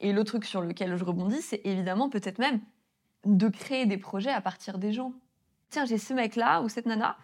Et 0.00 0.12
le 0.12 0.22
truc 0.24 0.44
sur 0.44 0.60
lequel 0.60 0.96
je 0.96 1.04
rebondis, 1.04 1.40
c'est 1.42 1.62
évidemment 1.64 2.10
peut-être 2.10 2.38
même 2.38 2.60
de 3.24 3.48
créer 3.48 3.86
des 3.86 3.96
projets 3.98 4.30
à 4.32 4.40
partir 4.40 4.78
des 4.78 4.92
gens. 4.92 5.12
Tiens, 5.70 5.86
j'ai 5.86 5.96
ce 5.98 6.12
mec-là 6.12 6.60
ou 6.62 6.68
cette 6.68 6.86
nana 6.86 7.16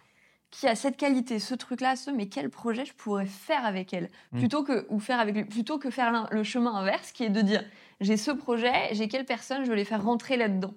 qui 0.49 0.65
a 0.67 0.73
cette 0.73 0.97
qualité, 0.97 1.37
ce 1.37 1.53
truc-là, 1.53 1.95
ce, 1.95 2.09
mais 2.09 2.27
quel 2.27 2.49
projet 2.49 2.83
je 2.85 2.93
pourrais 2.95 3.27
faire 3.27 3.65
avec 3.65 3.93
elle? 3.93 4.09
Mm. 4.31 4.39
plutôt 4.39 4.63
que 4.63 4.87
ou 4.89 4.99
faire 4.99 5.19
avec 5.19 5.35
lui, 5.35 5.45
plutôt 5.45 5.77
que 5.77 5.91
faire 5.91 6.27
le 6.31 6.43
chemin 6.43 6.73
inverse, 6.73 7.11
qui 7.11 7.23
est 7.23 7.29
de 7.29 7.41
dire 7.41 7.63
j'ai 8.01 8.17
ce 8.17 8.31
projet, 8.31 8.73
j'ai 8.93 9.07
quelle 9.07 9.25
personne, 9.25 9.63
je 9.63 9.69
vais 9.69 9.75
les 9.75 9.85
faire 9.85 10.03
rentrer 10.03 10.37
là-dedans. 10.37 10.73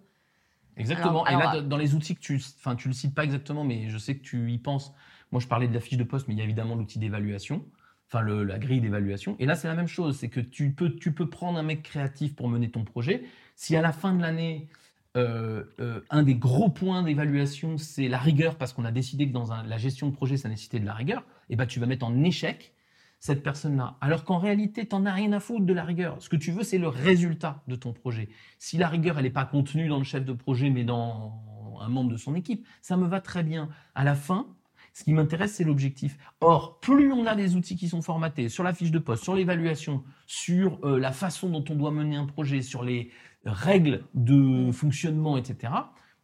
Exactement. 0.76 1.24
Alors- 1.24 1.40
et 1.40 1.44
là, 1.56 1.60
dans- 1.62 1.68
dans 1.68 1.76
les 1.76 1.94
outils 1.94 2.14
que 2.14 2.20
tu, 2.20 2.42
enfin, 2.58 2.76
tu 2.76 2.88
le 2.88 2.94
cites 2.94 3.14
pas 3.14 3.24
exactement, 3.24 3.64
mais 3.64 3.88
je 3.88 3.96
sais 3.98 4.16
que 4.16 4.22
tu 4.22 4.50
y 4.52 4.58
penses. 4.58 4.92
Moi, 5.32 5.40
je 5.40 5.48
parlais 5.48 5.66
de 5.66 5.74
la 5.74 5.80
fiche 5.80 5.98
de 5.98 6.04
poste, 6.04 6.28
mais 6.28 6.34
il 6.34 6.38
y 6.38 6.40
a 6.40 6.44
évidemment 6.44 6.76
l'outil 6.76 6.98
d'évaluation. 6.98 7.64
enfin 8.08 8.22
la 8.22 8.58
grille 8.58 8.80
d'évaluation. 8.80 9.36
Et 9.38 9.46
là, 9.46 9.54
c'est 9.54 9.68
la 9.68 9.74
même 9.74 9.88
chose, 9.88 10.16
c'est 10.16 10.28
que 10.28 10.40
tu 10.40 10.72
peux, 10.72 11.28
prendre 11.28 11.58
un 11.58 11.62
mec 11.62 11.82
créatif 11.82 12.36
pour 12.36 12.48
mener 12.48 12.70
ton 12.70 12.84
projet. 12.84 13.24
Si 13.56 13.74
à 13.74 13.80
la 13.80 13.92
fin 13.92 14.14
de 14.14 14.20
l'année, 14.20 14.68
euh, 15.16 15.64
euh, 15.80 16.00
un 16.10 16.22
des 16.22 16.34
gros 16.34 16.68
points 16.68 17.02
d'évaluation, 17.02 17.78
c'est 17.78 18.08
la 18.08 18.18
rigueur, 18.18 18.56
parce 18.56 18.72
qu'on 18.72 18.84
a 18.84 18.92
décidé 18.92 19.26
que 19.26 19.32
dans 19.32 19.48
la 19.64 19.78
gestion 19.78 20.08
de 20.08 20.14
projet, 20.14 20.36
ça 20.36 20.48
nécessitait 20.48 20.80
de 20.80 20.86
la 20.86 20.94
rigueur, 20.94 21.22
et 21.48 21.54
eh 21.54 21.56
ben 21.56 21.66
tu 21.66 21.80
vas 21.80 21.86
mettre 21.86 22.06
en 22.06 22.22
échec 22.22 22.74
cette 23.22 23.44
personne-là. 23.44 23.96
Alors 24.00 24.24
qu'en 24.24 24.38
réalité, 24.38 24.86
tu 24.86 24.96
n'en 24.96 25.06
as 25.06 25.12
rien 25.12 25.32
à 25.32 25.38
foutre 25.38 25.64
de 25.64 25.72
la 25.72 25.84
rigueur. 25.84 26.20
Ce 26.20 26.28
que 26.28 26.34
tu 26.34 26.50
veux, 26.50 26.64
c'est 26.64 26.78
le 26.78 26.88
résultat 26.88 27.62
de 27.68 27.76
ton 27.76 27.92
projet. 27.92 28.28
Si 28.58 28.78
la 28.78 28.88
rigueur, 28.88 29.16
elle 29.16 29.22
n'est 29.22 29.30
pas 29.30 29.44
contenue 29.44 29.88
dans 29.88 29.98
le 29.98 30.04
chef 30.04 30.24
de 30.24 30.32
projet, 30.32 30.70
mais 30.70 30.82
dans 30.82 31.40
un 31.80 31.88
membre 31.88 32.10
de 32.10 32.16
son 32.16 32.34
équipe, 32.34 32.66
ça 32.80 32.96
me 32.96 33.06
va 33.06 33.20
très 33.20 33.44
bien. 33.44 33.68
À 33.94 34.02
la 34.02 34.16
fin, 34.16 34.48
ce 34.92 35.04
qui 35.04 35.12
m'intéresse, 35.12 35.54
c'est 35.54 35.64
l'objectif. 35.64 36.18
Or, 36.40 36.80
plus 36.80 37.12
on 37.12 37.26
a 37.26 37.34
des 37.34 37.56
outils 37.56 37.76
qui 37.76 37.88
sont 37.88 38.02
formatés 38.02 38.48
sur 38.48 38.62
la 38.62 38.74
fiche 38.74 38.90
de 38.90 38.98
poste, 38.98 39.24
sur 39.24 39.34
l'évaluation, 39.34 40.04
sur 40.26 40.78
euh, 40.84 40.98
la 40.98 41.12
façon 41.12 41.48
dont 41.48 41.64
on 41.70 41.74
doit 41.74 41.90
mener 41.90 42.16
un 42.16 42.26
projet, 42.26 42.62
sur 42.62 42.82
les 42.82 43.10
règles 43.44 44.04
de 44.14 44.70
fonctionnement, 44.72 45.36
etc., 45.36 45.72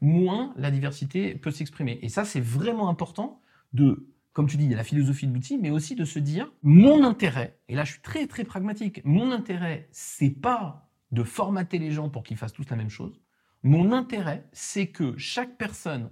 moins 0.00 0.52
la 0.56 0.70
diversité 0.70 1.34
peut 1.34 1.50
s'exprimer. 1.50 1.98
Et 2.02 2.08
ça, 2.08 2.24
c'est 2.24 2.40
vraiment 2.40 2.88
important 2.88 3.40
de, 3.72 4.08
comme 4.32 4.46
tu 4.46 4.56
dis, 4.56 4.64
il 4.64 4.70
y 4.70 4.74
a 4.74 4.76
la 4.76 4.84
philosophie 4.84 5.26
de 5.26 5.34
l'outil, 5.34 5.58
mais 5.58 5.70
aussi 5.70 5.94
de 5.94 6.04
se 6.04 6.18
dire, 6.18 6.52
mon 6.62 7.04
intérêt, 7.04 7.58
et 7.68 7.74
là 7.74 7.84
je 7.84 7.92
suis 7.92 8.02
très 8.02 8.26
très 8.26 8.44
pragmatique, 8.44 9.00
mon 9.04 9.32
intérêt, 9.32 9.88
c'est 9.90 10.30
pas 10.30 10.88
de 11.10 11.22
formater 11.22 11.78
les 11.78 11.90
gens 11.90 12.08
pour 12.08 12.22
qu'ils 12.22 12.36
fassent 12.36 12.52
tous 12.52 12.68
la 12.70 12.76
même 12.76 12.90
chose. 12.90 13.20
Mon 13.62 13.92
intérêt, 13.92 14.48
c'est 14.52 14.88
que 14.88 15.16
chaque 15.16 15.58
personne 15.58 16.10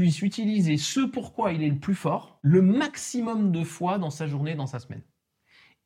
puisse 0.00 0.22
utiliser 0.22 0.78
ce 0.78 1.00
pourquoi 1.00 1.52
il 1.52 1.62
est 1.62 1.68
le 1.68 1.78
plus 1.78 1.94
fort 1.94 2.38
le 2.40 2.62
maximum 2.62 3.52
de 3.52 3.62
fois 3.62 3.98
dans 3.98 4.08
sa 4.08 4.26
journée, 4.26 4.54
dans 4.54 4.66
sa 4.66 4.78
semaine. 4.78 5.02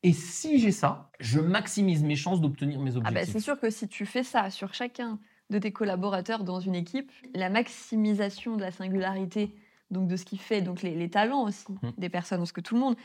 Et 0.03 0.13
si 0.13 0.57
j'ai 0.57 0.71
ça, 0.71 1.09
je 1.19 1.41
maximise 1.41 2.01
mes 2.01 2.15
chances 2.15 2.39
d'obtenir 2.39 2.79
mes 2.79 2.95
objectifs. 2.95 3.07
Ah 3.07 3.25
bah 3.25 3.29
c'est 3.29 3.41
sûr 3.41 3.59
que 3.59 3.69
si 3.69 3.89
tu 3.89 4.05
fais 4.05 4.23
ça 4.23 4.49
sur 4.51 4.73
chacun 4.73 5.19
de 5.49 5.59
tes 5.59 5.73
collaborateurs 5.73 6.45
dans 6.45 6.61
une 6.61 6.75
équipe, 6.75 7.11
la 7.33 7.49
maximisation 7.49 8.55
de 8.55 8.61
la 8.61 8.71
singularité, 8.71 9.53
donc 9.91 10.07
de 10.07 10.15
ce 10.15 10.23
qui 10.23 10.37
fait, 10.37 10.61
donc 10.61 10.81
les, 10.81 11.09
talents 11.09 11.43
aussi 11.43 11.65
mmh. 11.69 11.89
des 11.97 12.09
personnes, 12.09 12.39
parce 12.39 12.53
que 12.53 12.61
tout 12.61 12.75
le 12.75 12.81
monde, 12.81 12.95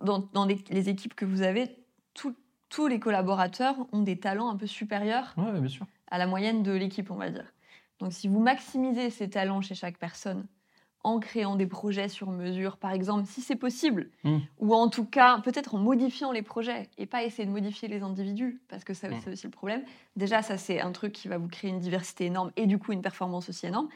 dans, 0.00 0.46
les, 0.46 0.88
équipes 0.88 1.14
que 1.14 1.24
vous 1.24 1.42
avez, 1.42 1.68
tous 2.14 2.86
les 2.86 3.00
collaborateurs 3.00 3.74
ont 3.90 4.02
des 4.02 4.20
talents 4.20 4.50
un 4.50 4.56
peu 4.56 4.68
supérieurs 4.68 5.34
bien 5.36 5.68
sûr. 5.68 5.84
à 6.06 6.18
la 6.18 6.28
moyenne 6.28 6.62
de 6.62 6.72
l'équipe, 6.72 7.10
on 7.10 7.16
va 7.16 7.30
dire. 7.30 7.52
Donc 7.98 8.12
si 8.12 8.28
vous 8.28 8.38
maximisez 8.40 9.10
ces 9.10 9.28
talents 9.28 9.62
chez 9.62 9.74
chaque 9.74 9.98
personne 9.98 10.46
en 11.02 11.18
créant 11.18 11.56
des 11.56 11.66
projets 11.66 12.08
sur 12.08 12.30
mesure, 12.30 12.76
par 12.76 12.92
exemple, 12.92 13.26
si 13.26 13.40
c'est 13.40 13.56
possible, 13.56 14.10
hmm. 14.24 14.38
ou 14.58 14.74
en 14.74 14.88
tout 14.88 15.04
cas 15.04 15.40
peut-être 15.40 15.74
en 15.74 15.78
modifiant 15.78 16.32
les 16.32 16.42
projets 16.42 16.88
et 16.98 17.06
pas 17.06 17.24
essayer 17.24 17.46
de 17.46 17.52
modifier 17.52 17.88
les 17.88 18.02
individus, 18.02 18.60
parce 18.68 18.84
que 18.84 18.92
ça, 18.92 19.08
hmm. 19.08 19.20
c'est 19.22 19.30
aussi 19.30 19.46
le 19.46 19.50
problème. 19.50 19.82
Déjà, 20.16 20.42
ça 20.42 20.58
c'est 20.58 20.80
un 20.80 20.92
truc 20.92 21.12
qui 21.12 21.28
va 21.28 21.38
vous 21.38 21.48
créer 21.48 21.70
une 21.70 21.80
diversité 21.80 22.26
énorme 22.26 22.50
et 22.56 22.66
du 22.66 22.78
coup 22.78 22.92
une 22.92 23.02
performance 23.02 23.48
aussi 23.48 23.66
énorme. 23.66 23.88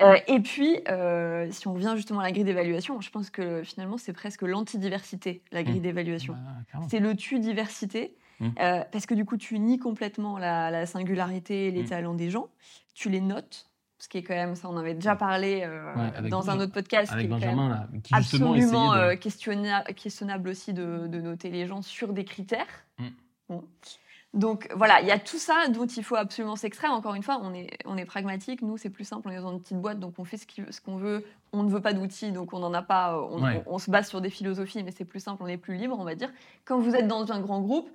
Euh, 0.00 0.16
et 0.28 0.40
puis, 0.40 0.80
euh, 0.88 1.48
si 1.50 1.66
on 1.66 1.74
revient 1.74 1.94
justement 1.96 2.20
à 2.20 2.22
la 2.22 2.32
grille 2.32 2.44
d'évaluation, 2.44 3.00
je 3.00 3.10
pense 3.10 3.30
que 3.30 3.62
finalement 3.64 3.98
c'est 3.98 4.12
presque 4.12 4.42
l'antidiversité, 4.42 5.42
la 5.52 5.64
grille 5.64 5.80
hmm. 5.80 5.82
d'évaluation. 5.82 6.34
Bah, 6.72 6.80
c'est 6.88 7.00
le 7.00 7.14
tu-diversité. 7.14 8.14
Euh, 8.40 8.84
parce 8.92 9.06
que 9.06 9.14
du 9.14 9.24
coup, 9.24 9.36
tu 9.36 9.58
nies 9.58 9.78
complètement 9.78 10.38
la, 10.38 10.86
singularité 10.86 11.66
et 11.66 11.70
les 11.70 11.84
talents 11.84 12.14
des 12.14 12.30
gens, 12.30 12.48
tu 12.94 13.10
les 13.10 13.20
notes, 13.20 13.68
ce 13.98 14.08
qui 14.08 14.18
est 14.18 14.22
quand 14.22 14.34
même, 14.34 14.54
ça 14.54 14.68
on 14.70 14.76
avait 14.76 14.94
déjà 14.94 15.16
parlé 15.16 15.62
euh, 15.64 16.28
dans 16.28 16.50
un 16.50 16.60
autre 16.60 16.72
podcast. 16.72 17.12
Avec 17.12 17.28
Benjamin, 17.28 17.68
là, 17.68 17.88
qui 18.02 18.14
absolument 18.14 18.54
de... 18.94 18.98
Euh, 18.98 19.16
questionnable, 19.16 20.48
aussi 20.48 20.72
de, 20.72 21.06
noter 21.08 21.50
les 21.50 21.66
gens 21.66 21.82
sur 21.82 22.12
des 22.12 22.24
critères. 22.24 22.84
Mm. 22.98 23.58
Donc 24.34 24.68
voilà, 24.76 25.00
il 25.00 25.08
y 25.08 25.10
a 25.10 25.18
tout 25.18 25.38
ça 25.38 25.68
dont 25.68 25.86
il 25.86 26.04
faut 26.04 26.14
absolument 26.14 26.54
s'extraire. 26.54 26.92
Encore 26.92 27.14
une 27.14 27.22
fois, 27.22 27.40
on 27.42 27.54
est, 27.54 27.70
on 27.86 27.96
est 27.96 28.04
pragmatique. 28.04 28.62
Nous, 28.62 28.76
c'est 28.76 28.90
plus 28.90 29.04
simple. 29.04 29.26
On 29.28 29.32
est 29.32 29.40
dans 29.40 29.52
une 29.52 29.60
petite 29.60 29.80
boîte, 29.80 29.98
donc 29.98 30.14
on 30.18 30.24
fait 30.24 30.36
ce 30.36 30.80
qu'on 30.80 30.96
veut. 30.96 31.24
On 31.52 31.62
ne 31.62 31.70
veut 31.70 31.80
pas 31.80 31.94
d'outils, 31.94 32.30
donc 32.30 32.52
on 32.52 32.60
n'en 32.60 32.74
a 32.74 32.82
pas. 32.82 33.18
On, 33.18 33.42
on, 33.66 33.78
se 33.78 33.90
base 33.90 34.08
sur 34.08 34.20
des 34.20 34.30
philosophies, 34.30 34.84
mais 34.84 34.92
c'est 34.92 35.06
plus 35.06 35.20
simple. 35.20 35.42
On 35.42 35.46
est 35.46 35.56
plus 35.56 35.76
libre, 35.76 35.96
on 35.98 36.04
va 36.04 36.14
dire. 36.14 36.30
Quand 36.66 36.78
vous 36.78 36.94
êtes 36.94 37.08
dans 37.08 37.32
un 37.32 37.40
grand 37.40 37.62
groupe, 37.62 37.90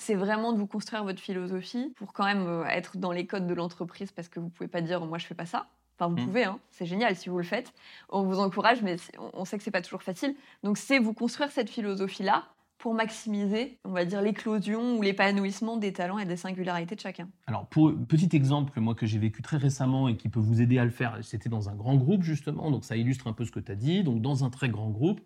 c'est 0.00 0.14
vraiment 0.14 0.52
de 0.52 0.58
vous 0.58 0.66
construire 0.66 1.04
votre 1.04 1.20
philosophie 1.20 1.92
pour 1.96 2.12
quand 2.12 2.24
même 2.24 2.46
euh, 2.46 2.64
être 2.66 2.96
dans 2.96 3.12
les 3.12 3.26
codes 3.26 3.46
de 3.46 3.54
l'entreprise 3.54 4.10
parce 4.12 4.28
que 4.28 4.40
vous 4.40 4.48
pouvez 4.48 4.68
pas 4.68 4.80
dire 4.80 5.04
moi 5.04 5.18
je 5.18 5.26
fais 5.26 5.34
pas 5.34 5.46
ça. 5.46 5.66
Enfin, 6.00 6.08
vous 6.08 6.22
mmh. 6.22 6.26
pouvez, 6.26 6.44
hein. 6.44 6.58
c'est 6.70 6.86
génial 6.86 7.14
si 7.14 7.28
vous 7.28 7.36
le 7.36 7.44
faites. 7.44 7.74
On 8.08 8.22
vous 8.22 8.38
encourage, 8.38 8.80
mais 8.80 8.96
on 9.34 9.44
sait 9.44 9.58
que 9.58 9.64
c'est 9.64 9.70
pas 9.70 9.82
toujours 9.82 10.02
facile. 10.02 10.34
Donc, 10.62 10.78
c'est 10.78 10.98
vous 10.98 11.12
construire 11.12 11.50
cette 11.50 11.68
philosophie-là 11.68 12.44
pour 12.78 12.94
maximiser, 12.94 13.78
on 13.84 13.90
va 13.90 14.06
dire, 14.06 14.22
l'éclosion 14.22 14.96
ou 14.96 15.02
l'épanouissement 15.02 15.76
des 15.76 15.92
talents 15.92 16.18
et 16.18 16.24
des 16.24 16.38
singularités 16.38 16.94
de 16.94 17.00
chacun. 17.00 17.28
Alors, 17.46 17.66
pour 17.66 17.92
petit 18.08 18.34
exemple, 18.34 18.80
moi 18.80 18.94
que 18.94 19.04
j'ai 19.04 19.18
vécu 19.18 19.42
très 19.42 19.58
récemment 19.58 20.08
et 20.08 20.16
qui 20.16 20.30
peut 20.30 20.40
vous 20.40 20.62
aider 20.62 20.78
à 20.78 20.86
le 20.86 20.90
faire, 20.90 21.18
c'était 21.20 21.50
dans 21.50 21.68
un 21.68 21.74
grand 21.74 21.96
groupe 21.96 22.22
justement, 22.22 22.70
donc 22.70 22.86
ça 22.86 22.96
illustre 22.96 23.26
un 23.26 23.34
peu 23.34 23.44
ce 23.44 23.50
que 23.50 23.60
tu 23.60 23.70
as 23.70 23.76
dit. 23.76 24.02
Donc, 24.02 24.22
dans 24.22 24.42
un 24.42 24.48
très 24.48 24.70
grand 24.70 24.88
groupe, 24.88 25.20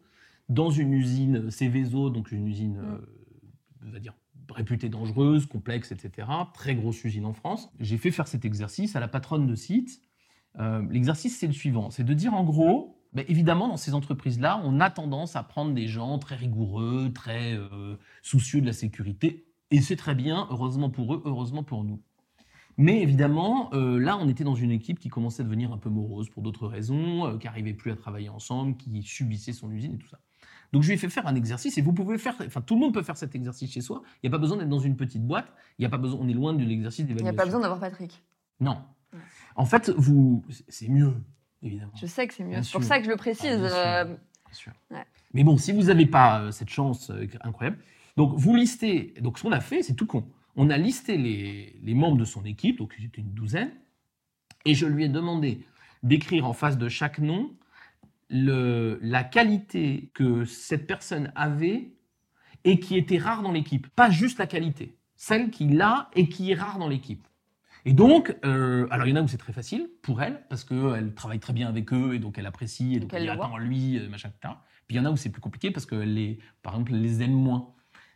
dans 0.48 0.70
une 0.70 0.92
usine 0.92 1.52
Céveso, 1.52 2.10
donc 2.10 2.32
une 2.32 2.48
usine, 2.48 2.78
mmh. 2.78 2.84
euh, 2.84 3.86
on 3.86 3.90
va 3.92 4.00
dire, 4.00 4.14
réputée 4.50 4.88
dangereuse, 4.88 5.46
complexe, 5.46 5.92
etc. 5.92 6.28
Très 6.52 6.74
grosse 6.74 7.02
usine 7.04 7.26
en 7.26 7.32
France. 7.32 7.70
J'ai 7.80 7.98
fait 7.98 8.10
faire 8.10 8.28
cet 8.28 8.44
exercice 8.44 8.96
à 8.96 9.00
la 9.00 9.08
patronne 9.08 9.46
de 9.46 9.54
site. 9.54 10.00
Euh, 10.58 10.82
l'exercice, 10.90 11.38
c'est 11.38 11.46
le 11.46 11.52
suivant. 11.52 11.90
C'est 11.90 12.04
de 12.04 12.14
dire 12.14 12.34
en 12.34 12.44
gros, 12.44 13.00
ben, 13.12 13.24
évidemment, 13.28 13.68
dans 13.68 13.76
ces 13.76 13.94
entreprises-là, 13.94 14.60
on 14.64 14.80
a 14.80 14.90
tendance 14.90 15.36
à 15.36 15.42
prendre 15.42 15.72
des 15.72 15.86
gens 15.86 16.18
très 16.18 16.36
rigoureux, 16.36 17.10
très 17.12 17.54
euh, 17.54 17.96
soucieux 18.22 18.60
de 18.60 18.66
la 18.66 18.72
sécurité. 18.72 19.46
Et 19.70 19.80
c'est 19.80 19.96
très 19.96 20.14
bien, 20.14 20.46
heureusement 20.50 20.90
pour 20.90 21.14
eux, 21.14 21.22
heureusement 21.24 21.62
pour 21.62 21.84
nous. 21.84 22.00
Mais 22.76 23.02
évidemment, 23.02 23.70
euh, 23.72 23.98
là, 23.98 24.18
on 24.20 24.28
était 24.28 24.44
dans 24.44 24.56
une 24.56 24.72
équipe 24.72 24.98
qui 24.98 25.08
commençait 25.08 25.42
à 25.42 25.44
devenir 25.44 25.72
un 25.72 25.78
peu 25.78 25.90
morose 25.90 26.28
pour 26.28 26.42
d'autres 26.42 26.66
raisons, 26.66 27.38
qui 27.38 27.46
n'arrivait 27.46 27.72
plus 27.72 27.92
à 27.92 27.96
travailler 27.96 28.28
ensemble, 28.28 28.76
qui 28.76 29.02
subissait 29.02 29.52
son 29.52 29.70
usine 29.70 29.94
et 29.94 29.98
tout 29.98 30.08
ça. 30.08 30.18
Donc 30.74 30.82
je 30.82 30.88
lui 30.88 30.94
ai 30.96 30.98
fait 30.98 31.08
faire 31.08 31.28
un 31.28 31.36
exercice 31.36 31.78
et 31.78 31.82
vous 31.82 31.92
pouvez 31.92 32.18
faire, 32.18 32.34
enfin 32.44 32.60
tout 32.60 32.74
le 32.74 32.80
monde 32.80 32.92
peut 32.92 33.04
faire 33.04 33.16
cet 33.16 33.36
exercice 33.36 33.70
chez 33.70 33.80
soi. 33.80 34.02
Il 34.16 34.28
n'y 34.28 34.34
a 34.34 34.36
pas 34.36 34.40
besoin 34.40 34.56
d'être 34.56 34.68
dans 34.68 34.80
une 34.80 34.96
petite 34.96 35.24
boîte. 35.24 35.46
Il 35.78 35.82
n'y 35.82 35.86
a 35.86 35.88
pas 35.88 35.98
besoin, 35.98 36.18
on 36.20 36.28
est 36.28 36.32
loin 36.32 36.52
de 36.52 36.64
l'exercice 36.64 37.06
d'évaluation. 37.06 37.28
Il 37.28 37.30
n'y 37.30 37.38
a 37.38 37.40
pas 37.40 37.44
besoin 37.44 37.60
d'avoir 37.60 37.78
Patrick. 37.78 38.24
Non. 38.58 38.78
En 39.54 39.66
fait, 39.66 39.90
vous, 39.90 40.44
c'est 40.66 40.88
mieux, 40.88 41.14
évidemment. 41.62 41.92
Je 41.94 42.06
sais 42.06 42.26
que 42.26 42.34
c'est 42.34 42.42
mieux. 42.42 42.60
C'est 42.64 42.72
pour 42.72 42.82
ça 42.82 42.98
que 42.98 43.04
je 43.04 43.10
le 43.10 43.16
précise. 43.16 43.62
Ah, 43.72 44.04
bien 44.04 44.18
sûr. 44.50 44.72
Euh, 44.90 44.96
Mais 45.32 45.44
bon, 45.44 45.56
si 45.58 45.70
vous 45.70 45.84
n'avez 45.84 46.06
pas 46.06 46.40
euh, 46.40 46.50
cette 46.50 46.70
chance 46.70 47.10
euh, 47.10 47.24
incroyable, 47.42 47.78
donc 48.16 48.34
vous 48.36 48.56
listez. 48.56 49.14
Donc 49.20 49.38
ce 49.38 49.44
qu'on 49.44 49.52
a 49.52 49.60
fait, 49.60 49.84
c'est 49.84 49.94
tout 49.94 50.06
con. 50.06 50.26
On 50.56 50.70
a 50.70 50.76
listé 50.76 51.16
les, 51.16 51.78
les 51.84 51.94
membres 51.94 52.18
de 52.18 52.24
son 52.24 52.44
équipe, 52.44 52.78
donc 52.78 52.96
c'était 53.00 53.20
une 53.20 53.32
douzaine, 53.32 53.70
et 54.64 54.74
je 54.74 54.86
lui 54.86 55.04
ai 55.04 55.08
demandé 55.08 55.64
d'écrire 56.02 56.46
en 56.46 56.52
face 56.52 56.78
de 56.78 56.88
chaque 56.88 57.20
nom 57.20 57.52
le, 58.30 58.98
la 59.02 59.24
qualité 59.24 60.10
que 60.14 60.44
cette 60.44 60.86
personne 60.86 61.32
avait 61.34 61.92
et 62.64 62.80
qui 62.80 62.96
était 62.96 63.18
rare 63.18 63.42
dans 63.42 63.52
l'équipe. 63.52 63.86
Pas 63.88 64.10
juste 64.10 64.38
la 64.38 64.46
qualité, 64.46 64.96
celle 65.16 65.50
qu'il 65.50 65.80
a 65.80 66.10
et 66.14 66.28
qui 66.28 66.50
est 66.50 66.54
rare 66.54 66.78
dans 66.78 66.88
l'équipe. 66.88 67.26
Et 67.84 67.92
donc, 67.92 68.34
euh, 68.44 68.86
alors 68.90 69.06
il 69.06 69.10
y 69.10 69.12
en 69.12 69.16
a 69.16 69.22
où 69.22 69.28
c'est 69.28 69.36
très 69.36 69.52
facile 69.52 69.90
pour 70.00 70.22
elle, 70.22 70.42
parce 70.48 70.64
qu'elle 70.64 71.14
travaille 71.14 71.40
très 71.40 71.52
bien 71.52 71.68
avec 71.68 71.92
eux 71.92 72.14
et 72.14 72.18
donc 72.18 72.38
elle 72.38 72.46
apprécie, 72.46 72.94
et 72.94 73.00
donc, 73.00 73.12
elle 73.12 73.28
attend 73.28 73.58
lui, 73.58 73.98
euh, 73.98 74.08
machin, 74.08 74.30
etc. 74.30 74.54
Puis 74.86 74.96
il 74.96 74.98
y 74.98 75.00
en 75.00 75.04
a 75.04 75.10
où 75.10 75.16
c'est 75.16 75.30
plus 75.30 75.42
compliqué 75.42 75.70
parce 75.70 75.84
qu'elle 75.84 76.14
les, 76.14 76.38
par 76.62 76.74
exemple, 76.74 76.92
elle 76.94 77.02
les 77.02 77.22
aime 77.22 77.32
moins. 77.32 77.74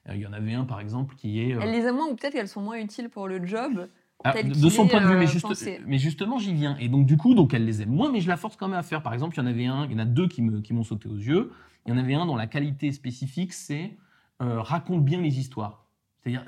Euh, 0.08 0.14
il 0.14 0.22
y 0.22 0.26
en 0.26 0.32
avait 0.32 0.54
un, 0.54 0.64
par 0.64 0.80
exemple, 0.80 1.14
qui 1.16 1.40
est... 1.40 1.50
Elle 1.50 1.72
les 1.72 1.84
aime 1.84 1.96
moins 1.96 2.08
ou 2.08 2.14
peut-être 2.14 2.32
qu'elles 2.32 2.48
sont 2.48 2.62
moins 2.62 2.78
utiles 2.78 3.10
pour 3.10 3.28
le 3.28 3.44
job 3.46 3.88
ah, 4.24 4.42
de 4.42 4.68
son 4.68 4.88
point 4.88 5.00
de 5.00 5.06
vue, 5.06 5.16
mais, 5.16 5.26
euh, 5.26 5.78
mais 5.86 5.98
justement, 5.98 6.38
j'y 6.38 6.52
viens. 6.52 6.76
Et 6.78 6.88
donc, 6.88 7.06
du 7.06 7.16
coup, 7.16 7.34
donc, 7.34 7.54
elle 7.54 7.64
les 7.64 7.82
aime 7.82 7.90
moins, 7.90 8.10
mais 8.10 8.20
je 8.20 8.28
la 8.28 8.36
force 8.36 8.56
quand 8.56 8.66
même 8.66 8.78
à 8.78 8.82
faire. 8.82 9.02
Par 9.02 9.14
exemple, 9.14 9.36
il 9.36 9.38
y 9.38 9.42
en 9.42 9.46
avait 9.46 9.66
un, 9.66 9.84
il 9.86 9.92
y 9.92 9.94
en 9.94 10.00
a 10.00 10.04
deux 10.04 10.26
qui 10.26 10.42
m'ont 10.42 10.60
qui 10.60 10.74
sauté 10.84 11.08
aux 11.08 11.16
yeux. 11.16 11.52
Il 11.86 11.90
y 11.90 11.92
en 11.94 11.98
avait 11.98 12.14
un 12.14 12.26
dont 12.26 12.34
la 12.34 12.48
qualité 12.48 12.90
spécifique, 12.90 13.52
c'est 13.52 13.96
euh, 14.42 14.60
raconte 14.60 15.04
bien 15.04 15.20
les 15.20 15.38
histoires. 15.38 15.86
C'est-à-dire, 16.18 16.44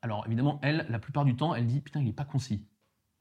alors 0.00 0.24
évidemment, 0.26 0.58
elle, 0.62 0.86
la 0.88 0.98
plupart 0.98 1.26
du 1.26 1.36
temps, 1.36 1.54
elle 1.54 1.66
dit 1.66 1.80
putain, 1.80 2.00
il 2.00 2.06
n'est 2.06 2.12
pas 2.12 2.24
concis. 2.24 2.64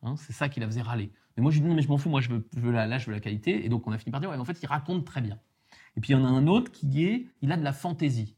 Hein, 0.03 0.15
c'est 0.17 0.33
ça 0.33 0.47
qui 0.47 0.61
la 0.61 0.65
faisait 0.65 0.81
râler. 0.81 1.11
Mais 1.35 1.43
moi, 1.43 1.51
je 1.51 1.57
lui 1.57 1.63
dis 1.63 1.69
non, 1.69 1.75
mais 1.75 1.81
je 1.81 1.89
m'en 1.89 1.97
fous, 1.97 2.09
moi, 2.09 2.21
je 2.21 2.29
veux, 2.29 2.47
je 2.55 2.61
veux 2.61 2.71
la, 2.71 2.87
là, 2.87 2.97
je 2.97 3.07
veux 3.07 3.11
la 3.11 3.19
qualité. 3.19 3.65
Et 3.65 3.69
donc, 3.69 3.85
on 3.87 3.91
a 3.91 3.97
fini 3.97 4.11
par 4.11 4.21
dire, 4.21 4.29
ouais, 4.29 4.37
en 4.37 4.45
fait, 4.45 4.61
il 4.61 4.67
raconte 4.67 5.05
très 5.05 5.21
bien. 5.21 5.37
Et 5.97 6.01
puis, 6.01 6.13
il 6.13 6.17
y 6.17 6.19
en 6.19 6.25
a 6.25 6.29
un 6.29 6.47
autre 6.47 6.71
qui 6.71 7.03
est, 7.03 7.27
il 7.41 7.51
a 7.51 7.57
de 7.57 7.63
la 7.63 7.73
fantaisie. 7.73 8.35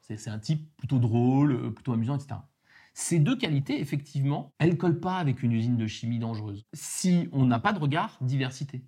C'est 0.00 0.30
un 0.30 0.38
type 0.38 0.74
plutôt 0.78 0.98
drôle, 0.98 1.72
plutôt 1.74 1.92
amusant, 1.92 2.16
etc. 2.16 2.40
Ces 3.00 3.20
deux 3.20 3.36
qualités, 3.36 3.80
effectivement, 3.80 4.52
elles 4.58 4.70
ne 4.70 4.74
collent 4.74 4.98
pas 4.98 5.18
avec 5.18 5.44
une 5.44 5.52
usine 5.52 5.76
de 5.76 5.86
chimie 5.86 6.18
dangereuse. 6.18 6.66
Si 6.72 7.28
on 7.30 7.46
n'a 7.46 7.60
pas 7.60 7.72
de 7.72 7.78
regard, 7.78 8.18
diversité. 8.20 8.82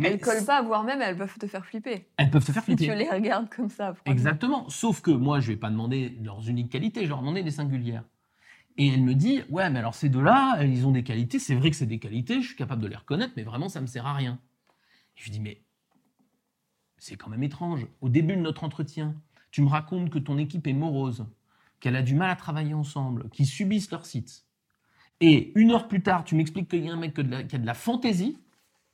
Mais 0.00 0.08
elles 0.08 0.20
collent 0.20 0.44
pas, 0.44 0.62
voire 0.62 0.82
même 0.82 1.00
elles 1.00 1.16
peuvent 1.16 1.38
te 1.38 1.46
faire 1.46 1.64
flipper. 1.64 2.08
Elles 2.16 2.28
peuvent 2.28 2.44
te 2.44 2.50
faire 2.50 2.64
flipper. 2.64 2.86
Si 2.86 2.90
tu 2.90 2.96
les 2.96 3.08
regardes 3.08 3.48
comme 3.48 3.68
ça. 3.68 3.94
Exactement. 4.04 4.68
Sauf 4.68 5.00
que 5.00 5.12
moi, 5.12 5.38
je 5.38 5.52
vais 5.52 5.56
pas 5.56 5.70
demander 5.70 6.18
leurs 6.24 6.48
uniques 6.48 6.72
qualités, 6.72 7.04
je 7.04 7.08
leur 7.08 7.20
demander 7.20 7.44
des 7.44 7.52
singulières. 7.52 8.02
Et 8.78 8.88
elle 8.88 9.04
me 9.04 9.14
dit, 9.14 9.42
ouais, 9.48 9.70
mais 9.70 9.78
alors 9.78 9.94
ces 9.94 10.08
deux-là, 10.08 10.64
ils 10.64 10.84
ont 10.84 10.90
des 10.90 11.04
qualités. 11.04 11.38
C'est 11.38 11.54
vrai 11.54 11.70
que 11.70 11.76
c'est 11.76 11.86
des 11.86 12.00
qualités, 12.00 12.42
je 12.42 12.48
suis 12.48 12.56
capable 12.56 12.82
de 12.82 12.88
les 12.88 12.96
reconnaître, 12.96 13.34
mais 13.36 13.44
vraiment, 13.44 13.68
ça 13.68 13.80
me 13.80 13.86
sert 13.86 14.06
à 14.06 14.14
rien. 14.14 14.40
je 15.14 15.22
lui 15.22 15.30
dis, 15.30 15.40
mais 15.40 15.62
c'est 16.98 17.14
quand 17.14 17.30
même 17.30 17.44
étrange. 17.44 17.86
Au 18.00 18.08
début 18.08 18.34
de 18.34 18.40
notre 18.40 18.64
entretien, 18.64 19.14
tu 19.52 19.62
me 19.62 19.68
racontes 19.68 20.10
que 20.10 20.18
ton 20.18 20.36
équipe 20.36 20.66
est 20.66 20.72
morose, 20.72 21.26
qu'elle 21.80 21.96
a 21.96 22.02
du 22.02 22.14
mal 22.14 22.30
à 22.30 22.36
travailler 22.36 22.74
ensemble, 22.74 23.28
qu'ils 23.30 23.46
subissent 23.46 23.90
leur 23.90 24.06
site, 24.06 24.44
et 25.20 25.52
une 25.58 25.70
heure 25.70 25.88
plus 25.88 26.02
tard, 26.02 26.24
tu 26.24 26.34
m'expliques 26.34 26.68
qu'il 26.68 26.84
y 26.84 26.88
a 26.88 26.92
un 26.92 26.96
mec 26.96 27.14
qui 27.14 27.20
a 27.56 27.58
de 27.58 27.66
la 27.66 27.74
fantaisie 27.74 28.38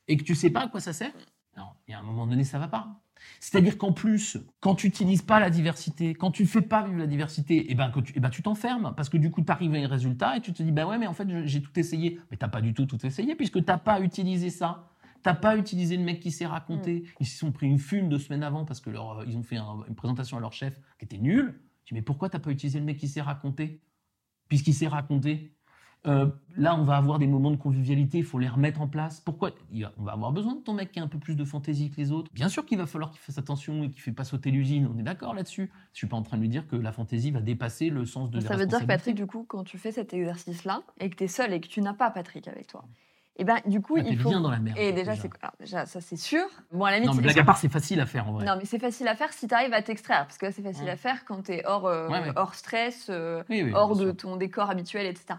et 0.09 0.17
que 0.17 0.23
tu 0.23 0.35
sais 0.35 0.51
pas 0.51 0.65
à 0.65 0.69
quoi 0.69 0.81
ça 0.81 0.93
sert, 0.93 1.13
non, 1.57 1.67
il 1.87 1.93
y 1.93 1.95
a 1.95 1.99
un 1.99 2.03
moment 2.03 2.27
donné, 2.27 2.45
ça 2.45 2.59
va 2.59 2.69
pas. 2.69 3.03
C'est-à-dire 3.41 3.79
qu'en 3.79 3.93
plus, 3.93 4.39
quand 4.61 4.75
tu 4.75 4.87
n'utilises 4.87 5.23
pas 5.23 5.39
la 5.39 5.51
diversité, 5.51 6.15
quand 6.15 6.31
tu 6.31 6.47
fais 6.47 6.63
pas 6.63 6.83
vivre 6.85 6.99
la 6.99 7.07
diversité, 7.07 7.67
eh 7.69 7.75
ben, 7.75 7.91
tu, 8.05 8.13
eh 8.17 8.21
ben, 8.21 8.31
tu 8.31 8.43
t'enfermes 8.43 8.95
parce 8.97 9.09
que 9.09 9.17
du 9.17 9.31
coup, 9.31 9.43
tu 9.43 9.53
arrives 9.53 9.75
à 9.75 9.79
un 9.79 9.87
résultat 9.87 10.37
et 10.37 10.41
tu 10.41 10.53
te 10.53 10.63
dis, 10.63 10.73
bah 10.73 10.87
ouais, 10.87 10.99
mais 10.99 11.07
en 11.07 11.13
fait, 11.13 11.29
j'ai 11.47 11.63
tout 11.63 11.79
essayé. 11.79 12.19
Mais 12.31 12.37
t'as 12.37 12.49
pas 12.49 12.61
du 12.61 12.75
tout 12.75 12.87
tout 12.87 13.05
essayé 13.07 13.35
puisque 13.37 13.59
tu 13.59 13.65
n'as 13.67 13.79
pas 13.79 14.01
utilisé 14.01 14.51
ça. 14.51 14.89
T'as 15.23 15.35
pas 15.35 15.57
utilisé 15.57 15.97
le 15.97 16.03
mec 16.03 16.19
qui 16.19 16.33
s'est 16.33 16.47
raconté. 16.47 17.01
Mm. 17.01 17.05
Ils 17.21 17.27
se 17.27 17.39
sont 17.39 17.53
pris 17.53 17.69
une 17.69 17.79
fume 17.79 18.09
deux 18.09 18.19
semaines 18.19 18.43
avant 18.43 18.65
parce 18.65 18.81
que 18.81 18.91
leur, 18.91 19.21
euh, 19.21 19.25
ils 19.27 19.37
ont 19.37 19.45
fait 19.45 19.57
une 19.57 19.95
présentation 19.95 20.37
à 20.37 20.41
leur 20.41 20.53
chef 20.53 20.81
qui 20.99 21.05
était 21.05 21.19
nulle. 21.19 21.61
Dis, 21.93 21.99
mais 21.99 22.03
pourquoi 22.03 22.29
t'as 22.29 22.39
pas 22.39 22.51
utilisé 22.51 22.79
le 22.79 22.85
mec 22.85 22.97
qui 22.97 23.09
s'est 23.09 23.21
raconté? 23.21 23.83
Puisqu'il 24.49 24.75
s'est 24.75 24.89
raconté, 24.89 25.57
euh, 26.07 26.27
là, 26.57 26.75
on 26.77 26.83
va 26.83 26.97
avoir 26.97 27.19
des 27.19 27.27
moments 27.27 27.51
de 27.51 27.57
convivialité, 27.57 28.19
il 28.19 28.25
faut 28.25 28.39
les 28.39 28.49
remettre 28.49 28.81
en 28.81 28.89
place. 28.89 29.21
Pourquoi? 29.21 29.53
On 29.97 30.03
va 30.03 30.13
avoir 30.13 30.33
besoin 30.33 30.57
de 30.57 30.61
ton 30.61 30.75
mec 30.75 30.91
qui 30.91 30.99
a 30.99 31.03
un 31.03 31.09
peu 31.09 31.19
plus 31.19 31.37
de 31.37 31.45
fantaisie 31.45 31.91
que 31.91 31.97
les 31.97 32.11
autres. 32.11 32.31
Bien 32.33 32.49
sûr 32.49 32.67
qu'il 32.67 32.79
va 32.79 32.87
falloir 32.87 33.11
qu'il 33.11 33.21
fasse 33.21 33.39
attention 33.39 33.85
et 33.85 33.91
qu'il 33.91 33.99
ne 33.99 34.03
fait 34.03 34.13
pas 34.13 34.25
sauter 34.25 34.51
l'usine, 34.51 34.91
on 34.93 34.99
est 34.99 35.05
d'accord 35.05 35.35
là-dessus. 35.35 35.71
Je 35.93 35.99
suis 35.99 36.09
pas 36.09 36.17
en 36.17 36.23
train 36.23 36.37
de 36.37 36.43
lui 36.43 36.49
dire 36.49 36.67
que 36.67 36.77
la 36.77 36.93
fantaisie 36.93 37.31
va 37.31 37.41
dépasser 37.41 37.89
le 37.89 38.05
sens 38.05 38.31
de 38.31 38.41
Ça 38.41 38.57
veut 38.57 38.67
dire, 38.67 38.85
Patrick, 38.87 39.15
du 39.15 39.27
coup, 39.27 39.45
quand 39.45 39.65
tu 39.65 39.79
fais 39.79 39.93
cet 39.93 40.13
exercice-là 40.13 40.83
et 40.99 41.09
que 41.09 41.17
tu 41.17 41.25
es 41.25 41.29
seul 41.29 41.53
et 41.53 41.61
que 41.61 41.69
tu 41.69 41.81
n'as 41.81 41.95
pas 41.95 42.11
Patrick 42.11 42.49
avec 42.49 42.67
toi, 42.67 42.85
et 43.35 43.43
eh 43.43 43.45
ben 43.45 43.57
du 43.65 43.81
coup, 43.81 43.97
ah, 43.99 44.03
il 44.07 44.19
faut. 44.19 44.29
Bien 44.29 44.43
dans 44.43 44.51
la 44.51 44.59
merde. 44.59 44.77
Et 44.79 44.93
déjà, 44.93 45.15
déjà. 45.59 45.87
ça 45.87 46.01
c'est 46.03 46.17
sûr. 46.17 46.45
Bon, 46.71 46.85
à 46.85 46.91
la 46.91 46.99
limite. 46.99 47.09
Non, 47.09 47.17
mais 47.17 47.23
blague 47.23 47.39
à 47.39 47.45
part, 47.45 47.57
c'est 47.57 47.71
facile 47.71 47.99
à 48.01 48.05
faire 48.05 48.29
en 48.29 48.33
vrai. 48.33 48.45
Non, 48.45 48.57
mais 48.59 48.67
c'est 48.67 48.79
facile 48.79 49.09
à 49.09 49.17
faire 49.17 49.33
si 49.33 49.49
tu 49.49 49.55
arrives 49.55 49.73
à 49.73 49.81
t'extraire, 49.81 50.27
parce 50.27 50.37
que 50.37 50.45
là, 50.45 50.53
c'est 50.53 50.61
facile 50.61 50.89
à 50.91 50.97
faire 50.97 51.25
quand 51.25 51.45
tu 51.45 51.53
es 51.53 51.65
hors, 51.65 51.87
euh, 51.87 52.11
hors 52.37 52.55
stress, 52.55 53.07
euh, 53.09 53.43
hors 53.73 53.97
de 53.97 54.13
ton 54.13 54.37
décor 54.37 54.69
habituel, 54.69 55.07
etc. 55.07 55.39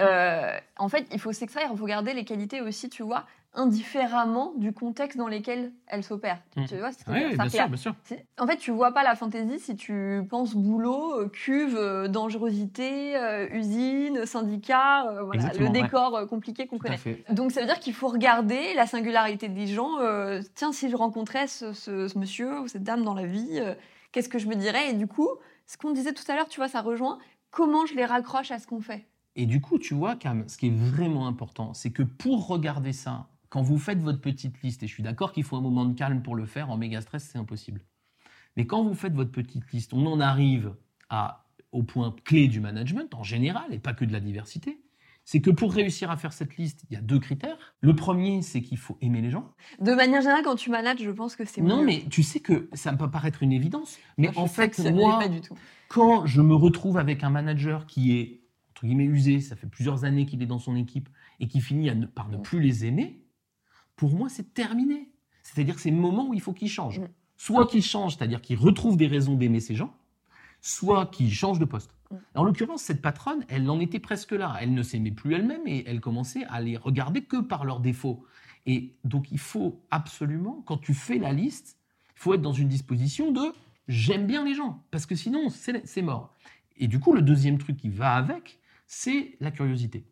Euh, 0.00 0.58
en 0.78 0.88
fait, 0.88 1.06
il 1.12 1.20
faut 1.20 1.32
s'extraire, 1.32 1.68
il 1.70 1.76
faut 1.76 1.84
garder 1.84 2.14
les 2.14 2.24
qualités 2.24 2.62
aussi, 2.62 2.88
tu 2.88 3.02
vois, 3.02 3.26
indifféremment 3.54 4.52
du 4.56 4.72
contexte 4.72 5.16
dans 5.16 5.28
lequel 5.28 5.72
elle 5.86 6.02
s'opère. 6.02 6.42
Tu 6.68 6.76
vois 6.76 6.92
ce 6.92 6.98
oui, 7.08 7.36
bien 7.36 7.48
sûr, 7.48 7.68
bien 7.68 7.76
sûr. 7.76 7.94
En 8.38 8.46
fait, 8.46 8.56
tu 8.56 8.70
vois 8.70 8.92
pas 8.92 9.02
la 9.02 9.14
fantaisie 9.14 9.58
si 9.60 9.76
tu 9.76 10.22
penses 10.28 10.54
boulot, 10.54 11.20
euh, 11.20 11.28
cuve, 11.28 11.76
euh, 11.76 12.08
dangerosité, 12.08 13.14
usine, 13.52 14.26
syndicat, 14.26 15.22
voilà, 15.24 15.52
le 15.58 15.68
décor 15.68 16.26
compliqué 16.28 16.66
qu'on 16.66 16.78
connaît. 16.78 16.98
Donc 17.30 17.52
ça 17.52 17.60
veut 17.60 17.66
dire 17.66 17.78
qu'il 17.78 17.94
faut 17.94 18.08
regarder 18.08 18.74
la 18.74 18.86
singularité 18.86 19.48
des 19.48 19.66
gens. 19.66 19.98
tiens, 20.54 20.72
si 20.72 20.90
je 20.90 20.96
rencontrais 20.96 21.46
ce, 21.46 21.72
ce, 21.72 22.18
monsieur 22.18 22.60
ou 22.60 22.68
cette 22.68 22.82
dame 22.82 23.04
dans 23.04 23.14
la 23.14 23.26
vie, 23.26 23.60
qu'est-ce 24.12 24.28
que 24.28 24.38
je 24.38 24.46
me 24.46 24.54
dirais? 24.54 24.90
Et 24.90 24.94
du 24.94 25.06
coup, 25.06 25.28
ce 25.66 25.76
qu'on 25.76 25.92
disait 25.92 26.12
tout 26.12 26.24
à 26.28 26.34
l'heure, 26.34 26.48
tu 26.48 26.60
vois, 26.60 26.68
ça 26.68 26.80
rejoint 26.80 27.18
comment 27.50 27.86
je 27.86 27.94
les 27.94 28.04
raccroche 28.04 28.50
à 28.50 28.58
ce 28.58 28.66
qu'on 28.66 28.80
fait. 28.80 29.06
Et 29.36 29.46
du 29.46 29.60
coup, 29.60 29.78
tu 29.78 29.94
vois, 29.94 30.16
Cam, 30.16 30.48
ce 30.48 30.56
qui 30.56 30.68
est 30.68 30.76
vraiment 30.76 31.26
important, 31.26 31.74
c'est 31.74 31.90
que 31.90 32.02
pour 32.02 32.46
regarder 32.46 32.92
ça, 32.92 33.28
quand 33.48 33.62
vous 33.62 33.78
faites 33.78 34.00
votre 34.00 34.20
petite 34.20 34.62
liste, 34.62 34.82
et 34.82 34.86
je 34.86 34.92
suis 34.92 35.02
d'accord 35.02 35.32
qu'il 35.32 35.44
faut 35.44 35.56
un 35.56 35.60
moment 35.60 35.84
de 35.84 35.96
calme 35.96 36.22
pour 36.22 36.34
le 36.34 36.46
faire, 36.46 36.70
en 36.70 36.76
méga 36.76 37.00
stress, 37.00 37.24
c'est 37.24 37.38
impossible. 37.38 37.80
Mais 38.56 38.66
quand 38.66 38.82
vous 38.82 38.94
faites 38.94 39.14
votre 39.14 39.32
petite 39.32 39.70
liste, 39.72 39.94
on 39.94 40.06
en 40.06 40.20
arrive 40.20 40.74
à, 41.10 41.46
au 41.72 41.82
point 41.82 42.14
clé 42.24 42.48
du 42.48 42.60
management 42.60 43.14
en 43.14 43.22
général, 43.22 43.72
et 43.72 43.78
pas 43.78 43.94
que 43.94 44.04
de 44.04 44.12
la 44.12 44.20
diversité, 44.20 44.80
c'est 45.24 45.40
que 45.40 45.50
pour 45.50 45.72
réussir 45.72 46.10
à 46.10 46.16
faire 46.16 46.32
cette 46.32 46.56
liste, 46.56 46.84
il 46.90 46.94
y 46.94 46.96
a 46.96 47.00
deux 47.00 47.18
critères. 47.18 47.56
Le 47.80 47.96
premier, 47.96 48.42
c'est 48.42 48.60
qu'il 48.60 48.76
faut 48.76 48.98
aimer 49.00 49.22
les 49.22 49.30
gens. 49.30 49.50
De 49.80 49.94
manière 49.94 50.20
générale, 50.20 50.44
quand 50.44 50.54
tu 50.54 50.70
manages, 50.70 51.02
je 51.02 51.10
pense 51.10 51.34
que 51.34 51.44
c'est 51.46 51.62
Non, 51.62 51.82
mais 51.82 52.04
tu 52.10 52.22
sais 52.22 52.40
que 52.40 52.68
ça 52.74 52.92
peut 52.92 53.10
paraître 53.10 53.42
une 53.42 53.52
évidence, 53.52 53.98
mais 54.18 54.36
en 54.36 54.46
fait, 54.46 54.78
moi, 54.92 55.18
pas 55.18 55.28
du 55.28 55.40
tout. 55.40 55.54
quand 55.88 56.26
je 56.26 56.42
me 56.42 56.54
retrouve 56.54 56.98
avec 56.98 57.24
un 57.24 57.30
manager 57.30 57.86
qui 57.86 58.18
est 58.18 58.42
entre 58.72 58.86
guillemets 58.86 59.04
usé, 59.04 59.40
ça 59.40 59.54
fait 59.54 59.68
plusieurs 59.68 60.04
années 60.04 60.26
qu'il 60.26 60.42
est 60.42 60.46
dans 60.46 60.58
son 60.58 60.74
équipe 60.74 61.08
et 61.38 61.46
qui 61.46 61.60
finit 61.60 61.90
par 62.06 62.28
ne 62.28 62.36
plus 62.36 62.60
les 62.60 62.84
aimer, 62.84 63.23
pour 63.96 64.14
moi 64.14 64.28
c'est 64.28 64.54
terminé. 64.54 65.10
C'est-à-dire 65.42 65.74
que 65.74 65.80
c'est 65.80 65.90
le 65.90 65.96
moment 65.96 66.28
où 66.28 66.34
il 66.34 66.40
faut 66.40 66.52
qu'il 66.52 66.70
change. 66.70 67.00
Mm. 67.00 67.08
Soit 67.36 67.66
qu'il 67.66 67.82
change, 67.82 68.16
c'est-à-dire 68.16 68.40
qu'il 68.40 68.58
retrouve 68.58 68.96
des 68.96 69.06
raisons 69.06 69.34
d'aimer 69.34 69.60
ces 69.60 69.74
gens, 69.74 69.94
soit 70.60 71.06
qu'il 71.06 71.32
change 71.32 71.58
de 71.58 71.64
poste. 71.64 71.90
Mm. 72.10 72.16
En 72.34 72.44
l'occurrence, 72.44 72.82
cette 72.82 73.02
patronne, 73.02 73.44
elle 73.48 73.68
en 73.68 73.80
était 73.80 73.98
presque 73.98 74.32
là. 74.32 74.56
Elle 74.60 74.74
ne 74.74 74.82
s'aimait 74.82 75.10
plus 75.10 75.34
elle-même 75.34 75.66
et 75.66 75.84
elle 75.86 76.00
commençait 76.00 76.44
à 76.44 76.60
les 76.60 76.76
regarder 76.76 77.22
que 77.22 77.36
par 77.36 77.64
leurs 77.64 77.80
défauts. 77.80 78.24
Et 78.66 78.94
donc 79.04 79.30
il 79.30 79.38
faut 79.38 79.82
absolument, 79.90 80.62
quand 80.66 80.78
tu 80.78 80.94
fais 80.94 81.18
la 81.18 81.32
liste, 81.32 81.78
il 82.16 82.20
faut 82.20 82.34
être 82.34 82.42
dans 82.42 82.52
une 82.52 82.68
disposition 82.68 83.30
de 83.30 83.52
j'aime 83.88 84.26
bien 84.26 84.44
les 84.44 84.54
gens, 84.54 84.82
parce 84.90 85.06
que 85.06 85.14
sinon 85.14 85.48
c'est 85.50 86.02
mort. 86.02 86.34
Et 86.76 86.88
du 86.88 86.98
coup, 86.98 87.12
le 87.12 87.22
deuxième 87.22 87.58
truc 87.58 87.76
qui 87.76 87.88
va 87.88 88.14
avec, 88.14 88.58
c'est 88.86 89.36
la 89.40 89.50
curiosité. 89.50 90.06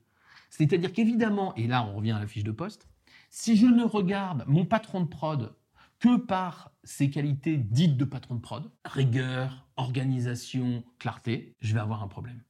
C'est-à-dire 0.50 0.92
qu'évidemment, 0.92 1.54
et 1.54 1.66
là 1.66 1.84
on 1.84 1.96
revient 1.96 2.12
à 2.12 2.20
la 2.20 2.26
fiche 2.26 2.44
de 2.44 2.52
poste, 2.52 2.86
si 3.34 3.56
je 3.56 3.64
ne 3.64 3.82
regarde 3.82 4.44
mon 4.46 4.66
patron 4.66 5.00
de 5.00 5.06
prod 5.06 5.56
que 5.98 6.18
par 6.18 6.70
ses 6.84 7.08
qualités 7.08 7.56
dites 7.56 7.96
de 7.96 8.04
patron 8.04 8.34
de 8.34 8.40
prod, 8.40 8.70
rigueur, 8.84 9.66
organisation, 9.76 10.84
clarté, 10.98 11.56
je 11.60 11.72
vais 11.72 11.80
avoir 11.80 12.02
un 12.02 12.08
problème. 12.08 12.42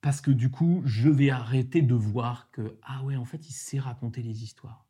Parce 0.00 0.20
que 0.20 0.30
du 0.30 0.50
coup, 0.50 0.82
je 0.84 1.08
vais 1.08 1.30
arrêter 1.30 1.82
de 1.82 1.96
voir 1.96 2.52
que, 2.52 2.78
ah 2.82 3.02
ouais, 3.02 3.16
en 3.16 3.24
fait, 3.24 3.48
il 3.48 3.52
sait 3.52 3.80
raconter 3.80 4.22
les 4.22 4.44
histoires. 4.44 4.86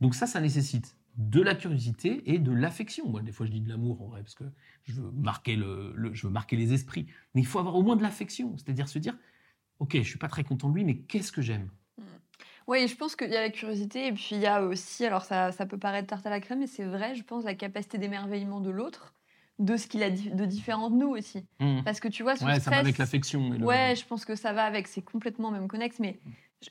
Donc 0.00 0.14
ça, 0.14 0.26
ça 0.26 0.40
nécessite 0.40 0.96
de 1.16 1.42
la 1.42 1.54
curiosité 1.54 2.32
et 2.32 2.38
de 2.38 2.52
l'affection. 2.52 3.06
Moi, 3.10 3.20
des 3.20 3.32
fois, 3.32 3.44
je 3.44 3.52
dis 3.52 3.60
de 3.60 3.68
l'amour 3.68 4.00
en 4.00 4.06
vrai, 4.06 4.22
parce 4.22 4.34
que 4.34 4.44
je 4.84 4.94
veux 4.94 5.10
marquer, 5.10 5.56
le, 5.56 5.94
je 6.14 6.26
veux 6.26 6.32
marquer 6.32 6.56
les 6.56 6.72
esprits. 6.72 7.06
Mais 7.34 7.42
il 7.42 7.46
faut 7.46 7.58
avoir 7.58 7.76
au 7.76 7.82
moins 7.82 7.96
de 7.96 8.02
l'affection, 8.02 8.56
c'est-à-dire 8.56 8.88
se 8.88 8.98
dire, 8.98 9.18
ok, 9.78 9.94
je 9.98 10.08
suis 10.08 10.18
pas 10.18 10.28
très 10.28 10.42
content 10.42 10.70
de 10.70 10.74
lui, 10.74 10.84
mais 10.84 10.96
qu'est-ce 11.02 11.32
que 11.32 11.42
j'aime? 11.42 11.68
Oui, 12.66 12.86
je 12.88 12.96
pense 12.96 13.16
qu'il 13.16 13.30
y 13.30 13.36
a 13.36 13.40
la 13.40 13.50
curiosité 13.50 14.06
et 14.06 14.12
puis 14.12 14.30
il 14.32 14.40
y 14.40 14.46
a 14.46 14.62
aussi, 14.62 15.04
alors 15.04 15.24
ça, 15.24 15.52
ça 15.52 15.66
peut 15.66 15.78
paraître 15.78 16.08
tarte 16.08 16.26
à 16.26 16.30
la 16.30 16.40
crème, 16.40 16.60
mais 16.60 16.66
c'est 16.66 16.84
vrai, 16.84 17.14
je 17.14 17.22
pense, 17.22 17.44
la 17.44 17.54
capacité 17.54 17.98
d'émerveillement 17.98 18.60
de 18.60 18.70
l'autre, 18.70 19.14
de 19.58 19.76
ce 19.76 19.86
qu'il 19.86 20.02
a 20.02 20.10
de 20.10 20.44
différent 20.44 20.90
de 20.90 20.96
nous 20.96 21.08
aussi. 21.08 21.44
Hmm. 21.60 21.82
Parce 21.84 22.00
que 22.00 22.08
tu 22.08 22.22
vois, 22.22 22.36
sous 22.36 22.44
ouais, 22.44 22.60
ça 22.60 22.70
va 22.70 22.78
avec 22.78 22.98
l'affection. 22.98 23.50
Ouais, 23.60 23.94
je 23.96 24.04
pense 24.06 24.24
que 24.24 24.34
ça 24.34 24.52
va 24.52 24.64
avec, 24.64 24.86
c'est 24.86 25.02
complètement 25.02 25.50
même 25.50 25.68
connexe, 25.68 25.98
mais 25.98 26.18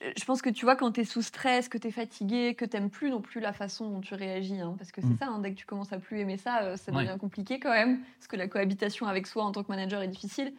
je, 0.00 0.24
pense 0.24 0.40
que 0.40 0.50
tu 0.50 0.64
vois, 0.64 0.76
quand 0.76 0.92
tu 0.92 1.00
es 1.02 1.04
sous 1.04 1.22
stress, 1.22 1.68
que 1.68 1.78
tu 1.78 1.88
es 1.88 1.90
fatigué, 1.90 2.54
que 2.54 2.64
tu 2.64 2.80
plus 2.88 3.10
non 3.10 3.20
plus 3.20 3.40
la 3.40 3.52
façon 3.52 3.90
dont 3.90 4.00
tu 4.00 4.14
réagis, 4.14 4.60
hein, 4.60 4.74
parce 4.78 4.90
que 4.92 5.00
c'est 5.00 5.08
hmm. 5.08 5.18
ça, 5.18 5.26
hein, 5.26 5.38
dès 5.40 5.50
que 5.50 5.58
tu 5.58 5.66
commences 5.66 5.92
à 5.92 5.98
plus 5.98 6.20
aimer 6.20 6.38
ça, 6.38 6.62
euh, 6.62 6.76
ça 6.76 6.92
devient 6.92 7.16
compliqué 7.20 7.60
quand 7.60 7.72
même, 7.72 8.00
parce 8.18 8.28
que 8.28 8.36
la 8.36 8.48
cohabitation 8.48 9.06
avec 9.06 9.26
soi 9.26 9.44
en 9.44 9.52
tant 9.52 9.62
que 9.62 9.68
manager 9.68 10.02
est 10.02 10.08
difficile. 10.08 10.54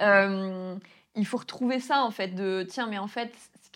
Euh, 0.00 0.74
il 1.14 1.26
faut 1.26 1.36
retrouver 1.36 1.80
ça 1.80 2.02
en 2.02 2.10
fait 2.10 2.28
de 2.28 2.66
tiens 2.68 2.86
mais 2.86 2.96
en 2.96 3.06
fait 3.06 3.32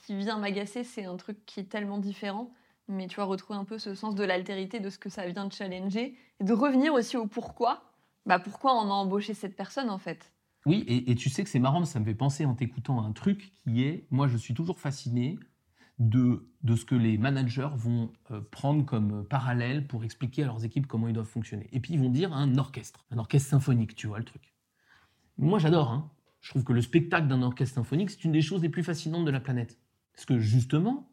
qui 0.07 0.17
vient 0.17 0.39
m'agacer 0.39 0.85
c'est 0.85 1.05
un 1.05 1.17
truc 1.17 1.45
qui 1.47 1.61
est 1.61 1.65
tellement 1.65 1.99
différent 1.99 2.53
mais 2.89 3.09
tu 3.09 3.17
vas 3.17 3.25
retrouver 3.25 3.59
un 3.59 3.65
peu 3.65 3.79
ce 3.79 3.97
sens 3.97 4.15
de 4.15 4.23
l'altérité 4.23 4.79
de 4.79 4.89
ce 4.89 4.99
que 4.99 5.09
ça 5.09 5.27
vient 5.27 5.47
de 5.47 5.53
challenger 5.53 6.17
et 6.39 6.45
de 6.45 6.53
revenir 6.53 6.95
aussi 6.95 7.17
au 7.17 7.27
pourquoi 7.27 7.83
bah 8.25 8.39
pourquoi 8.39 8.75
on 8.75 8.89
a 8.89 8.95
embauché 8.95 9.35
cette 9.35 9.57
personne 9.57 9.91
en 9.91 9.99
fait? 9.99 10.33
Oui 10.65 10.85
et, 10.89 11.15
tu 11.17 11.29
sais 11.29 11.43
que 11.43 11.51
c'est 11.51 11.59
marrant 11.59 11.85
ça 11.85 11.99
me 11.99 12.05
fait 12.05 12.15
penser 12.15 12.45
en 12.45 12.55
t'écoutant 12.55 13.03
un 13.03 13.11
truc 13.11 13.53
qui 13.65 13.83
est 13.83 14.07
moi 14.11 14.29
je 14.29 14.37
suis 14.37 14.55
toujours 14.55 14.79
fasciné 14.79 15.39
de, 15.99 16.49
de 16.63 16.77
ce 16.77 16.85
que 16.85 16.95
les 16.95 17.19
managers 17.19 17.71
vont 17.75 18.13
euh, 18.31 18.41
prendre 18.51 18.85
comme 18.85 19.27
parallèle 19.27 19.87
pour 19.87 20.05
expliquer 20.05 20.43
à 20.43 20.47
leurs 20.47 20.65
équipes 20.65 20.87
comment 20.87 21.09
ils 21.09 21.15
doivent 21.15 21.27
fonctionner. 21.27 21.69
Et 21.73 21.81
puis 21.81 21.95
ils 21.95 21.99
vont 21.99 22.11
dire 22.11 22.35
un 22.35 22.59
orchestre, 22.59 23.07
un 23.11 23.17
orchestre 23.17 23.49
symphonique, 23.49 23.95
tu 23.95 24.07
vois 24.07 24.19
le 24.19 24.25
truc. 24.25 24.55
Moi 25.39 25.59
j'adore, 25.59 25.91
hein. 25.91 26.11
Je 26.41 26.51
trouve 26.51 26.65
que 26.65 26.73
le 26.73 26.83
spectacle 26.83 27.27
d'un 27.27 27.43
orchestre 27.43 27.75
symphonique, 27.75 28.11
c'est 28.11 28.25
une 28.25 28.33
des 28.33 28.43
choses 28.43 28.63
les 28.63 28.69
plus 28.69 28.85
fascinantes 28.85 29.25
de 29.25 29.31
la 29.31 29.41
planète. 29.41 29.79
Parce 30.17 30.27
que 30.27 30.39
justement, 30.39 31.13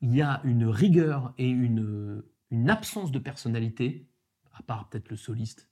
il 0.00 0.14
y 0.14 0.22
a 0.22 0.40
une 0.44 0.66
rigueur 0.66 1.34
et 1.38 1.48
une, 1.48 2.22
absence 2.68 3.10
de 3.10 3.18
personnalité, 3.18 4.08
à 4.52 4.62
part 4.62 4.88
peut-être 4.88 5.10
le 5.10 5.16
soliste, 5.16 5.68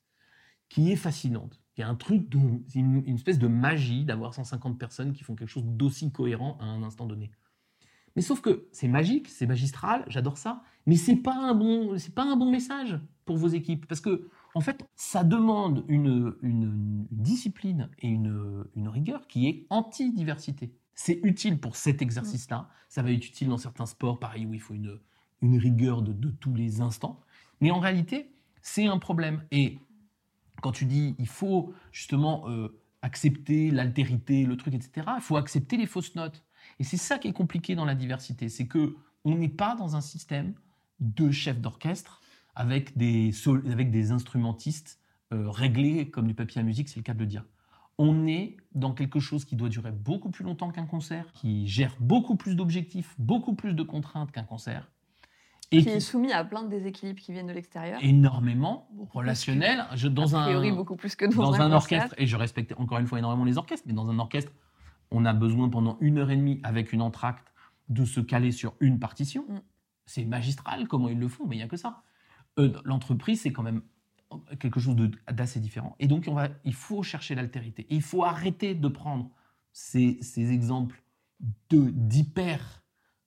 qui 0.69 0.91
est 0.91 0.97
fascinante. 0.97 1.63
Il 1.77 1.81
y 1.81 1.85
a 1.85 1.89
un 1.89 1.95
truc, 1.95 2.29
de, 2.29 2.39
une, 2.75 3.15
espèce 3.15 3.39
de 3.39 3.47
magie 3.47 4.05
d'avoir 4.05 4.35
150 4.35 4.79
personnes 4.79 5.13
qui 5.13 5.23
font 5.23 5.37
quelque 5.37 5.49
chose 5.49 5.65
d'aussi 5.65 6.11
cohérent 6.11 6.59
à 6.61 6.65
un 6.65 6.83
instant 6.83 7.07
donné. 7.07 7.31
Mais 8.17 8.23
sauf 8.23 8.41
que 8.41 8.69
c'est 8.73 8.89
magique, 8.89 9.29
c'est 9.29 9.47
magistral, 9.47 10.05
j'adore 10.09 10.37
ça, 10.37 10.63
mais 10.87 10.97
c'est 10.97 11.17
pas 11.17 11.55
bon, 11.55 11.97
pas 12.15 12.25
un 12.25 12.37
bon 12.37 12.51
message 12.51 12.99
pour 13.25 13.37
vos 13.37 13.49
équipes 13.49 13.87
parce 13.87 14.01
que 14.01 14.29
en 14.55 14.61
fait, 14.61 14.85
ça 14.97 15.25
demande 15.25 15.85
une, 15.89 17.07
discipline 17.11 17.89
et 18.01 18.09
une, 18.09 18.67
rigueur 18.77 19.27
qui 19.27 19.49
est 19.49 19.67
anti-diversité. 19.71 20.75
C'est 20.95 21.21
utile 21.23 21.59
pour 21.59 21.77
cet 21.77 22.03
exercice-là. 22.03 22.69
Ça 22.89 23.03
va 23.03 23.11
être 23.11 23.27
utile 23.27 23.49
dans 23.49 23.59
certains 23.59 23.87
sports, 23.87 24.19
pareil, 24.19 24.47
où 24.47 24.55
il 24.55 24.61
faut 24.61 24.75
une, 24.75 24.99
rigueur 25.43 26.03
de, 26.03 26.31
tous 26.31 26.55
les 26.55 26.81
instants. 26.81 27.21
Mais 27.61 27.71
en 27.71 27.81
réalité, 27.81 28.31
c'est 28.61 28.87
un 28.87 28.99
problème. 28.99 29.45
Et 29.51 29.79
quand 30.61 30.73
tu 30.73 30.85
dis 30.85 31.15
il 31.19 31.29
faut 31.29 31.75
justement 31.91 32.49
euh, 32.49 32.69
accepter 33.03 33.71
l'altérité, 33.71 34.45
le 34.45 34.57
truc, 34.57 34.75
etc., 34.75 35.07
il 35.17 35.23
faut 35.23 35.37
accepter 35.37 35.77
les 35.77 35.87
fausses 35.87 36.15
notes. 36.15 36.45
Et 36.79 36.85
c'est 36.85 36.97
ça 36.97 37.19
qui 37.19 37.29
est 37.29 37.33
compliqué 37.33 37.75
dans 37.75 37.85
la 37.85 37.95
diversité, 37.95 38.49
c'est 38.49 38.67
que 38.67 38.97
on 39.25 39.37
n'est 39.37 39.49
pas 39.49 39.75
dans 39.75 39.97
un 39.97 40.01
système 40.01 40.55
de 41.01 41.31
chef 41.31 41.61
d'orchestre 41.61 42.21
avec 42.55 42.97
des, 42.97 43.31
avec 43.71 43.91
des 43.91 44.11
instrumentistes 44.11 45.01
euh, 45.33 45.51
réglé 45.51 46.11
comme 46.11 46.27
du 46.27 46.35
papier 46.35 46.61
à 46.61 46.65
musique, 46.65 46.89
c'est 46.89 46.99
le 46.99 47.05
cas 47.05 47.15
de 47.15 47.21
le 47.21 47.27
dire. 47.27 47.45
On 47.99 48.27
est 48.27 48.57
dans 48.75 48.93
quelque 48.93 49.21
chose 49.21 49.45
qui 49.45 49.57
doit 49.57 49.69
durer 49.69 49.93
beaucoup 49.93 50.31
plus 50.31 50.45
longtemps 50.45 50.71
qu'un 50.71 50.87
concert, 50.87 51.31
qui 51.33 51.67
gère 51.69 51.95
beaucoup 52.01 52.37
plus 52.37 52.57
d'objectifs, 52.57 53.15
beaucoup 53.19 53.55
plus 53.55 53.75
de 53.75 53.83
contraintes 53.83 54.33
qu'un 54.33 54.45
concert. 54.45 54.91
Et 55.71 55.83
qui, 55.83 55.89
est 55.89 56.01
soumis 56.01 56.33
à 56.33 56.45
plein 56.45 56.63
de 56.63 56.69
déséquilibres 56.69 57.21
qui 57.21 57.33
viennent 57.33 57.47
de 57.47 57.53
l'extérieur. 57.53 57.99
Énormément, 58.03 58.89
relationnel. 59.13 59.87
Je, 59.95 60.09
dans 60.09 60.35
a 60.35 60.45
priori, 60.45 60.71
beaucoup 60.71 60.97
plus 60.97 61.17
que 61.17 61.25
dans, 61.25 61.51
dans 61.51 61.61
un, 61.61 61.73
orchestre, 61.73 62.15
et 62.19 62.27
je 62.27 62.37
respecte 62.37 62.75
encore 62.77 62.99
une 62.99 63.07
fois 63.07 63.19
énormément 63.19 63.45
les 63.45 63.57
orchestres, 63.57 63.87
mais 63.87 63.95
dans 63.95 64.11
un 64.11 64.19
orchestre, 64.19 64.53
on 65.11 65.25
a 65.25 65.33
besoin 65.33 65.71
pendant 65.71 65.97
une 66.01 66.19
heure 66.19 66.31
et 66.31 66.37
demie 66.37 66.61
avec 66.63 66.93
une 66.93 67.01
entracte 67.01 67.53
de 67.89 68.05
se 68.05 68.21
caler 68.21 68.53
sur 68.53 68.75
une 68.81 68.99
partition. 68.99 69.45
Mm. 69.49 69.61
C'est 70.05 70.25
magistral 70.25 70.89
comment 70.89 71.09
ils 71.09 71.19
le 71.19 71.29
font, 71.29 71.47
mais 71.47 71.57
il 71.57 71.59
n'y 71.59 71.65
a 71.65 71.69
que 71.69 71.77
ça. 71.77 72.03
Euh, 72.59 72.73
l'entreprise, 72.85 73.41
c'est 73.41 73.53
quand 73.53 73.63
même 73.63 73.83
quelque 74.59 74.81
chose 74.81 74.97
d'assez 75.31 75.61
différent. 75.61 75.97
Et 75.99 76.07
donc, 76.07 76.25
on 76.29 76.35
va, 76.35 76.49
il 76.65 76.75
faut 76.75 77.03
chercher 77.03 77.35
l'altérité. 77.35 77.87
Il 77.91 78.03
faut 78.03 78.25
arrêter 78.25 78.75
de 78.75 78.89
prendre 78.89 79.31
ces, 79.73 80.19
ces 80.23 80.53
exemples 80.53 81.03
d'hyper 81.71 82.83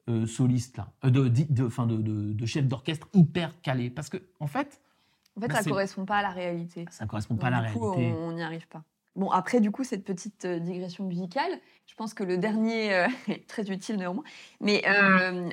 euh, 0.08 0.26
solistes, 0.26 0.78
là, 0.78 0.91
euh, 1.03 1.10
de, 1.10 1.28
de, 1.28 1.43
de, 1.47 2.34
de, 2.34 2.45
chefs 2.45 2.68
d'orchestre 2.68 3.08
hyper 3.14 3.60
calés. 3.62 3.89
Parce 3.89 4.10
que, 4.10 4.18
en 4.39 4.47
fait. 4.47 4.82
En 5.36 5.41
fait, 5.41 5.47
bah, 5.47 5.56
ça 5.56 5.64
ne 5.64 5.70
correspond 5.70 6.06
pas 6.06 6.18
à 6.18 6.22
la 6.22 6.30
réalité. 6.30 6.86
Ça 6.91 7.06
ne 7.06 7.10
correspond 7.10 7.36
pas 7.36 7.47
à 7.47 7.51
la 7.51 7.60
réalité. 7.60 8.14
on 8.18 8.32
n'y 8.32 8.43
arrive 8.43 8.68
pas. 8.68 8.84
Bon, 9.16 9.30
après, 9.30 9.61
du 9.61 9.72
coup, 9.72 9.84
cette 9.84 10.03
petite 10.03 10.45
euh, 10.45 10.59
digression 10.59 11.05
musicale, 11.05 11.51
je 11.88 11.95
pense 11.95 12.13
que 12.13 12.24
le 12.24 12.38
dernier 12.38 13.05
est 13.30 13.47
très 13.47 13.63
utile 13.72 13.97
néanmoins. 13.97 14.24
Mais 14.59 14.84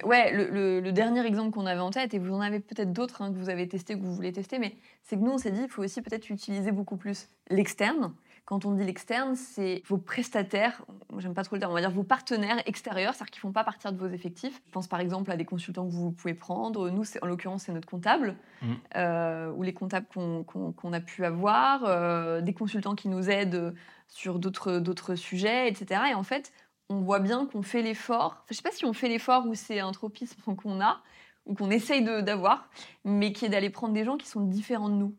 ouais, 0.04 0.32
le, 0.32 0.90
dernier 0.90 1.24
exemple 1.26 1.52
qu'on 1.52 1.66
avait 1.66 1.80
en 1.80 1.90
tête, 1.90 2.14
et 2.14 2.18
vous 2.18 2.34
en 2.34 2.40
avez 2.40 2.60
peut-être 2.60 2.92
d'autres 2.92 3.22
hein, 3.22 3.32
que 3.32 3.38
vous 3.38 3.50
avez 3.50 3.68
testé, 3.68 3.94
que 3.94 4.00
vous 4.00 4.14
voulez 4.14 4.32
tester, 4.32 4.58
mais 4.58 4.74
c'est 5.02 5.16
que 5.16 5.22
nous, 5.22 5.32
on 5.32 5.38
s'est 5.38 5.52
dit, 5.52 5.62
il 5.62 5.68
faut 5.68 5.82
aussi 5.82 6.02
peut-être 6.02 6.30
utiliser 6.30 6.72
beaucoup 6.72 6.96
plus 6.96 7.28
l'externe. 7.50 8.12
Quand 8.44 8.64
on 8.64 8.72
dit 8.72 8.84
l'externe, 8.84 9.36
c'est 9.36 9.82
vos 9.86 9.98
prestataires, 9.98 10.84
j'aime 11.18 11.32
pas 11.32 11.44
trop 11.44 11.54
le 11.54 11.60
terme, 11.60 11.70
on 11.70 11.74
va 11.74 11.80
dire 11.80 11.92
vos 11.92 12.02
partenaires 12.02 12.60
extérieurs, 12.66 13.14
c'est-à-dire 13.14 13.30
qui 13.30 13.38
font 13.38 13.52
pas 13.52 13.62
partir 13.62 13.92
de 13.92 13.98
vos 13.98 14.08
effectifs. 14.08 14.60
Je 14.66 14.70
pense 14.72 14.88
par 14.88 14.98
exemple 14.98 15.30
à 15.30 15.36
des 15.36 15.44
consultants 15.44 15.86
que 15.86 15.92
vous 15.92 16.10
pouvez 16.10 16.34
prendre. 16.34 16.90
Nous, 16.90 17.04
en 17.22 17.26
l'occurrence, 17.26 17.64
c'est 17.64 17.72
notre 17.72 17.88
comptable, 17.88 18.36
mmh. 18.62 18.72
euh, 18.96 19.52
ou 19.52 19.62
les 19.62 19.72
comptables 19.72 20.06
qu'on 20.08 20.92
a 20.92 21.00
pu 21.00 21.24
avoir, 21.24 21.84
euh, 21.84 22.40
des 22.40 22.52
consultants 22.52 22.96
qui 22.96 23.08
nous 23.08 23.30
aident 23.30 23.74
sur 24.08 24.40
d'autres 24.40 25.14
sujets, 25.14 25.68
etc. 25.68 26.02
Et 26.10 26.14
en 26.14 26.24
fait, 26.24 26.52
on 26.88 27.00
voit 27.00 27.20
bien 27.20 27.46
qu'on 27.46 27.62
fait 27.62 27.82
l'effort. 27.82 28.44
Je 28.50 28.54
sais 28.54 28.62
pas 28.62 28.72
si 28.72 28.84
on 28.84 28.92
fait 28.92 29.08
l'effort 29.08 29.46
ou 29.46 29.54
c'est 29.54 29.80
un 29.80 29.92
tropisme 29.92 30.40
qu'on 30.56 30.80
a, 30.80 31.00
ou 31.46 31.54
qu'on 31.54 31.70
essaye 31.70 32.04
d'avoir, 32.04 32.68
mais 33.04 33.32
qui 33.32 33.44
est 33.44 33.48
d'aller 33.48 33.70
prendre 33.70 33.94
des 33.94 34.04
gens 34.04 34.16
qui 34.16 34.26
sont 34.26 34.40
différents 34.40 34.88
de 34.88 34.94
nous. 34.94 35.16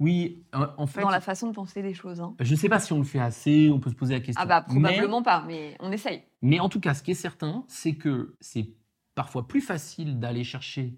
Oui, 0.00 0.44
en 0.52 0.86
fait. 0.86 1.00
Dans 1.00 1.10
la 1.10 1.20
façon 1.20 1.48
de 1.48 1.52
penser 1.52 1.82
les 1.82 1.94
choses. 1.94 2.20
Hein. 2.20 2.34
Je 2.38 2.52
ne 2.52 2.56
sais 2.56 2.68
pas 2.68 2.78
si 2.78 2.92
on 2.92 2.98
le 2.98 3.04
fait 3.04 3.18
assez, 3.18 3.70
on 3.72 3.80
peut 3.80 3.90
se 3.90 3.96
poser 3.96 4.14
la 4.14 4.20
question. 4.20 4.40
Ah 4.42 4.46
bah 4.46 4.62
probablement 4.62 5.22
pas, 5.22 5.44
mais 5.46 5.76
on 5.80 5.90
essaye. 5.90 6.22
Mais 6.42 6.60
en 6.60 6.68
tout 6.68 6.80
cas, 6.80 6.94
ce 6.94 7.02
qui 7.02 7.10
est 7.10 7.14
certain, 7.14 7.64
c'est 7.66 7.94
que 7.94 8.36
c'est 8.40 8.68
parfois 9.16 9.48
plus 9.48 9.60
facile 9.60 10.20
d'aller 10.20 10.44
chercher 10.44 10.94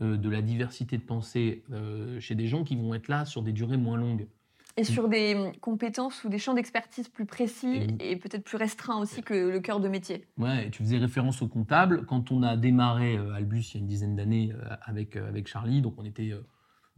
euh, 0.00 0.16
de 0.16 0.28
la 0.28 0.42
diversité 0.42 0.96
de 0.96 1.02
pensée 1.02 1.64
euh, 1.72 2.20
chez 2.20 2.36
des 2.36 2.46
gens 2.46 2.62
qui 2.62 2.76
vont 2.76 2.94
être 2.94 3.08
là 3.08 3.24
sur 3.24 3.42
des 3.42 3.52
durées 3.52 3.76
moins 3.76 3.96
longues. 3.96 4.28
Et 4.76 4.84
sur 4.84 5.08
des 5.08 5.34
hum, 5.34 5.56
compétences 5.56 6.22
ou 6.22 6.28
des 6.28 6.38
champs 6.38 6.52
d'expertise 6.52 7.08
plus 7.08 7.24
précis 7.24 7.86
et, 7.98 8.16
peut-être 8.16 8.44
plus 8.44 8.58
restreints 8.58 8.98
aussi 8.98 9.22
que 9.22 9.32
le 9.32 9.58
cœur 9.58 9.80
de 9.80 9.88
métier. 9.88 10.26
Ouais, 10.36 10.70
tu 10.70 10.82
faisais 10.82 10.98
référence 10.98 11.40
au 11.40 11.48
comptable. 11.48 12.04
Quand 12.04 12.30
on 12.30 12.42
a 12.42 12.58
démarré 12.58 13.16
euh, 13.16 13.32
Albus 13.32 13.72
il 13.72 13.74
y 13.74 13.78
a 13.78 13.80
une 13.80 13.86
dizaine 13.86 14.14
d'années 14.14 14.52
avec, 14.82 15.16
avec 15.16 15.48
Charlie, 15.48 15.80
donc 15.80 15.94
on 15.96 16.04
était 16.04 16.32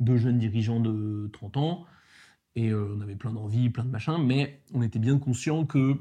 deux 0.00 0.16
jeunes 0.16 0.38
dirigeants 0.38 0.80
de 0.80 1.30
30 1.32 1.56
ans, 1.56 1.86
et 2.58 2.70
euh, 2.70 2.96
on 2.96 3.00
avait 3.00 3.14
plein 3.14 3.32
d'envie, 3.32 3.70
plein 3.70 3.84
de 3.84 3.90
machins, 3.90 4.18
mais 4.20 4.60
on 4.74 4.82
était 4.82 4.98
bien 4.98 5.18
conscient 5.18 5.64
que 5.64 5.96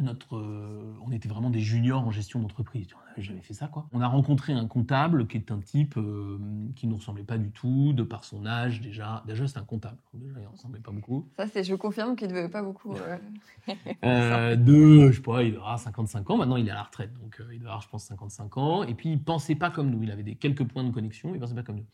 notre, 0.00 0.36
euh, 0.36 0.94
on 1.04 1.10
était 1.10 1.28
vraiment 1.28 1.50
des 1.50 1.58
juniors 1.58 2.06
en 2.06 2.12
gestion 2.12 2.38
d'entreprise. 2.38 2.86
On 2.94 3.08
n'avait 3.08 3.22
jamais 3.22 3.40
fait 3.40 3.54
ça, 3.54 3.66
quoi. 3.66 3.88
On 3.90 4.00
a 4.00 4.06
rencontré 4.06 4.52
un 4.52 4.68
comptable 4.68 5.26
qui 5.26 5.36
est 5.36 5.50
un 5.50 5.58
type 5.58 5.96
euh, 5.96 6.38
qui 6.76 6.86
ne 6.86 6.92
nous 6.92 6.98
ressemblait 6.98 7.24
pas 7.24 7.38
du 7.38 7.50
tout, 7.50 7.92
de 7.92 8.04
par 8.04 8.22
son 8.22 8.46
âge 8.46 8.80
déjà. 8.80 9.24
Déjà, 9.26 9.48
c'est 9.48 9.58
un 9.58 9.64
comptable. 9.64 9.98
Déjà, 10.14 10.34
il 10.38 10.42
ne 10.42 10.46
ressemblait 10.46 10.78
pas 10.78 10.92
beaucoup. 10.92 11.28
Ça, 11.36 11.48
c'est, 11.48 11.64
je 11.64 11.74
confirme 11.74 12.14
qu'il 12.14 12.28
ne 12.28 12.34
devait 12.34 12.48
pas 12.48 12.62
beaucoup. 12.62 12.94
de, 13.66 15.10
je 15.10 15.16
sais 15.16 15.22
pas, 15.22 15.42
il 15.42 15.56
aura 15.56 15.76
55 15.76 16.30
ans. 16.30 16.36
Maintenant, 16.36 16.56
il 16.56 16.68
est 16.68 16.70
à 16.70 16.74
la 16.74 16.84
retraite, 16.84 17.12
donc 17.14 17.42
il 17.52 17.58
doit 17.58 17.70
avoir, 17.70 17.82
je 17.82 17.88
pense, 17.88 18.04
55 18.04 18.56
ans. 18.58 18.84
Et 18.84 18.94
puis, 18.94 19.10
il 19.10 19.20
pensait 19.20 19.56
pas 19.56 19.70
comme 19.70 19.90
nous. 19.90 20.04
Il 20.04 20.12
avait 20.12 20.22
des 20.22 20.36
quelques 20.36 20.64
points 20.64 20.84
de 20.84 20.92
connexion. 20.92 21.34
Il 21.34 21.40
pensait 21.40 21.56
pas 21.56 21.64
comme 21.64 21.78
nous. 21.78 21.86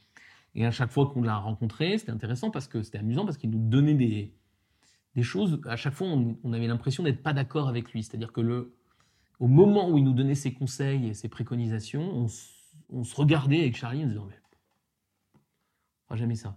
Et 0.54 0.64
à 0.64 0.70
chaque 0.70 0.90
fois 0.90 1.10
qu'on 1.10 1.22
l'a 1.22 1.36
rencontré, 1.36 1.98
c'était 1.98 2.12
intéressant 2.12 2.50
parce 2.50 2.68
que 2.68 2.82
c'était 2.82 2.98
amusant 2.98 3.24
parce 3.24 3.36
qu'il 3.36 3.50
nous 3.50 3.68
donnait 3.68 3.94
des, 3.94 4.34
des 5.14 5.22
choses. 5.22 5.60
À 5.66 5.76
chaque 5.76 5.94
fois, 5.94 6.08
on, 6.08 6.52
avait 6.52 6.66
l'impression 6.66 7.02
d'être 7.02 7.22
pas 7.22 7.32
d'accord 7.32 7.68
avec 7.68 7.92
lui. 7.92 8.02
C'est-à-dire 8.02 8.32
que 8.32 8.40
le, 8.40 8.76
au 9.40 9.48
moment 9.48 9.90
où 9.90 9.98
il 9.98 10.04
nous 10.04 10.12
donnait 10.12 10.34
ses 10.34 10.52
conseils 10.52 11.08
et 11.08 11.14
ses 11.14 11.28
préconisations, 11.28 12.28
on, 12.88 13.04
se 13.04 13.16
regardait 13.16 13.60
avec 13.60 13.76
Charlie 13.76 14.04
en 14.04 14.08
disant 14.08 14.26
mais 14.28 14.38
on 15.34 16.04
fera 16.04 16.16
jamais 16.16 16.36
ça. 16.36 16.56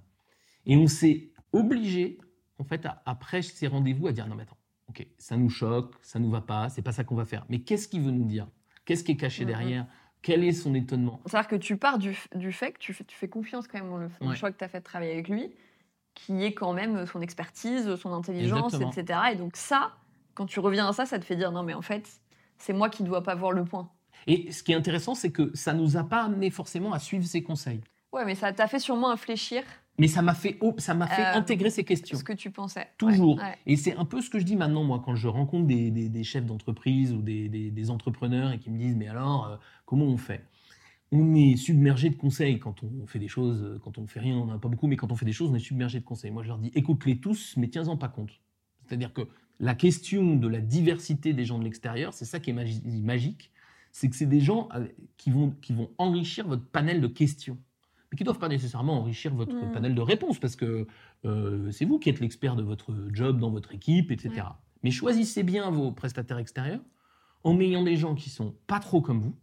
Et 0.66 0.78
on 0.78 0.88
s'est 0.88 1.32
obligé, 1.54 2.20
en 2.60 2.64
fait, 2.64 2.88
après 3.06 3.42
ces 3.42 3.68
rendez-vous, 3.68 4.08
à 4.08 4.12
dire 4.12 4.28
non 4.28 4.36
mais 4.36 4.44
attends, 4.44 4.58
ok, 4.90 5.08
ça 5.18 5.38
nous 5.38 5.50
choque, 5.50 5.96
ça 6.02 6.20
nous 6.20 6.30
va 6.30 6.42
pas, 6.42 6.70
c'est 6.70 6.82
pas 6.82 6.92
ça 6.92 7.04
qu'on 7.04 7.16
va 7.16 7.26
faire. 7.26 7.46
Mais 7.50 7.62
qu'est-ce 7.62 7.88
qu'il 7.88 8.02
veut 8.02 8.12
nous 8.12 8.26
dire? 8.26 8.48
Qu'est-ce 8.86 9.04
qui 9.04 9.14
est 9.14 9.18
caché 9.18 9.46
derrière? 9.46 9.88
Quel 10.28 10.44
est 10.44 10.52
son 10.52 10.76
étonnement 10.76 11.22
C'est-à-dire 11.26 11.48
que 11.48 11.56
tu 11.56 11.78
pars 11.78 11.98
du, 11.98 12.14
fait 12.14 12.74
que 12.74 12.80
tu 12.80 12.94
fais, 12.94 13.06
tu 13.06 13.16
fais 13.16 13.30
confiance 13.30 13.66
quand 13.66 13.80
même 13.80 13.90
dans 13.90 14.28
le, 14.28 14.36
choix 14.36 14.52
que 14.52 14.58
tu 14.58 14.64
as 14.66 14.68
fait 14.68 14.80
de 14.80 14.84
travailler 14.84 15.14
avec 15.14 15.30
lui, 15.30 15.54
qui 16.16 16.44
est 16.44 16.54
quand 16.54 16.74
même 16.74 17.06
son 17.06 17.22
expertise, 17.22 17.96
son 17.96 18.12
intelligence, 18.12 18.74
etc. 18.74 19.20
Et 19.32 19.36
donc 19.38 19.56
ça, 19.56 19.94
quand 20.34 20.46
tu 20.46 20.60
reviens 20.60 20.90
à 20.90 20.92
ça, 20.92 21.06
ça 21.06 21.18
te 21.18 21.24
fait 21.24 21.38
dire 21.38 21.54
non 21.54 21.64
mais 21.64 21.74
en 21.74 21.82
fait, 21.82 22.10
c'est 22.58 22.74
moi 22.74 22.90
qui 22.90 23.04
ne 23.04 23.08
dois 23.08 23.24
pas 23.24 23.36
voir 23.36 23.54
le 23.54 23.64
point. 23.64 23.90
Et 24.26 24.52
ce 24.52 24.64
qui 24.64 24.74
est 24.74 24.76
intéressant, 24.76 25.16
c'est 25.16 25.32
que 25.32 25.50
ça 25.56 25.72
nous 25.72 25.96
a 25.96 26.04
pas 26.04 26.24
amené 26.24 26.50
forcément 26.50 26.92
à 26.92 27.00
suivre 27.00 27.24
ses 27.24 27.42
conseils. 27.42 27.80
Ouais, 28.12 28.26
mais 28.26 28.36
ça 28.36 28.52
t'a 28.52 28.68
fait 28.68 28.80
sûrement 28.80 29.10
infléchir 29.10 29.64
mais 30.00 30.08
ça 30.08 30.22
m'a 30.22 30.36
fait, 30.36 30.60
ça 30.78 30.94
m'a 30.94 31.08
fait 31.08 31.24
euh, 31.24 31.34
intégrer 31.34 31.70
ces 31.70 31.84
questions. 31.84 32.18
Ce 32.18 32.24
que 32.24 32.34
tu 32.34 32.52
pensais. 32.52 32.88
Toujours. 32.98 33.42
Et 33.66 33.76
c'est 33.76 33.96
un 33.96 34.06
peu 34.06 34.22
ce 34.22 34.30
que 34.30 34.40
je 34.40 34.46
dis 34.46 34.56
maintenant, 34.56 34.84
moi, 34.84 35.02
quand 35.04 35.16
je 35.16 35.28
rencontre 35.28 35.66
des, 35.66 35.90
des, 35.90 36.24
chefs 36.24 36.46
d'entreprise 36.46 37.14
ou 37.14 37.22
des, 37.22 37.50
des, 37.50 37.90
entrepreneurs 37.90 38.52
et 38.52 38.60
qui 38.60 38.70
me 38.70 38.78
disent, 38.78 38.96
mais 38.96 39.08
alors, 39.08 39.48
euh, 39.48 39.58
comment 39.86 40.06
on 40.06 40.18
fait? 40.18 40.46
On 41.12 41.34
est 41.36 41.56
submergé 41.56 42.10
de 42.10 42.16
conseils 42.16 42.60
quand 42.60 42.84
on 42.84 43.08
fait 43.08 43.20
des 43.20 43.30
choses, 43.30 43.80
quand 43.84 43.98
on 43.98 44.02
ne 44.02 44.08
fait 44.08 44.20
rien, 44.20 44.36
on 44.36 44.46
n'en 44.46 44.56
a 44.56 44.60
pas 44.60 44.68
beaucoup, 44.68 44.88
mais 44.88 44.98
quand 44.98 45.12
on 45.12 45.16
fait 45.16 45.26
des 45.26 45.32
choses, 45.32 45.50
on 45.50 45.56
est 45.56 45.60
submergé 45.60 46.00
de 46.00 46.06
conseils. 46.06 46.32
Moi, 46.32 46.44
je 46.44 46.50
leur 46.50 46.60
dis, 46.60 46.72
écoute-les 46.76 47.20
tous, 47.20 47.56
mais 47.58 47.70
tiens-en 47.70 47.98
pas 47.98 48.10
compte. 48.10 48.42
C'est-à-dire 48.86 49.14
que 49.14 49.22
la 49.60 49.74
question 49.74 50.36
de 50.36 50.48
la 50.48 50.60
diversité 50.60 51.34
des 51.34 51.46
gens 51.46 51.58
de 51.58 51.64
l'extérieur, 51.64 52.14
c'est 52.14 52.26
ça 52.26 52.40
qui 52.40 52.52
est 52.52 53.02
magique, 53.02 53.52
c'est 53.92 54.10
que 54.10 54.16
c'est 54.16 54.28
des 54.28 54.42
gens 54.42 54.70
euh, 54.76 54.86
qui 55.18 55.32
vont, 55.32 55.52
qui 55.62 55.74
vont 55.74 55.90
enrichir 55.98 56.48
votre 56.48 56.66
panel 56.66 57.02
de 57.02 57.08
questions 57.08 57.58
mais 58.12 58.18
qui 58.18 58.24
ne 58.24 58.26
doivent 58.26 58.40
pas 58.40 58.50
nécessairement 58.50 59.00
enrichir 59.00 59.34
votre 59.34 59.54
mmh. 59.54 59.72
panel 59.72 59.96
de 59.96 60.02
réponses, 60.02 60.40
parce 60.40 60.56
que 60.56 60.88
euh, 61.26 61.72
c'est 61.72 61.86
vous 61.86 62.00
qui 62.00 62.10
êtes 62.10 62.20
l'expert 62.20 62.56
de 62.56 62.64
votre 62.64 62.94
job 63.12 63.40
dans 63.40 63.50
votre 63.50 63.74
équipe, 63.74 64.12
etc. 64.12 64.48
Mais 64.84 64.92
choisissez 64.92 65.44
bien 65.44 65.70
vos 65.72 65.92
prestataires 65.92 66.38
extérieurs 66.38 66.82
en 67.44 67.60
ayant 67.60 67.84
des 67.84 67.96
gens 67.96 68.16
qui 68.16 68.30
sont 68.30 68.56
pas 68.68 68.80
trop 68.80 69.02
comme 69.02 69.22
vous, 69.22 69.36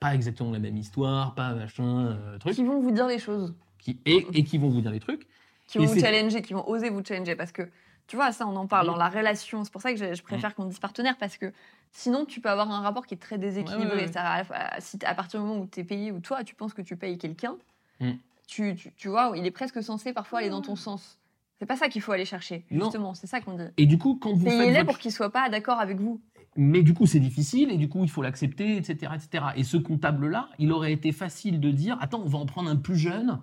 pas 0.00 0.14
exactement 0.14 0.50
la 0.50 0.58
même 0.58 0.76
histoire, 0.76 1.34
pas 1.34 1.54
machin, 1.54 2.06
euh, 2.06 2.38
truc. 2.38 2.54
Qui 2.54 2.64
vont 2.64 2.80
vous 2.80 2.90
dire 2.90 3.06
les 3.06 3.18
choses. 3.18 3.54
Qui, 3.78 4.00
et, 4.06 4.26
et, 4.32 4.44
qui 4.44 4.58
vont 4.58 4.68
vous 4.68 4.80
dire 4.80 4.90
les 4.90 5.00
trucs. 5.00 5.26
Qui 5.66 5.78
vont 5.78 5.86
vous 5.86 6.00
challenger, 6.00 6.42
qui 6.42 6.54
vont 6.54 6.66
oser 6.68 6.90
vous 6.90 7.04
challenger, 7.04 7.36
parce 7.36 7.52
que 7.52 7.68
tu 8.06 8.16
vois, 8.16 8.32
ça, 8.32 8.46
on 8.46 8.54
en 8.56 8.66
parle 8.66 8.86
dans 8.86 8.96
la 8.96 9.08
relation. 9.08 9.64
C'est 9.64 9.72
pour 9.72 9.82
ça 9.82 9.92
que 9.92 10.14
je, 10.14 10.22
préfère 10.22 10.54
qu'on 10.54 10.66
dise 10.66 10.78
partenaire, 10.78 11.16
parce 11.18 11.36
que 11.36 11.52
sinon, 11.90 12.24
tu 12.24 12.40
peux 12.40 12.48
avoir 12.48 12.70
un 12.70 12.80
rapport 12.80 13.06
qui 13.06 13.14
est 13.14 13.18
très 13.18 13.38
déséquilibré. 13.38 14.08
À, 14.14 14.44
à, 14.44 15.14
partir 15.14 15.40
du 15.40 15.46
moment 15.46 15.60
où 15.60 15.66
tu 15.66 15.80
es 15.80 15.84
payé, 15.84 16.12
ou 16.12 16.20
toi, 16.20 16.44
tu 16.44 16.54
penses 16.54 16.72
que 16.72 16.82
tu 16.82 16.96
payes 16.96 17.18
quelqu'un, 17.18 17.56
mm. 18.00 18.12
tu, 18.46 18.76
tu, 18.96 19.08
vois, 19.08 19.32
il 19.36 19.44
est 19.44 19.50
presque 19.50 19.82
censé 19.82 20.12
parfois 20.12 20.38
aller 20.40 20.50
dans 20.50 20.62
ton 20.62 20.76
sens. 20.76 21.18
C'est 21.58 21.66
pas 21.66 21.76
ça 21.76 21.88
qu'il 21.88 22.02
faut 22.02 22.12
aller 22.12 22.26
chercher, 22.26 22.64
justement. 22.70 23.14
C'est 23.14 23.26
ça 23.26 23.40
qu'on 23.40 23.54
dit. 23.54 23.64
Et 23.76 23.86
du 23.86 23.98
coup, 23.98 24.18
quand 24.20 24.32
vous 24.32 24.44
Payez-les 24.44 24.72
votre... 24.72 24.86
pour 24.86 24.98
qu'ils 24.98 25.12
soient 25.12 25.32
pas 25.32 25.48
d'accord 25.48 25.80
avec 25.80 25.98
vous. 25.98 26.20
Mais 26.54 26.82
du 26.82 26.94
coup, 26.94 27.06
c'est 27.06 27.20
difficile 27.20 27.70
et 27.70 27.76
du 27.76 27.88
coup, 27.88 28.02
il 28.02 28.10
faut 28.10 28.22
l'accepter, 28.22 28.76
etc., 28.76 29.12
etc. 29.14 29.44
Et 29.56 29.64
ce 29.64 29.76
comptable-là, 29.76 30.48
il 30.58 30.72
aurait 30.72 30.92
été 30.92 31.12
facile 31.12 31.60
de 31.60 31.70
dire 31.70 31.98
Attends, 32.00 32.22
on 32.24 32.28
va 32.28 32.38
en 32.38 32.46
prendre 32.46 32.70
un 32.70 32.76
plus 32.76 32.96
jeune 32.96 33.40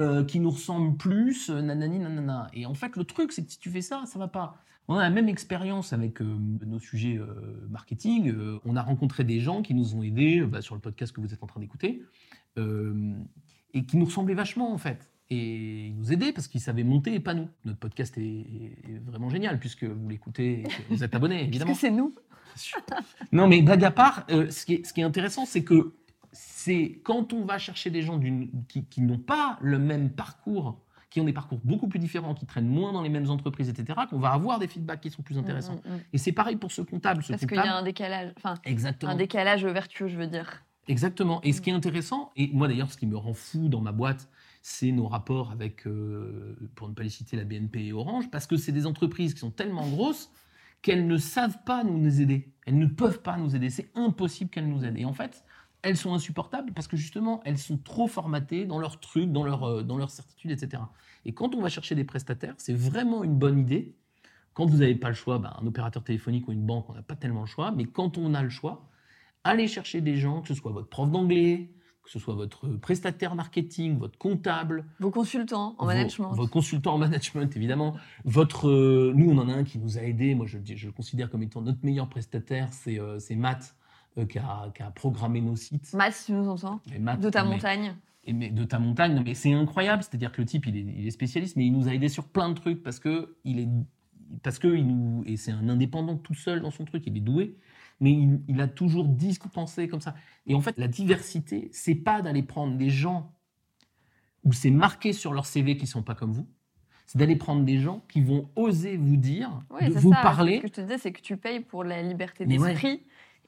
euh, 0.00 0.24
qui 0.24 0.40
nous 0.40 0.50
ressemble 0.50 0.96
plus, 0.96 1.50
euh, 1.50 1.60
nanani, 1.60 1.98
nanana. 1.98 2.48
Et 2.54 2.64
en 2.64 2.72
fait, 2.72 2.96
le 2.96 3.04
truc, 3.04 3.30
c'est 3.30 3.44
que 3.44 3.52
si 3.52 3.58
tu 3.58 3.70
fais 3.70 3.82
ça, 3.82 4.04
ça 4.06 4.18
va 4.18 4.26
pas. 4.26 4.56
On 4.88 4.96
a 4.96 5.02
la 5.02 5.10
même 5.10 5.28
expérience 5.28 5.92
avec 5.92 6.22
euh, 6.22 6.36
nos 6.66 6.78
sujets 6.78 7.20
marketing. 7.68 8.34
on 8.64 8.74
a 8.74 8.82
rencontré 8.82 9.22
des 9.22 9.38
gens 9.38 9.62
qui 9.62 9.74
nous 9.74 9.94
ont 9.94 10.02
aidés 10.02 10.40
bah, 10.42 10.62
sur 10.62 10.74
le 10.74 10.80
podcast 10.80 11.14
que 11.14 11.20
vous 11.20 11.32
êtes 11.34 11.42
en 11.42 11.46
train 11.46 11.60
d'écouter 11.60 12.02
et 12.56 13.86
qui 13.86 13.96
nous 13.96 14.04
ressemblaient 14.06 14.34
vachement 14.34 14.72
en 14.72 14.78
fait. 14.78 15.10
Et 15.30 15.86
ils 15.86 15.96
nous 15.96 16.12
aidaient 16.12 16.32
parce 16.32 16.48
qu'ils 16.48 16.60
savaient 16.60 16.84
monter 16.84 17.14
et 17.14 17.20
pas 17.20 17.34
nous. 17.34 17.48
Notre 17.64 17.78
podcast 17.78 18.18
est, 18.18 19.00
vraiment 19.06 19.30
génial 19.30 19.60
puisque 19.60 19.84
vous 19.84 20.08
l'écoutez 20.08 20.60
et 20.60 20.62
que 20.64 20.94
vous 20.94 21.04
êtes 21.04 21.14
abonné, 21.14 21.42
évidemment. 21.44 21.70
Parce 21.70 21.80
que 21.80 21.86
c'est 21.86 21.92
nous. 21.92 22.14
non, 23.30 23.46
mais 23.46 23.62
blague 23.62 23.84
à 23.84 23.90
part, 23.90 24.26
ce, 24.28 24.66
qui 24.66 24.74
est, 24.74 24.86
ce 24.86 24.92
qui 24.92 25.00
est 25.00 25.04
intéressant, 25.04 25.46
c'est 25.46 25.62
que 25.62 25.94
c'est 26.64 27.00
quand 27.02 27.32
on 27.32 27.44
va 27.44 27.58
chercher 27.58 27.90
des 27.90 28.02
gens 28.02 28.20
qui, 28.68 29.00
n'ont 29.00 29.18
pas 29.18 29.58
le 29.60 29.78
même 29.78 30.10
parcours, 30.10 30.80
qui 31.10 31.20
ont 31.20 31.24
des 31.24 31.32
parcours 31.32 31.60
beaucoup 31.64 31.88
plus 31.88 31.98
différents, 31.98 32.34
qui 32.34 32.46
traînent 32.46 32.68
moins 32.68 32.92
dans 32.92 33.02
les 33.02 33.08
mêmes 33.08 33.28
entreprises, 33.30 33.68
etc., 33.68 33.98
qu'on 34.08 34.20
va 34.20 34.30
avoir 34.30 34.60
des 34.60 34.68
feedbacks 34.68 35.00
qui 35.00 35.10
sont 35.10 35.22
plus 35.22 35.38
intéressants. 35.38 35.80
Mm, 35.84 35.90
mm, 35.90 35.94
mm. 35.96 36.00
Et 36.12 36.18
c'est 36.18 36.32
pareil 36.32 36.56
pour 36.56 36.70
ce 36.70 36.82
comptable. 36.82 37.24
Ce 37.24 37.32
Parce 37.32 37.44
qu'il 37.44 37.56
y 37.56 37.60
a 37.60 37.76
un 37.76 37.82
décalage, 37.82 38.32
enfin, 38.36 38.54
Exactement. 38.64 39.10
un 39.10 39.16
décalage 39.16 39.64
vertueux, 39.66 40.06
je 40.06 40.16
veux 40.16 40.28
dire. 40.28 40.62
Exactement. 40.86 41.42
Et 41.42 41.52
ce 41.52 41.58
Mm. 41.58 41.62
qui 41.62 41.70
est 41.70 41.74
intéressant, 41.74 42.30
et 42.36 42.48
moi 42.52 42.68
d'ailleurs, 42.68 42.92
ce 42.92 42.96
qui 42.96 43.06
me 43.06 43.16
rend 43.16 43.34
fou 43.34 43.68
dans 43.68 43.80
ma 43.80 43.92
boîte, 43.92 44.28
c'est 44.62 44.92
nos 44.92 45.08
rapports 45.08 45.50
avec, 45.50 45.86
euh, 45.88 46.56
pour 46.76 46.88
ne 46.88 46.94
pas 46.94 47.02
les 47.02 47.08
citer, 47.08 47.36
la 47.36 47.44
BNP 47.44 47.86
et 47.86 47.92
Orange, 47.92 48.30
parce 48.30 48.46
que 48.46 48.56
c'est 48.56 48.72
des 48.72 48.86
entreprises 48.86 49.34
qui 49.34 49.40
sont 49.40 49.50
tellement 49.50 49.88
grosses 49.88 50.30
qu'elles 50.80 51.06
ne 51.08 51.16
savent 51.16 51.58
pas 51.64 51.82
nous 51.82 52.20
aider. 52.20 52.52
Elles 52.66 52.78
ne 52.78 52.86
peuvent 52.86 53.22
pas 53.22 53.36
nous 53.36 53.56
aider. 53.56 53.70
C'est 53.70 53.90
impossible 53.96 54.50
qu'elles 54.50 54.68
nous 54.68 54.84
aident. 54.84 54.98
Et 54.98 55.04
en 55.04 55.12
fait, 55.12 55.44
elles 55.82 55.96
sont 55.96 56.14
insupportables 56.14 56.72
parce 56.72 56.86
que 56.88 56.96
justement, 56.96 57.40
elles 57.44 57.58
sont 57.58 57.76
trop 57.78 58.06
formatées 58.06 58.66
dans 58.66 58.78
leurs 58.78 59.00
trucs, 59.00 59.30
dans 59.32 59.44
leurs 59.44 59.64
euh, 59.64 59.82
dans 59.82 59.96
leurs 59.98 60.10
certitudes, 60.10 60.50
etc. 60.52 60.82
Et 61.24 61.32
quand 61.32 61.54
on 61.54 61.60
va 61.60 61.68
chercher 61.68 61.94
des 61.94 62.04
prestataires, 62.04 62.54
c'est 62.58 62.74
vraiment 62.74 63.24
une 63.24 63.34
bonne 63.36 63.58
idée. 63.58 63.94
Quand 64.54 64.66
vous 64.66 64.78
n'avez 64.78 64.94
pas 64.94 65.08
le 65.08 65.14
choix, 65.14 65.38
ben, 65.38 65.52
un 65.60 65.66
opérateur 65.66 66.04
téléphonique 66.04 66.46
ou 66.48 66.52
une 66.52 66.64
banque, 66.66 66.88
on 66.90 66.94
n'a 66.94 67.02
pas 67.02 67.16
tellement 67.16 67.40
le 67.40 67.46
choix. 67.46 67.72
Mais 67.72 67.84
quand 67.84 68.18
on 68.18 68.34
a 68.34 68.42
le 68.42 68.50
choix, 68.50 68.88
allez 69.44 69.66
chercher 69.66 70.00
des 70.00 70.16
gens, 70.16 70.42
que 70.42 70.48
ce 70.48 70.54
soit 70.54 70.72
votre 70.72 70.88
prof 70.88 71.10
d'anglais, 71.10 71.70
que 72.02 72.10
ce 72.10 72.18
soit 72.18 72.34
votre 72.34 72.68
prestataire 72.68 73.34
marketing, 73.34 73.96
votre 73.98 74.18
comptable, 74.18 74.84
Vos 75.00 75.10
consultants 75.10 75.74
en 75.78 75.84
vos- 75.84 75.86
management. 75.86 76.32
votre 76.32 76.50
consultant 76.50 76.94
en 76.94 76.98
management, 76.98 77.56
évidemment. 77.56 77.96
Votre, 78.24 78.68
euh, 78.68 79.12
nous, 79.16 79.30
on 79.30 79.38
en 79.38 79.48
a 79.48 79.52
un 79.54 79.64
qui 79.64 79.78
nous 79.78 79.96
a 79.98 80.02
aidés. 80.02 80.34
Moi, 80.34 80.46
je, 80.46 80.58
je 80.64 80.86
le 80.86 80.92
considère 80.92 81.30
comme 81.30 81.42
étant 81.44 81.62
notre 81.62 81.78
meilleur 81.84 82.08
prestataire. 82.08 82.68
C'est 82.72 82.98
euh, 83.00 83.18
Matt 83.36 83.74
qui, 84.28 84.38
a, 84.38 84.70
qui 84.74 84.82
a 84.82 84.90
programmé 84.90 85.40
nos 85.40 85.56
sites. 85.56 85.92
Matt, 85.94 86.12
si 86.12 86.26
tu 86.26 86.32
nous 86.32 86.48
entends, 86.48 86.80
Matt, 87.00 87.20
de 87.20 87.30
ta 87.30 87.44
mais- 87.44 87.50
montagne. 87.50 87.94
et 88.24 88.32
mais 88.32 88.50
de 88.50 88.64
ta 88.64 88.78
montagne, 88.78 89.14
non, 89.14 89.22
mais 89.24 89.34
c'est 89.34 89.52
incroyable. 89.52 90.02
C'est-à-dire 90.02 90.32
que 90.32 90.40
le 90.42 90.46
type, 90.46 90.66
il 90.66 90.76
est, 90.76 90.80
il 90.98 91.06
est 91.06 91.10
spécialiste, 91.10 91.56
mais 91.56 91.66
il 91.66 91.72
nous 91.72 91.88
a 91.88 91.94
aidés 91.94 92.08
sur 92.08 92.24
plein 92.28 92.48
de 92.50 92.54
trucs 92.54 92.82
parce 92.82 92.98
que 92.98 93.36
il 93.44 93.58
est, 93.60 93.68
parce 94.42 94.58
que 94.58 94.68
il 94.68 94.86
nous, 94.86 95.22
et 95.26 95.36
c'est 95.36 95.52
un 95.52 95.68
indépendant 95.68 96.16
tout 96.16 96.34
seul 96.34 96.60
dans 96.60 96.70
son 96.70 96.84
truc. 96.84 97.04
Il 97.06 97.16
est 97.16 97.20
doué, 97.20 97.56
mais 98.00 98.12
il, 98.12 98.40
il 98.48 98.60
a 98.60 98.68
toujours 98.68 99.04
dispensé 99.06 99.88
comme 99.88 100.00
ça. 100.00 100.14
Et 100.46 100.54
en 100.54 100.60
fait, 100.60 100.76
la 100.78 100.88
diversité, 100.88 101.68
c'est 101.72 101.94
pas 101.94 102.22
d'aller 102.22 102.42
prendre 102.42 102.76
des 102.76 102.90
gens 102.90 103.32
où 104.44 104.52
c'est 104.52 104.70
marqué 104.70 105.12
sur 105.12 105.32
leur 105.32 105.46
CV 105.46 105.76
qu'ils 105.76 105.86
sont 105.88 106.02
pas 106.02 106.14
comme 106.14 106.32
vous. 106.32 106.48
C'est 107.06 107.18
d'aller 107.18 107.36
prendre 107.36 107.64
des 107.64 107.78
gens 107.78 108.02
qui 108.08 108.22
vont 108.22 108.48
oser 108.56 108.96
vous 108.96 109.16
dire, 109.16 109.60
de 109.80 109.90
vous 109.92 110.12
ça. 110.14 110.22
parler, 110.22 110.56
Ce 110.56 110.62
que 110.62 110.68
je 110.68 110.72
te 110.72 110.80
disais, 110.80 110.98
c'est 110.98 111.12
que 111.12 111.20
tu 111.20 111.36
payes 111.36 111.60
pour 111.60 111.84
la 111.84 112.00
liberté 112.02 112.46
ouais. 112.62 112.74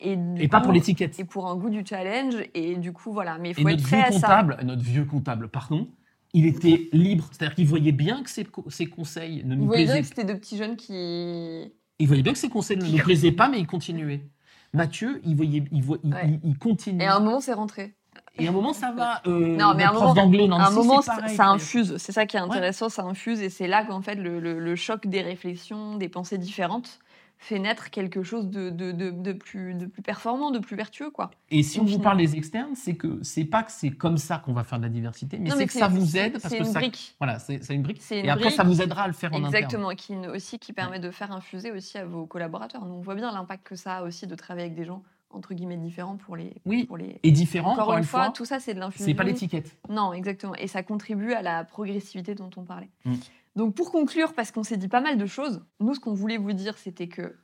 Et, 0.00 0.48
pas 0.48 0.60
pour 0.60 0.72
l'étiquette. 0.72 1.18
Et 1.18 1.24
pour 1.24 1.46
un 1.48 1.56
goût 1.56 1.70
du 1.70 1.84
challenge. 1.86 2.34
Et 2.54 2.76
du 2.76 2.92
coup, 2.92 3.12
voilà. 3.12 3.38
Mais 3.38 3.50
il 3.50 3.58
Et 3.58 3.62
faut 3.62 3.68
être 3.68 3.82
prêt 3.82 4.02
à 4.02 4.06
ça. 4.12 4.20
comptable, 4.20 4.58
notre 4.64 4.82
vieux 4.82 5.04
comptable, 5.04 5.48
pardon, 5.48 5.88
il 6.32 6.46
était 6.46 6.88
libre. 6.92 7.28
C'est-à-dire 7.32 7.54
qu'il 7.54 7.66
voyait 7.66 7.92
bien 7.92 8.22
que 8.22 8.30
ses, 8.30 8.44
co- 8.44 8.64
ses 8.68 8.86
conseils 8.86 9.42
ne 9.44 9.54
nous 9.54 9.66
voyez 9.66 9.84
bien 9.84 9.94
plaisaient 9.94 10.02
que 10.02 10.08
c'était 10.08 10.24
deux 10.32 10.38
petits 10.38 10.56
jeunes 10.58 10.76
qui. 10.76 11.72
Il 12.00 12.06
voyait 12.08 12.22
bien 12.22 12.32
que 12.32 12.38
ses 12.38 12.48
conseils 12.48 12.76
ne 12.78 12.84
nous 12.86 12.98
plaisaient 12.98 13.32
pas, 13.32 13.48
mais 13.48 13.58
il 13.60 13.66
continuait. 13.66 14.26
Mathieu, 14.72 15.20
il 15.24 15.36
voyait, 15.36 15.62
il, 15.70 15.82
voit, 15.82 15.98
il, 16.02 16.12
Ouais. 16.12 16.20
il- 16.42 16.50
il 16.50 16.58
continue. 16.58 17.00
Et 17.02 17.06
à 17.06 17.16
un 17.16 17.20
moment, 17.20 17.40
c'est 17.40 17.52
rentré. 17.52 17.94
Et 18.36 18.46
à 18.46 18.50
un 18.50 18.52
moment, 18.52 18.72
ça 18.72 18.90
va. 18.90 19.22
Euh, 19.28 19.56
Non, 19.56 19.74
mais 19.76 19.84
à 19.84 19.90
un 19.90 19.92
moment- 19.92 20.12
d'anglais, 20.14 20.48
un 20.50 20.70
moment, 20.70 21.00
pareil, 21.02 21.36
ça 21.36 21.46
infuse. 21.48 21.96
C'est 21.98 22.10
ça 22.10 22.26
qui 22.26 22.36
est 22.36 22.40
intéressant, 22.40 22.88
ça 22.88 23.02
infuse. 23.04 23.40
Et 23.40 23.48
c'est 23.48 23.68
là 23.68 23.84
qu'en 23.84 24.02
fait, 24.02 24.16
le, 24.16 24.40
le- 24.40 24.58
le 24.58 24.76
choc 24.76 25.06
des 25.06 25.22
réflexions, 25.22 25.96
des 25.96 26.08
pensées 26.08 26.38
différentes 26.38 26.98
fait 27.38 27.58
naître 27.58 27.90
quelque 27.90 28.22
chose 28.22 28.48
de, 28.48 28.70
de, 28.70 28.90
de, 28.92 29.10
de 29.10 29.32
plus, 29.32 29.74
de 29.74 29.86
plus 29.86 30.00
performant, 30.02 30.50
de 30.50 30.58
plus 30.58 30.76
vertueux. 30.76 31.10
quoi. 31.10 31.30
Et 31.50 31.62
si 31.62 31.78
on 31.78 31.84
vous 31.84 31.98
parle 31.98 32.16
des 32.18 32.36
externes, 32.36 32.74
c'est 32.74 32.94
que 32.94 33.18
c'est 33.22 33.44
pas 33.44 33.62
que 33.62 33.70
c'est 33.72 33.90
comme 33.90 34.16
ça 34.16 34.38
qu'on 34.38 34.52
va 34.54 34.64
faire 34.64 34.78
de 34.78 34.84
la 34.84 34.88
diversité, 34.88 35.38
mais 35.38 35.50
c'est 35.50 35.66
que 35.66 35.72
ça 35.72 35.88
vous 35.88 36.16
aide 36.16 36.32
parce 36.40 36.44
C'est 36.48 36.58
que 36.58 36.64
une 36.64 36.72
ça. 36.72 36.78
brique. 36.78 37.14
Voilà, 37.18 37.38
c'est 37.38 37.60
une 37.74 37.82
brique. 37.82 38.00
Une 38.10 38.24
Et 38.24 38.30
après, 38.30 38.50
ça 38.50 38.64
vous 38.64 38.80
aidera 38.80 39.02
à 39.02 39.06
le 39.08 39.12
faire 39.12 39.32
en 39.32 39.36
interne. 39.36 39.54
Exactement, 39.54 39.90
qui 39.90 40.14
ne- 40.14 40.30
aussi 40.30 40.58
qui 40.58 40.72
permet 40.72 41.00
de 41.00 41.10
faire 41.10 41.32
infuser 41.32 41.70
aussi 41.70 41.98
à 41.98 42.06
vos 42.06 42.26
collaborateurs. 42.26 42.84
Nous, 42.86 42.94
on 42.94 43.00
voit 43.00 43.14
bien 43.14 43.30
l'impact 43.32 43.66
que 43.66 43.76
ça 43.76 43.96
a 43.98 44.02
aussi 44.04 44.26
de 44.26 44.34
travailler 44.34 44.66
avec 44.66 44.76
des 44.76 44.84
gens 44.86 45.02
entre 45.30 45.52
guillemets 45.52 45.76
différents 45.76 46.16
pour 46.16 46.36
les. 46.36 46.54
Oui. 46.64 46.84
Pour 46.84 46.96
les... 46.96 47.18
Et 47.24 47.32
différent, 47.32 47.72
Encore, 47.72 47.84
encore, 47.88 47.98
une 47.98 48.04
fois, 48.04 48.24
fois, 48.26 48.32
tout 48.32 48.44
ça 48.44 48.60
c'est 48.60 48.72
de 48.72 48.78
l'infusion. 48.78 49.04
c'est 49.04 49.14
pas 49.14 49.24
l'étiquette. 49.24 49.76
Non, 49.88 50.12
exactement. 50.12 50.54
Et 50.54 50.68
ça 50.68 50.82
contribue 50.84 51.32
à 51.32 51.42
la 51.42 51.64
progressivité 51.64 52.34
dont 52.36 52.50
on 52.56 52.62
parlait. 52.62 52.88
Mm. 53.04 53.14
Donc 53.56 53.74
pour 53.74 53.90
conclure, 53.92 54.32
parce 54.34 54.50
qu'on 54.50 54.62
s'est 54.64 54.76
dit 54.76 54.88
pas 54.88 55.00
mal 55.00 55.16
de 55.16 55.26
choses, 55.26 55.62
nous 55.80 55.94
ce 55.94 56.00
qu'on 56.00 56.14
voulait 56.14 56.38
vous 56.38 56.52
dire 56.52 56.76
c'était 56.78 57.08
que, 57.08 57.36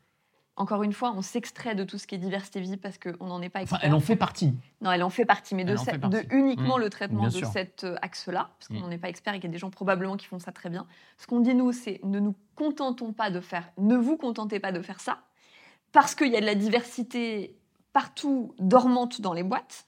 encore 0.56 0.82
une 0.82 0.92
fois, 0.92 1.12
on 1.16 1.22
s'extrait 1.22 1.74
de 1.74 1.84
tout 1.84 1.96
ce 1.96 2.06
qui 2.06 2.16
est 2.16 2.18
diversité 2.18 2.60
visible 2.60 2.80
parce 2.82 2.98
qu'on 2.98 3.26
n'en 3.26 3.40
est 3.40 3.48
pas 3.48 3.60
Enfin, 3.62 3.76
expert. 3.76 3.80
elle 3.88 3.94
en 3.94 4.00
fait 4.00 4.16
partie. 4.16 4.52
Non, 4.82 4.90
elle 4.92 5.02
en 5.04 5.08
fait 5.10 5.24
partie, 5.24 5.54
mais 5.54 5.64
de, 5.64 5.76
ce- 5.76 5.96
de 5.96 6.22
uniquement 6.34 6.76
Mm. 6.76 6.80
le 6.80 6.90
traitement 6.90 7.24
de 7.24 7.30
sûr. 7.30 7.46
cet 7.48 7.84
euh, 7.84 7.96
axe-là, 8.02 8.50
parce 8.58 8.68
qu'on 8.68 8.74
Mm. 8.74 8.80
n'en 8.80 8.90
est 8.90 8.98
pas 8.98 9.08
expert 9.08 9.32
et 9.34 9.38
qu'il 9.38 9.48
y 9.48 9.52
a 9.52 9.52
des 9.52 9.58
gens 9.58 9.70
probablement 9.70 10.16
qui 10.16 10.26
font 10.26 10.38
ça 10.40 10.52
très 10.52 10.68
bien. 10.68 10.86
Ce 11.16 11.26
qu'on 11.26 11.40
dit 11.40 11.54
nous, 11.54 11.72
c'est 11.72 12.00
ne 12.02 12.18
nous 12.18 12.34
contentons 12.56 13.12
pas 13.12 13.30
de 13.30 13.40
faire, 13.40 13.70
ne 13.78 13.96
vous 13.96 14.16
contentez 14.18 14.60
pas 14.60 14.72
de 14.72 14.82
faire 14.82 15.00
ça, 15.00 15.20
parce 15.92 16.14
qu'il 16.14 16.28
y 16.32 16.36
a 16.36 16.40
de 16.40 16.46
la 16.46 16.54
diversité 16.56 17.56
partout 17.92 18.54
dormante 18.58 19.20
dans 19.20 19.32
les 19.32 19.42
boîtes, 19.44 19.86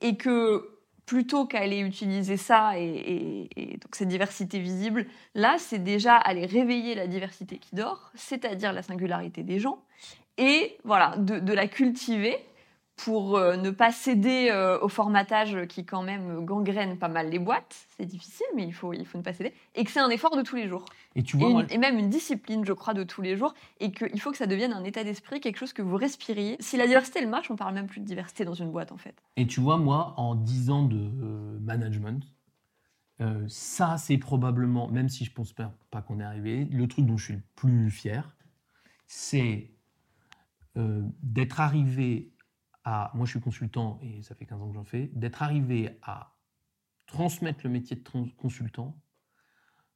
et 0.00 0.16
que 0.16 0.68
plutôt 1.06 1.46
qu'aller 1.46 1.80
utiliser 1.80 2.36
ça 2.36 2.78
et, 2.78 3.48
donc 3.56 3.94
cette 3.94 4.08
diversité 4.08 4.58
visible, 4.58 5.06
là, 5.34 5.56
c'est 5.58 5.82
déjà 5.82 6.16
aller 6.16 6.46
réveiller 6.46 6.94
la 6.94 7.06
diversité 7.06 7.58
qui 7.58 7.74
dort, 7.74 8.10
c'est-à-dire 8.14 8.72
la 8.72 8.82
singularité 8.82 9.42
des 9.42 9.58
gens, 9.58 9.82
et 10.38 10.78
voilà, 10.84 11.14
de 11.18 11.52
la 11.52 11.66
cultiver 11.68 12.38
pour 13.04 13.36
euh, 13.36 13.56
ne 13.56 13.70
pas 13.70 13.90
céder 13.90 14.48
euh, 14.50 14.78
au 14.80 14.88
formatage 14.88 15.66
qui 15.66 15.84
quand 15.84 16.02
même 16.02 16.44
gangrène 16.44 16.96
pas 16.98 17.08
mal 17.08 17.30
les 17.30 17.40
boîtes. 17.40 17.86
C'est 17.96 18.06
difficile, 18.06 18.46
mais 18.54 18.64
il 18.64 18.72
faut, 18.72 18.92
il 18.92 19.04
faut 19.04 19.18
ne 19.18 19.22
pas 19.22 19.32
céder. 19.32 19.52
Et 19.74 19.84
que 19.84 19.90
c'est 19.90 20.00
un 20.00 20.08
effort 20.08 20.36
de 20.36 20.42
tous 20.42 20.54
les 20.54 20.68
jours. 20.68 20.84
Et 21.16 21.22
tu 21.22 21.36
vois, 21.36 21.50
moi, 21.50 21.64
et 21.68 21.78
même 21.78 21.98
une 21.98 22.10
discipline, 22.10 22.64
je 22.64 22.72
crois, 22.72 22.94
de 22.94 23.02
tous 23.02 23.20
les 23.20 23.36
jours. 23.36 23.54
Et 23.80 23.90
qu'il 23.90 24.20
faut 24.20 24.30
que 24.30 24.36
ça 24.36 24.46
devienne 24.46 24.72
un 24.72 24.84
état 24.84 25.02
d'esprit, 25.02 25.40
quelque 25.40 25.58
chose 25.58 25.72
que 25.72 25.82
vous 25.82 25.96
respiriez. 25.96 26.56
Si 26.60 26.76
la 26.76 26.86
diversité, 26.86 27.18
elle 27.18 27.28
marche, 27.28 27.50
on 27.50 27.56
parle 27.56 27.74
même 27.74 27.88
plus 27.88 28.00
de 28.00 28.06
diversité 28.06 28.44
dans 28.44 28.54
une 28.54 28.70
boîte, 28.70 28.92
en 28.92 28.98
fait. 28.98 29.16
Et 29.36 29.46
tu 29.48 29.60
vois, 29.60 29.78
moi, 29.78 30.14
en 30.16 30.36
10 30.36 30.70
ans 30.70 30.84
de 30.84 30.96
euh, 30.96 31.58
management, 31.60 32.24
euh, 33.20 33.44
ça, 33.48 33.96
c'est 33.98 34.18
probablement, 34.18 34.88
même 34.88 35.08
si 35.08 35.24
je 35.24 35.32
pense 35.32 35.52
pas, 35.52 35.74
pas 35.90 36.02
qu'on 36.02 36.20
est 36.20 36.24
arrivé, 36.24 36.66
le 36.70 36.86
truc 36.86 37.04
dont 37.06 37.16
je 37.16 37.24
suis 37.24 37.34
le 37.34 37.42
plus 37.56 37.90
fier, 37.90 38.36
c'est 39.08 39.72
euh, 40.76 41.02
d'être 41.22 41.60
arrivé 41.60 42.32
à. 42.84 43.10
Moi, 43.14 43.26
je 43.26 43.32
suis 43.32 43.40
consultant 43.40 43.98
et 44.02 44.22
ça 44.22 44.34
fait 44.34 44.46
15 44.46 44.60
ans 44.62 44.68
que 44.68 44.74
j'en 44.74 44.84
fais, 44.84 45.10
d'être 45.14 45.42
arrivé 45.42 45.98
à 46.02 46.34
transmettre 47.06 47.60
le 47.64 47.70
métier 47.70 47.96
de 47.96 48.02
trans- 48.02 48.28
consultant 48.38 48.98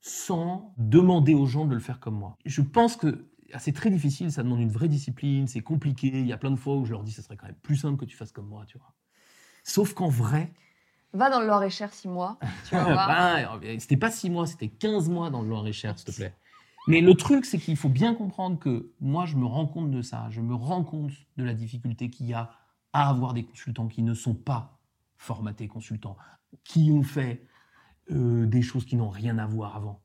sans 0.01 0.75
demander 0.77 1.35
aux 1.35 1.47
gens 1.47 1.67
de 1.67 1.75
le 1.75 1.81
faire 1.81 2.01
comme 2.01 2.15
moi. 2.17 2.37
Je 2.45 2.63
pense 2.63 2.97
que 2.97 3.27
ah, 3.53 3.59
c'est 3.59 3.73
très 3.73 3.91
difficile, 3.91 4.31
ça 4.33 4.43
demande 4.43 4.61
une 4.61 4.71
vraie 4.71 4.89
discipline, 4.89 5.47
c'est 5.49 5.61
compliqué. 5.63 6.09
Il 6.09 6.27
y 6.27 6.33
a 6.33 6.37
plein 6.37 6.51
de 6.51 6.57
fois 6.57 6.77
où 6.77 6.85
je 6.85 6.93
leur 6.93 7.03
dis, 7.03 7.13
ça 7.13 7.23
serait 7.23 7.37
quand 7.37 7.47
même 7.47 7.57
plus 7.57 7.77
simple 7.77 7.97
que 7.99 8.05
tu 8.05 8.17
fasses 8.17 8.33
comme 8.33 8.49
moi, 8.49 8.65
tu 8.67 8.79
vois. 8.79 8.93
Sauf 9.65 9.95
qu'en 9.95 10.09
vrai, 10.09 10.53
Va 11.13 11.31
dans 11.31 11.41
le 11.41 11.47
Loir-et-Cher 11.47 11.93
six 11.93 12.09
mois, 12.09 12.39
tu 12.63 12.75
vas 12.75 12.85
voir. 12.87 13.09
bah, 13.09 13.61
c'était 13.79 13.97
pas 13.97 14.11
6 14.11 14.31
mois, 14.31 14.47
c'était 14.47 14.69
15 14.69 15.09
mois 15.09 15.31
dans 15.31 15.43
le 15.43 15.49
Loir-et-Cher, 15.49 15.99
s'il 15.99 16.07
te 16.13 16.17
plaît. 16.17 16.35
Mais 16.89 17.01
le 17.01 17.15
truc, 17.15 17.45
c'est 17.45 17.59
qu'il 17.59 17.77
faut 17.77 17.89
bien 17.89 18.15
comprendre 18.15 18.59
que 18.59 18.93
moi, 19.01 19.27
je 19.27 19.37
me 19.37 19.47
rends 19.47 19.67
compte 19.67 19.91
de 19.91 20.03
ça. 20.03 20.29
Je 20.31 20.41
me 20.41 20.55
rends 20.55 20.85
compte 20.85 21.11
de 21.37 21.45
la 21.45 21.55
difficulté 21.55 22.11
qu'il 22.11 22.27
y 22.27 22.35
a 22.35 22.51
à 22.97 23.11
avoir 23.11 23.35
des 23.35 23.45
consultants 23.45 23.89
qui 23.89 24.03
ne 24.03 24.15
sont 24.15 24.35
pas 24.35 24.79
formatés 25.19 25.69
consultants, 25.69 26.17
qui 26.65 26.91
ont 26.91 27.03
fait 27.03 27.47
euh, 28.11 28.47
des 28.47 28.63
choses 28.63 28.87
qui 28.87 28.97
n'ont 28.97 29.11
rien 29.11 29.37
à 29.37 29.47
voir 29.47 29.77
avant, 29.77 30.01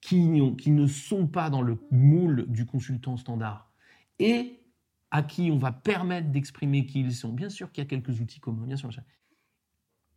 qui, 0.00 0.24
n'ont- 0.26 0.54
qui 0.54 0.70
ne 0.70 0.86
sont 0.86 1.26
pas 1.26 1.50
dans 1.50 1.60
le 1.60 1.78
moule 1.90 2.46
du 2.48 2.64
consultant 2.64 3.16
standard 3.18 3.70
et 4.18 4.62
à 5.10 5.22
qui 5.22 5.50
on 5.50 5.58
va 5.58 5.70
permettre 5.70 6.30
d'exprimer 6.30 6.86
qui 6.86 7.00
ils 7.00 7.14
sont. 7.14 7.32
Bien 7.32 7.50
sûr 7.50 7.70
qu'il 7.70 7.82
y 7.84 7.86
a 7.86 7.88
quelques 7.88 8.20
outils 8.20 8.40
communs, 8.40 8.66
bien 8.66 8.76
sûr. 8.76 8.90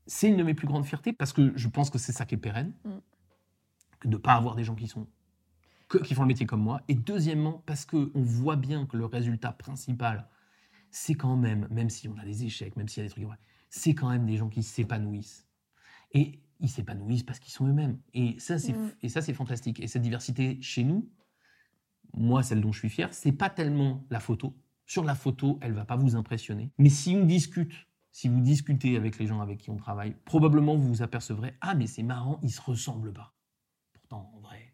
C'est 0.05 0.29
une 0.29 0.37
de 0.37 0.43
mes 0.43 0.53
plus 0.53 0.67
grandes 0.67 0.85
fiertés 0.85 1.11
parce 1.11 1.33
que 1.33 1.51
je 1.57 1.67
pense 1.67 1.89
que 1.89 1.97
c'est 1.97 2.13
ça 2.13 2.25
qui 2.25 2.35
est 2.35 2.39
pérenne, 2.39 2.71
Mm. 2.85 2.89
que 3.99 4.07
de 4.07 4.13
ne 4.13 4.17
pas 4.17 4.33
avoir 4.35 4.55
des 4.55 4.63
gens 4.63 4.75
qui 4.75 4.87
sont 4.87 5.07
que- 5.89 5.97
qui 5.97 6.13
font 6.15 6.21
le 6.23 6.27
métier 6.27 6.45
comme 6.45 6.61
moi. 6.61 6.81
Et 6.87 6.95
deuxièmement, 6.95 7.63
parce 7.65 7.85
qu'on 7.85 8.09
voit 8.15 8.55
bien 8.57 8.85
que 8.85 8.95
le 8.97 9.05
résultat 9.05 9.51
principal, 9.51 10.27
c'est 10.97 11.13
quand 11.15 11.35
même, 11.37 11.67
même 11.69 11.89
si 11.89 12.07
on 12.07 12.17
a 12.17 12.25
des 12.25 12.43
échecs, 12.43 12.75
même 12.75 12.87
s'il 12.87 13.03
y 13.03 13.05
a 13.05 13.09
des 13.09 13.13
trucs, 13.13 13.27
c'est 13.69 13.93
quand 13.93 14.09
même 14.09 14.25
des 14.25 14.37
gens 14.37 14.49
qui 14.49 14.63
s'épanouissent. 14.63 15.47
Et 16.11 16.41
ils 16.59 16.69
s'épanouissent 16.69 17.23
parce 17.23 17.39
qu'ils 17.39 17.53
sont 17.53 17.67
eux-mêmes. 17.67 17.99
Et 18.13 18.39
ça, 18.39 18.57
c'est 18.57 18.73
Mm. 18.73 18.91
et 19.03 19.09
ça, 19.09 19.21
c'est 19.21 19.33
fantastique. 19.33 19.79
Et 19.79 19.87
cette 19.87 20.01
diversité 20.01 20.59
chez 20.61 20.83
nous, 20.83 21.07
moi, 22.13 22.41
celle 22.41 22.61
dont 22.61 22.71
je 22.71 22.79
suis 22.79 22.89
fier, 22.89 23.13
c'est 23.13 23.31
pas 23.31 23.49
tellement 23.49 24.05
la 24.09 24.19
photo. 24.19 24.55
Sur 24.85 25.03
la 25.03 25.13
photo, 25.13 25.59
elle 25.61 25.73
va 25.73 25.85
pas 25.85 25.97
vous 25.97 26.15
impressionner. 26.15 26.71
Mais 26.79 26.89
si 26.89 27.15
on 27.15 27.25
discute, 27.25 27.73
si 28.11 28.27
vous 28.27 28.41
discutez 28.41 28.97
avec 28.97 29.19
les 29.19 29.27
gens 29.27 29.41
avec 29.41 29.59
qui 29.59 29.69
on 29.69 29.77
travaille, 29.77 30.15
probablement 30.25 30.75
vous 30.75 30.87
vous 30.87 31.01
apercevrez 31.03 31.53
ah 31.61 31.75
mais 31.75 31.85
c'est 31.85 32.03
marrant, 32.03 32.39
ils 32.41 32.49
se 32.51 32.61
ressemblent 32.61 33.13
pas. 33.13 33.35
Pourtant, 33.93 34.31
en 34.33 34.39
vrai, 34.39 34.73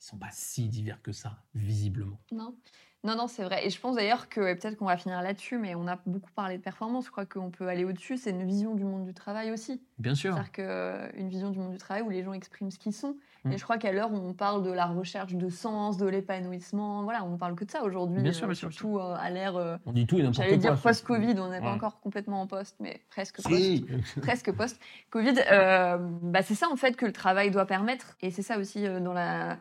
ils 0.00 0.04
sont 0.04 0.18
pas 0.18 0.30
si 0.30 0.68
divers 0.68 1.02
que 1.02 1.10
ça, 1.12 1.42
visiblement. 1.54 2.20
Non. 2.30 2.56
Non, 3.04 3.16
non, 3.16 3.26
c'est 3.26 3.42
vrai. 3.42 3.66
Et 3.66 3.70
je 3.70 3.80
pense 3.80 3.96
d'ailleurs 3.96 4.28
que, 4.28 4.54
peut-être 4.54 4.76
qu'on 4.76 4.86
va 4.86 4.96
finir 4.96 5.22
là-dessus, 5.22 5.58
mais 5.58 5.74
on 5.74 5.88
a 5.88 5.98
beaucoup 6.06 6.30
parlé 6.36 6.56
de 6.56 6.62
performance. 6.62 7.06
Je 7.06 7.10
crois 7.10 7.26
qu'on 7.26 7.50
peut 7.50 7.66
aller 7.66 7.84
au-dessus. 7.84 8.16
C'est 8.16 8.30
une 8.30 8.46
vision 8.46 8.74
du 8.74 8.84
monde 8.84 9.04
du 9.04 9.12
travail 9.12 9.50
aussi. 9.50 9.82
Bien 9.98 10.14
sûr. 10.14 10.34
C'est-à-dire 10.34 11.12
qu'une 11.12 11.28
vision 11.28 11.50
du 11.50 11.58
monde 11.58 11.72
du 11.72 11.78
travail 11.78 12.02
où 12.02 12.10
les 12.10 12.22
gens 12.22 12.32
expriment 12.32 12.70
ce 12.70 12.78
qu'ils 12.78 12.92
sont. 12.92 13.16
Mm. 13.44 13.52
Et 13.52 13.58
je 13.58 13.64
crois 13.64 13.78
qu'à 13.78 13.90
l'heure 13.92 14.12
où 14.12 14.16
on 14.16 14.34
parle 14.34 14.62
de 14.62 14.70
la 14.70 14.86
recherche 14.86 15.34
de 15.34 15.48
sens, 15.48 15.96
de 15.96 16.06
l'épanouissement, 16.06 17.02
voilà, 17.02 17.24
on 17.24 17.36
parle 17.36 17.56
que 17.56 17.64
de 17.64 17.70
ça 17.70 17.82
aujourd'hui. 17.82 18.22
Bien 18.22 18.32
sûr, 18.32 18.44
euh, 18.44 18.48
bien 18.48 18.54
sûr, 18.54 18.68
bien 18.68 18.76
Surtout 18.78 18.98
euh, 18.98 19.16
à 19.18 19.30
l'ère, 19.30 19.56
euh, 19.56 19.76
On 19.86 19.92
dit 19.92 20.06
tout 20.06 20.18
et 20.18 20.22
n'importe 20.22 20.36
quoi. 20.36 20.44
j'allais 20.44 20.58
dire 20.58 20.80
post-Covid, 20.80 21.34
on 21.38 21.50
n'est 21.50 21.60
pas 21.60 21.72
encore 21.72 22.00
complètement 22.00 22.42
en 22.42 22.46
post, 22.46 22.76
mais 22.78 23.00
presque 23.10 23.42
post 23.42 23.54
Si. 23.54 23.84
presque 24.22 24.52
post-Covid, 24.52 25.34
euh, 25.50 25.98
bah 26.22 26.42
c'est 26.42 26.54
ça 26.54 26.68
en 26.70 26.76
fait 26.76 26.96
que 26.96 27.06
le 27.06 27.12
travail 27.12 27.50
doit 27.50 27.66
permettre. 27.66 28.16
Et 28.20 28.30
c'est 28.30 28.42
ça 28.42 28.58
aussi 28.58 28.86
euh, 28.86 29.00
dans 29.00 29.12
la, 29.12 29.52
euh, 29.52 29.54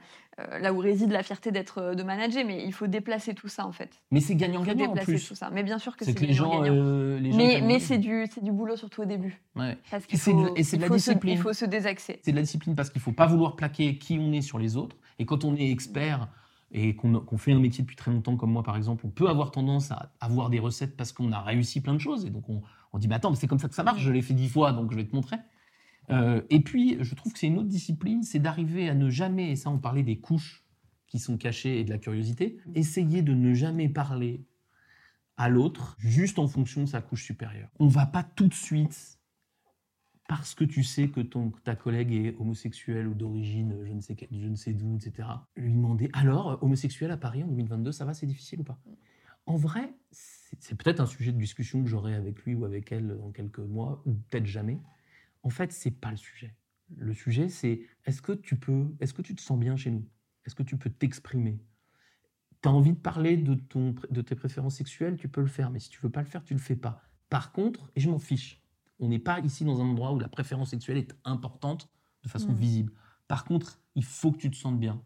là 0.60 0.74
où 0.74 0.78
réside 0.80 1.12
la 1.12 1.24
fierté 1.24 1.52
d'être 1.52 1.78
euh, 1.80 1.96
de 1.96 2.04
manager. 2.04 2.44
Mais 2.46 2.64
il 2.66 2.74
faut 2.74 2.88
déplacer 2.88 3.34
tout 3.34 3.48
ça 3.48 3.66
en 3.66 3.72
fait. 3.72 4.02
Mais 4.12 4.22
c'est 4.22 4.36
gagnant-gagnant 4.36 4.92
en 4.92 4.96
plus. 4.96 5.28
tout 5.28 5.36
ça. 5.36 5.50
Mais 5.52 5.64
bien 5.64 5.78
sûr 5.80 5.96
que 5.98 6.06
C'est 6.06 6.12
c'est 6.12 6.18
que 6.20 6.26
les 6.26 6.34
gens. 6.34 6.50
gagnant-gagnant. 6.62 6.76
euh, 6.84 7.20
mais 7.36 7.62
mais 7.62 7.80
c'est 7.80 7.98
du, 7.98 8.26
c'est 8.34 8.44
du 8.44 8.52
boulot 8.52 8.76
surtout 8.76 9.02
au 9.02 9.06
début. 9.06 9.42
Ouais. 9.56 9.78
Parce 9.90 10.06
et 10.10 10.18
c'est 10.18 10.34
de 10.34 10.40
il 10.58 10.80
la 10.82 10.88
faut 10.88 10.94
se- 10.94 10.98
discipline. 10.98 11.34
il 11.34 11.40
faut 11.42 11.54
se 11.54 11.66
désaxer. 11.66 12.20
C'est 12.24 12.32
de 12.32 12.36
la 12.38 12.44
discipline 12.44 12.76
parce 12.76 12.90
qu'il 12.90 13.02
faut 13.02 13.12
pas 13.12 13.28
vouloir 13.28 13.56
plaquer 13.56 13.98
qui 13.98 14.18
on 14.20 14.32
est 14.34 14.42
sur 14.42 14.58
les 14.60 14.78
autres. 14.78 14.96
Et 15.20 15.26
quand 15.26 15.44
on 15.44 15.56
est 15.56 15.70
expert 15.70 16.28
et 16.74 16.96
qu'on 16.96 17.38
fait 17.38 17.52
un 17.52 17.60
métier 17.60 17.82
depuis 17.84 17.98
très 17.98 18.12
longtemps, 18.12 18.38
comme 18.38 18.52
moi 18.52 18.64
par 18.64 18.78
exemple, 18.78 19.06
on 19.06 19.10
peut 19.10 19.28
avoir 19.28 19.52
tendance 19.52 19.92
à 19.92 20.14
avoir 20.22 20.50
des 20.50 20.60
recettes 20.60 20.96
parce 20.96 21.12
qu'on 21.12 21.32
a 21.34 21.42
réussi 21.42 21.82
plein 21.82 21.94
de 21.94 22.00
choses. 22.00 22.26
Et 22.26 22.30
donc 22.30 22.48
on, 22.50 22.62
on 22.94 22.98
dit, 22.98 23.08
bah 23.10 23.18
attends, 23.18 23.30
mais 23.30 23.36
c'est 23.36 23.48
comme 23.48 23.60
ça 23.60 23.68
que 23.68 23.76
ça 23.76 23.84
marche, 23.84 24.02
je 24.02 24.10
l'ai 24.12 24.22
fait 24.22 24.34
dix 24.34 24.48
fois, 24.48 24.72
donc 24.72 24.90
je 24.92 24.96
vais 24.96 25.04
te 25.04 25.14
montrer. 25.14 25.36
Euh, 26.10 26.42
et 26.50 26.62
puis, 26.62 26.98
je 27.00 27.16
trouve 27.16 27.34
que 27.34 27.40
c'est 27.40 27.48
une 27.48 27.58
autre 27.58 27.70
discipline, 27.70 28.24
c'est 28.24 28.40
d'arriver 28.40 28.90
à 28.90 28.96
ne 28.96 29.10
jamais, 29.10 29.52
et 29.52 29.56
ça 29.56 29.70
on 29.70 29.78
parlait 29.78 30.04
des 30.04 30.20
couches 30.20 30.66
qui 31.08 31.20
sont 31.20 31.38
cachées 31.38 31.80
et 31.80 31.84
de 31.84 31.90
la 31.90 31.98
curiosité, 31.98 32.58
essayer 32.74 33.22
de 33.22 33.34
ne 33.34 33.54
jamais 33.54 33.90
parler 33.90 34.46
à 35.38 35.50
l'autre 35.50 35.96
juste 36.00 36.40
en 36.40 36.48
fonction 36.48 36.82
de 36.82 36.88
sa 36.88 37.02
couche 37.02 37.24
supérieure. 37.24 37.70
On 37.80 37.88
va 37.88 38.06
pas 38.06 38.24
tout 38.24 38.48
de 38.48 38.54
suite 38.54 39.20
parce 40.28 40.56
que 40.56 40.64
tu 40.64 40.84
sais 40.84 41.10
que 41.10 41.20
ton, 41.20 41.52
ta 41.66 41.76
collègue 41.76 42.14
est 42.14 42.36
homosexuelle 42.40 43.08
ou 43.08 43.14
d'origine, 43.14 43.76
je 43.84 43.92
ne 43.92 44.00
sais, 44.00 44.16
je 44.32 44.48
ne 44.48 44.56
sais 44.56 44.72
d'où, 44.72 44.96
etc., 44.96 45.28
lui 45.58 45.74
demander 45.74 46.10
alors, 46.14 46.52
euh, 46.52 46.58
homosexuel 46.62 47.12
à 47.12 47.18
Paris 47.18 47.44
en 47.44 47.48
2022, 47.48 47.92
ça 47.92 48.06
va, 48.06 48.14
c'est 48.14 48.28
difficile 48.28 48.62
ou 48.62 48.64
pas? 48.64 48.80
En 49.46 49.58
vrai, 49.58 49.94
c'est 50.12 50.78
peut-être 50.78 51.02
un 51.02 51.06
sujet 51.06 51.34
de 51.34 51.38
discussion 51.38 51.84
que 51.84 51.90
j'aurai 51.90 52.16
avec 52.16 52.44
lui 52.44 52.56
ou 52.56 52.64
avec 52.64 52.94
elle 52.94 53.18
dans 53.18 53.32
quelques 53.32 53.60
mois, 53.60 54.02
ou 54.06 54.14
peut-être 54.14 54.46
jamais. 54.46 54.80
En 55.44 55.50
fait, 55.50 55.72
c'est 55.72 55.92
pas 55.92 56.12
le 56.12 56.18
sujet. 56.18 56.56
Le 56.98 57.14
sujet, 57.14 57.50
c'est 57.50 57.82
est-ce 58.06 58.22
que 58.22 58.34
tu 58.34 58.58
peux, 58.58 58.94
est-ce 59.00 59.14
que 59.14 59.22
tu 59.22 59.34
te 59.36 59.42
sens 59.42 59.58
bien 59.60 59.76
chez 59.76 59.92
nous? 59.92 60.06
Est-ce 60.46 60.56
que 60.56 60.64
tu 60.64 60.78
peux 60.78 60.90
t'exprimer? 60.90 61.64
Tu 62.62 62.70
as 62.70 62.72
envie 62.72 62.94
de 62.94 63.00
parler 63.00 63.38
de, 63.38 63.56
ton, 63.56 63.96
de 64.10 64.22
tes 64.22 64.36
préférences 64.36 64.76
sexuelles, 64.76 65.18
tu 65.18 65.28
peux 65.30 65.42
le 65.42 65.48
faire, 65.48 65.72
mais 65.72 65.80
si 65.80 65.90
tu 65.90 66.00
veux 66.02 66.10
pas 66.12 66.22
le 66.22 66.28
faire, 66.28 66.44
tu 66.44 66.54
le 66.54 66.60
fais 66.60 66.76
pas. 66.76 67.02
Par 67.30 67.52
contre, 67.54 67.90
et 67.96 68.02
je 68.02 68.10
m'en 68.10 68.20
fiche, 68.20 68.62
on 69.00 69.08
n'est 69.08 69.20
pas 69.20 69.40
ici 69.40 69.64
dans 69.66 69.82
un 69.82 69.86
endroit 69.86 70.14
où 70.14 70.20
la 70.20 70.28
préférence 70.28 70.70
sexuelle 70.72 70.98
est 70.98 71.16
importante 71.24 71.90
de 72.24 72.30
façon 72.30 72.52
Mm. 72.52 72.56
visible. 72.56 72.94
Par 73.28 73.46
contre, 73.46 73.80
il 73.96 74.04
faut 74.04 74.32
que 74.32 74.38
tu 74.38 74.52
te 74.52 74.56
sentes 74.58 74.80
bien. 74.80 75.02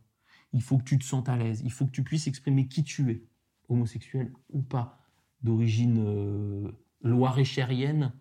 Il 0.51 0.61
faut 0.61 0.77
que 0.77 0.83
tu 0.83 0.97
te 0.97 1.05
sentes 1.05 1.29
à 1.29 1.37
l'aise. 1.37 1.61
Il 1.63 1.71
faut 1.71 1.85
que 1.85 1.91
tu 1.91 2.03
puisses 2.03 2.27
exprimer 2.27 2.67
qui 2.67 2.83
tu 2.83 3.09
es, 3.11 3.23
homosexuel 3.69 4.33
ou 4.49 4.61
pas, 4.61 5.01
d'origine 5.41 5.99
euh, 5.99 6.71
loiréchérienne 7.01 8.11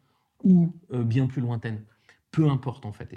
ou 0.42 0.74
euh, 0.92 1.02
bien 1.02 1.26
plus 1.26 1.40
lointaine. 1.40 1.84
Peu 2.34 2.48
importe 2.48 2.84
en 2.86 2.92
fait. 2.92 3.12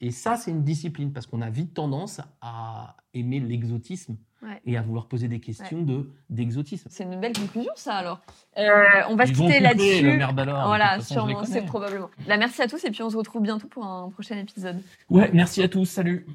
Et, 0.00 0.10
ça, 0.10 0.36
c'est 0.36 0.50
une 0.50 0.62
discipline 0.64 1.12
parce 1.12 1.26
qu'on 1.26 1.42
a 1.42 1.50
vite 1.50 1.74
tendance 1.74 2.20
à 2.40 2.96
aimer 3.14 3.40
l'exotisme 3.40 4.16
Ouais. 4.42 4.60
et 4.66 4.76
à 4.76 4.82
vouloir 4.82 5.06
poser 5.06 5.28
des 5.28 5.38
questions 5.38 5.82
de 5.82 6.10
d'exotisme. 6.28 6.88
C'est 6.90 7.04
une 7.04 7.20
belle 7.20 7.32
conclusion 7.32 7.70
ça 7.76 7.94
alors. 7.94 8.20
Euh, 8.58 8.82
on 9.08 9.14
va 9.14 9.24
se 9.26 9.30
Ils 9.30 9.36
quitter 9.36 9.60
là-dessus. 9.60 10.02
merde 10.16 10.40
alors, 10.40 10.62
de 10.62 10.66
Voilà, 10.66 10.96
façon, 10.96 11.14
sûrement, 11.14 11.44
c'est 11.44 11.64
probablement. 11.64 12.10
Là, 12.26 12.36
merci 12.38 12.60
à 12.60 12.66
tous 12.66 12.84
et 12.84 12.90
puis 12.90 13.04
on 13.04 13.10
se 13.10 13.16
retrouve 13.16 13.42
bientôt 13.42 13.68
pour 13.68 13.84
un 13.84 14.10
prochain 14.10 14.36
épisode. 14.36 14.82
Ouais, 15.08 15.30
merci 15.32 15.62
à 15.62 15.68
tous. 15.68 15.84
Salut. 15.84 16.26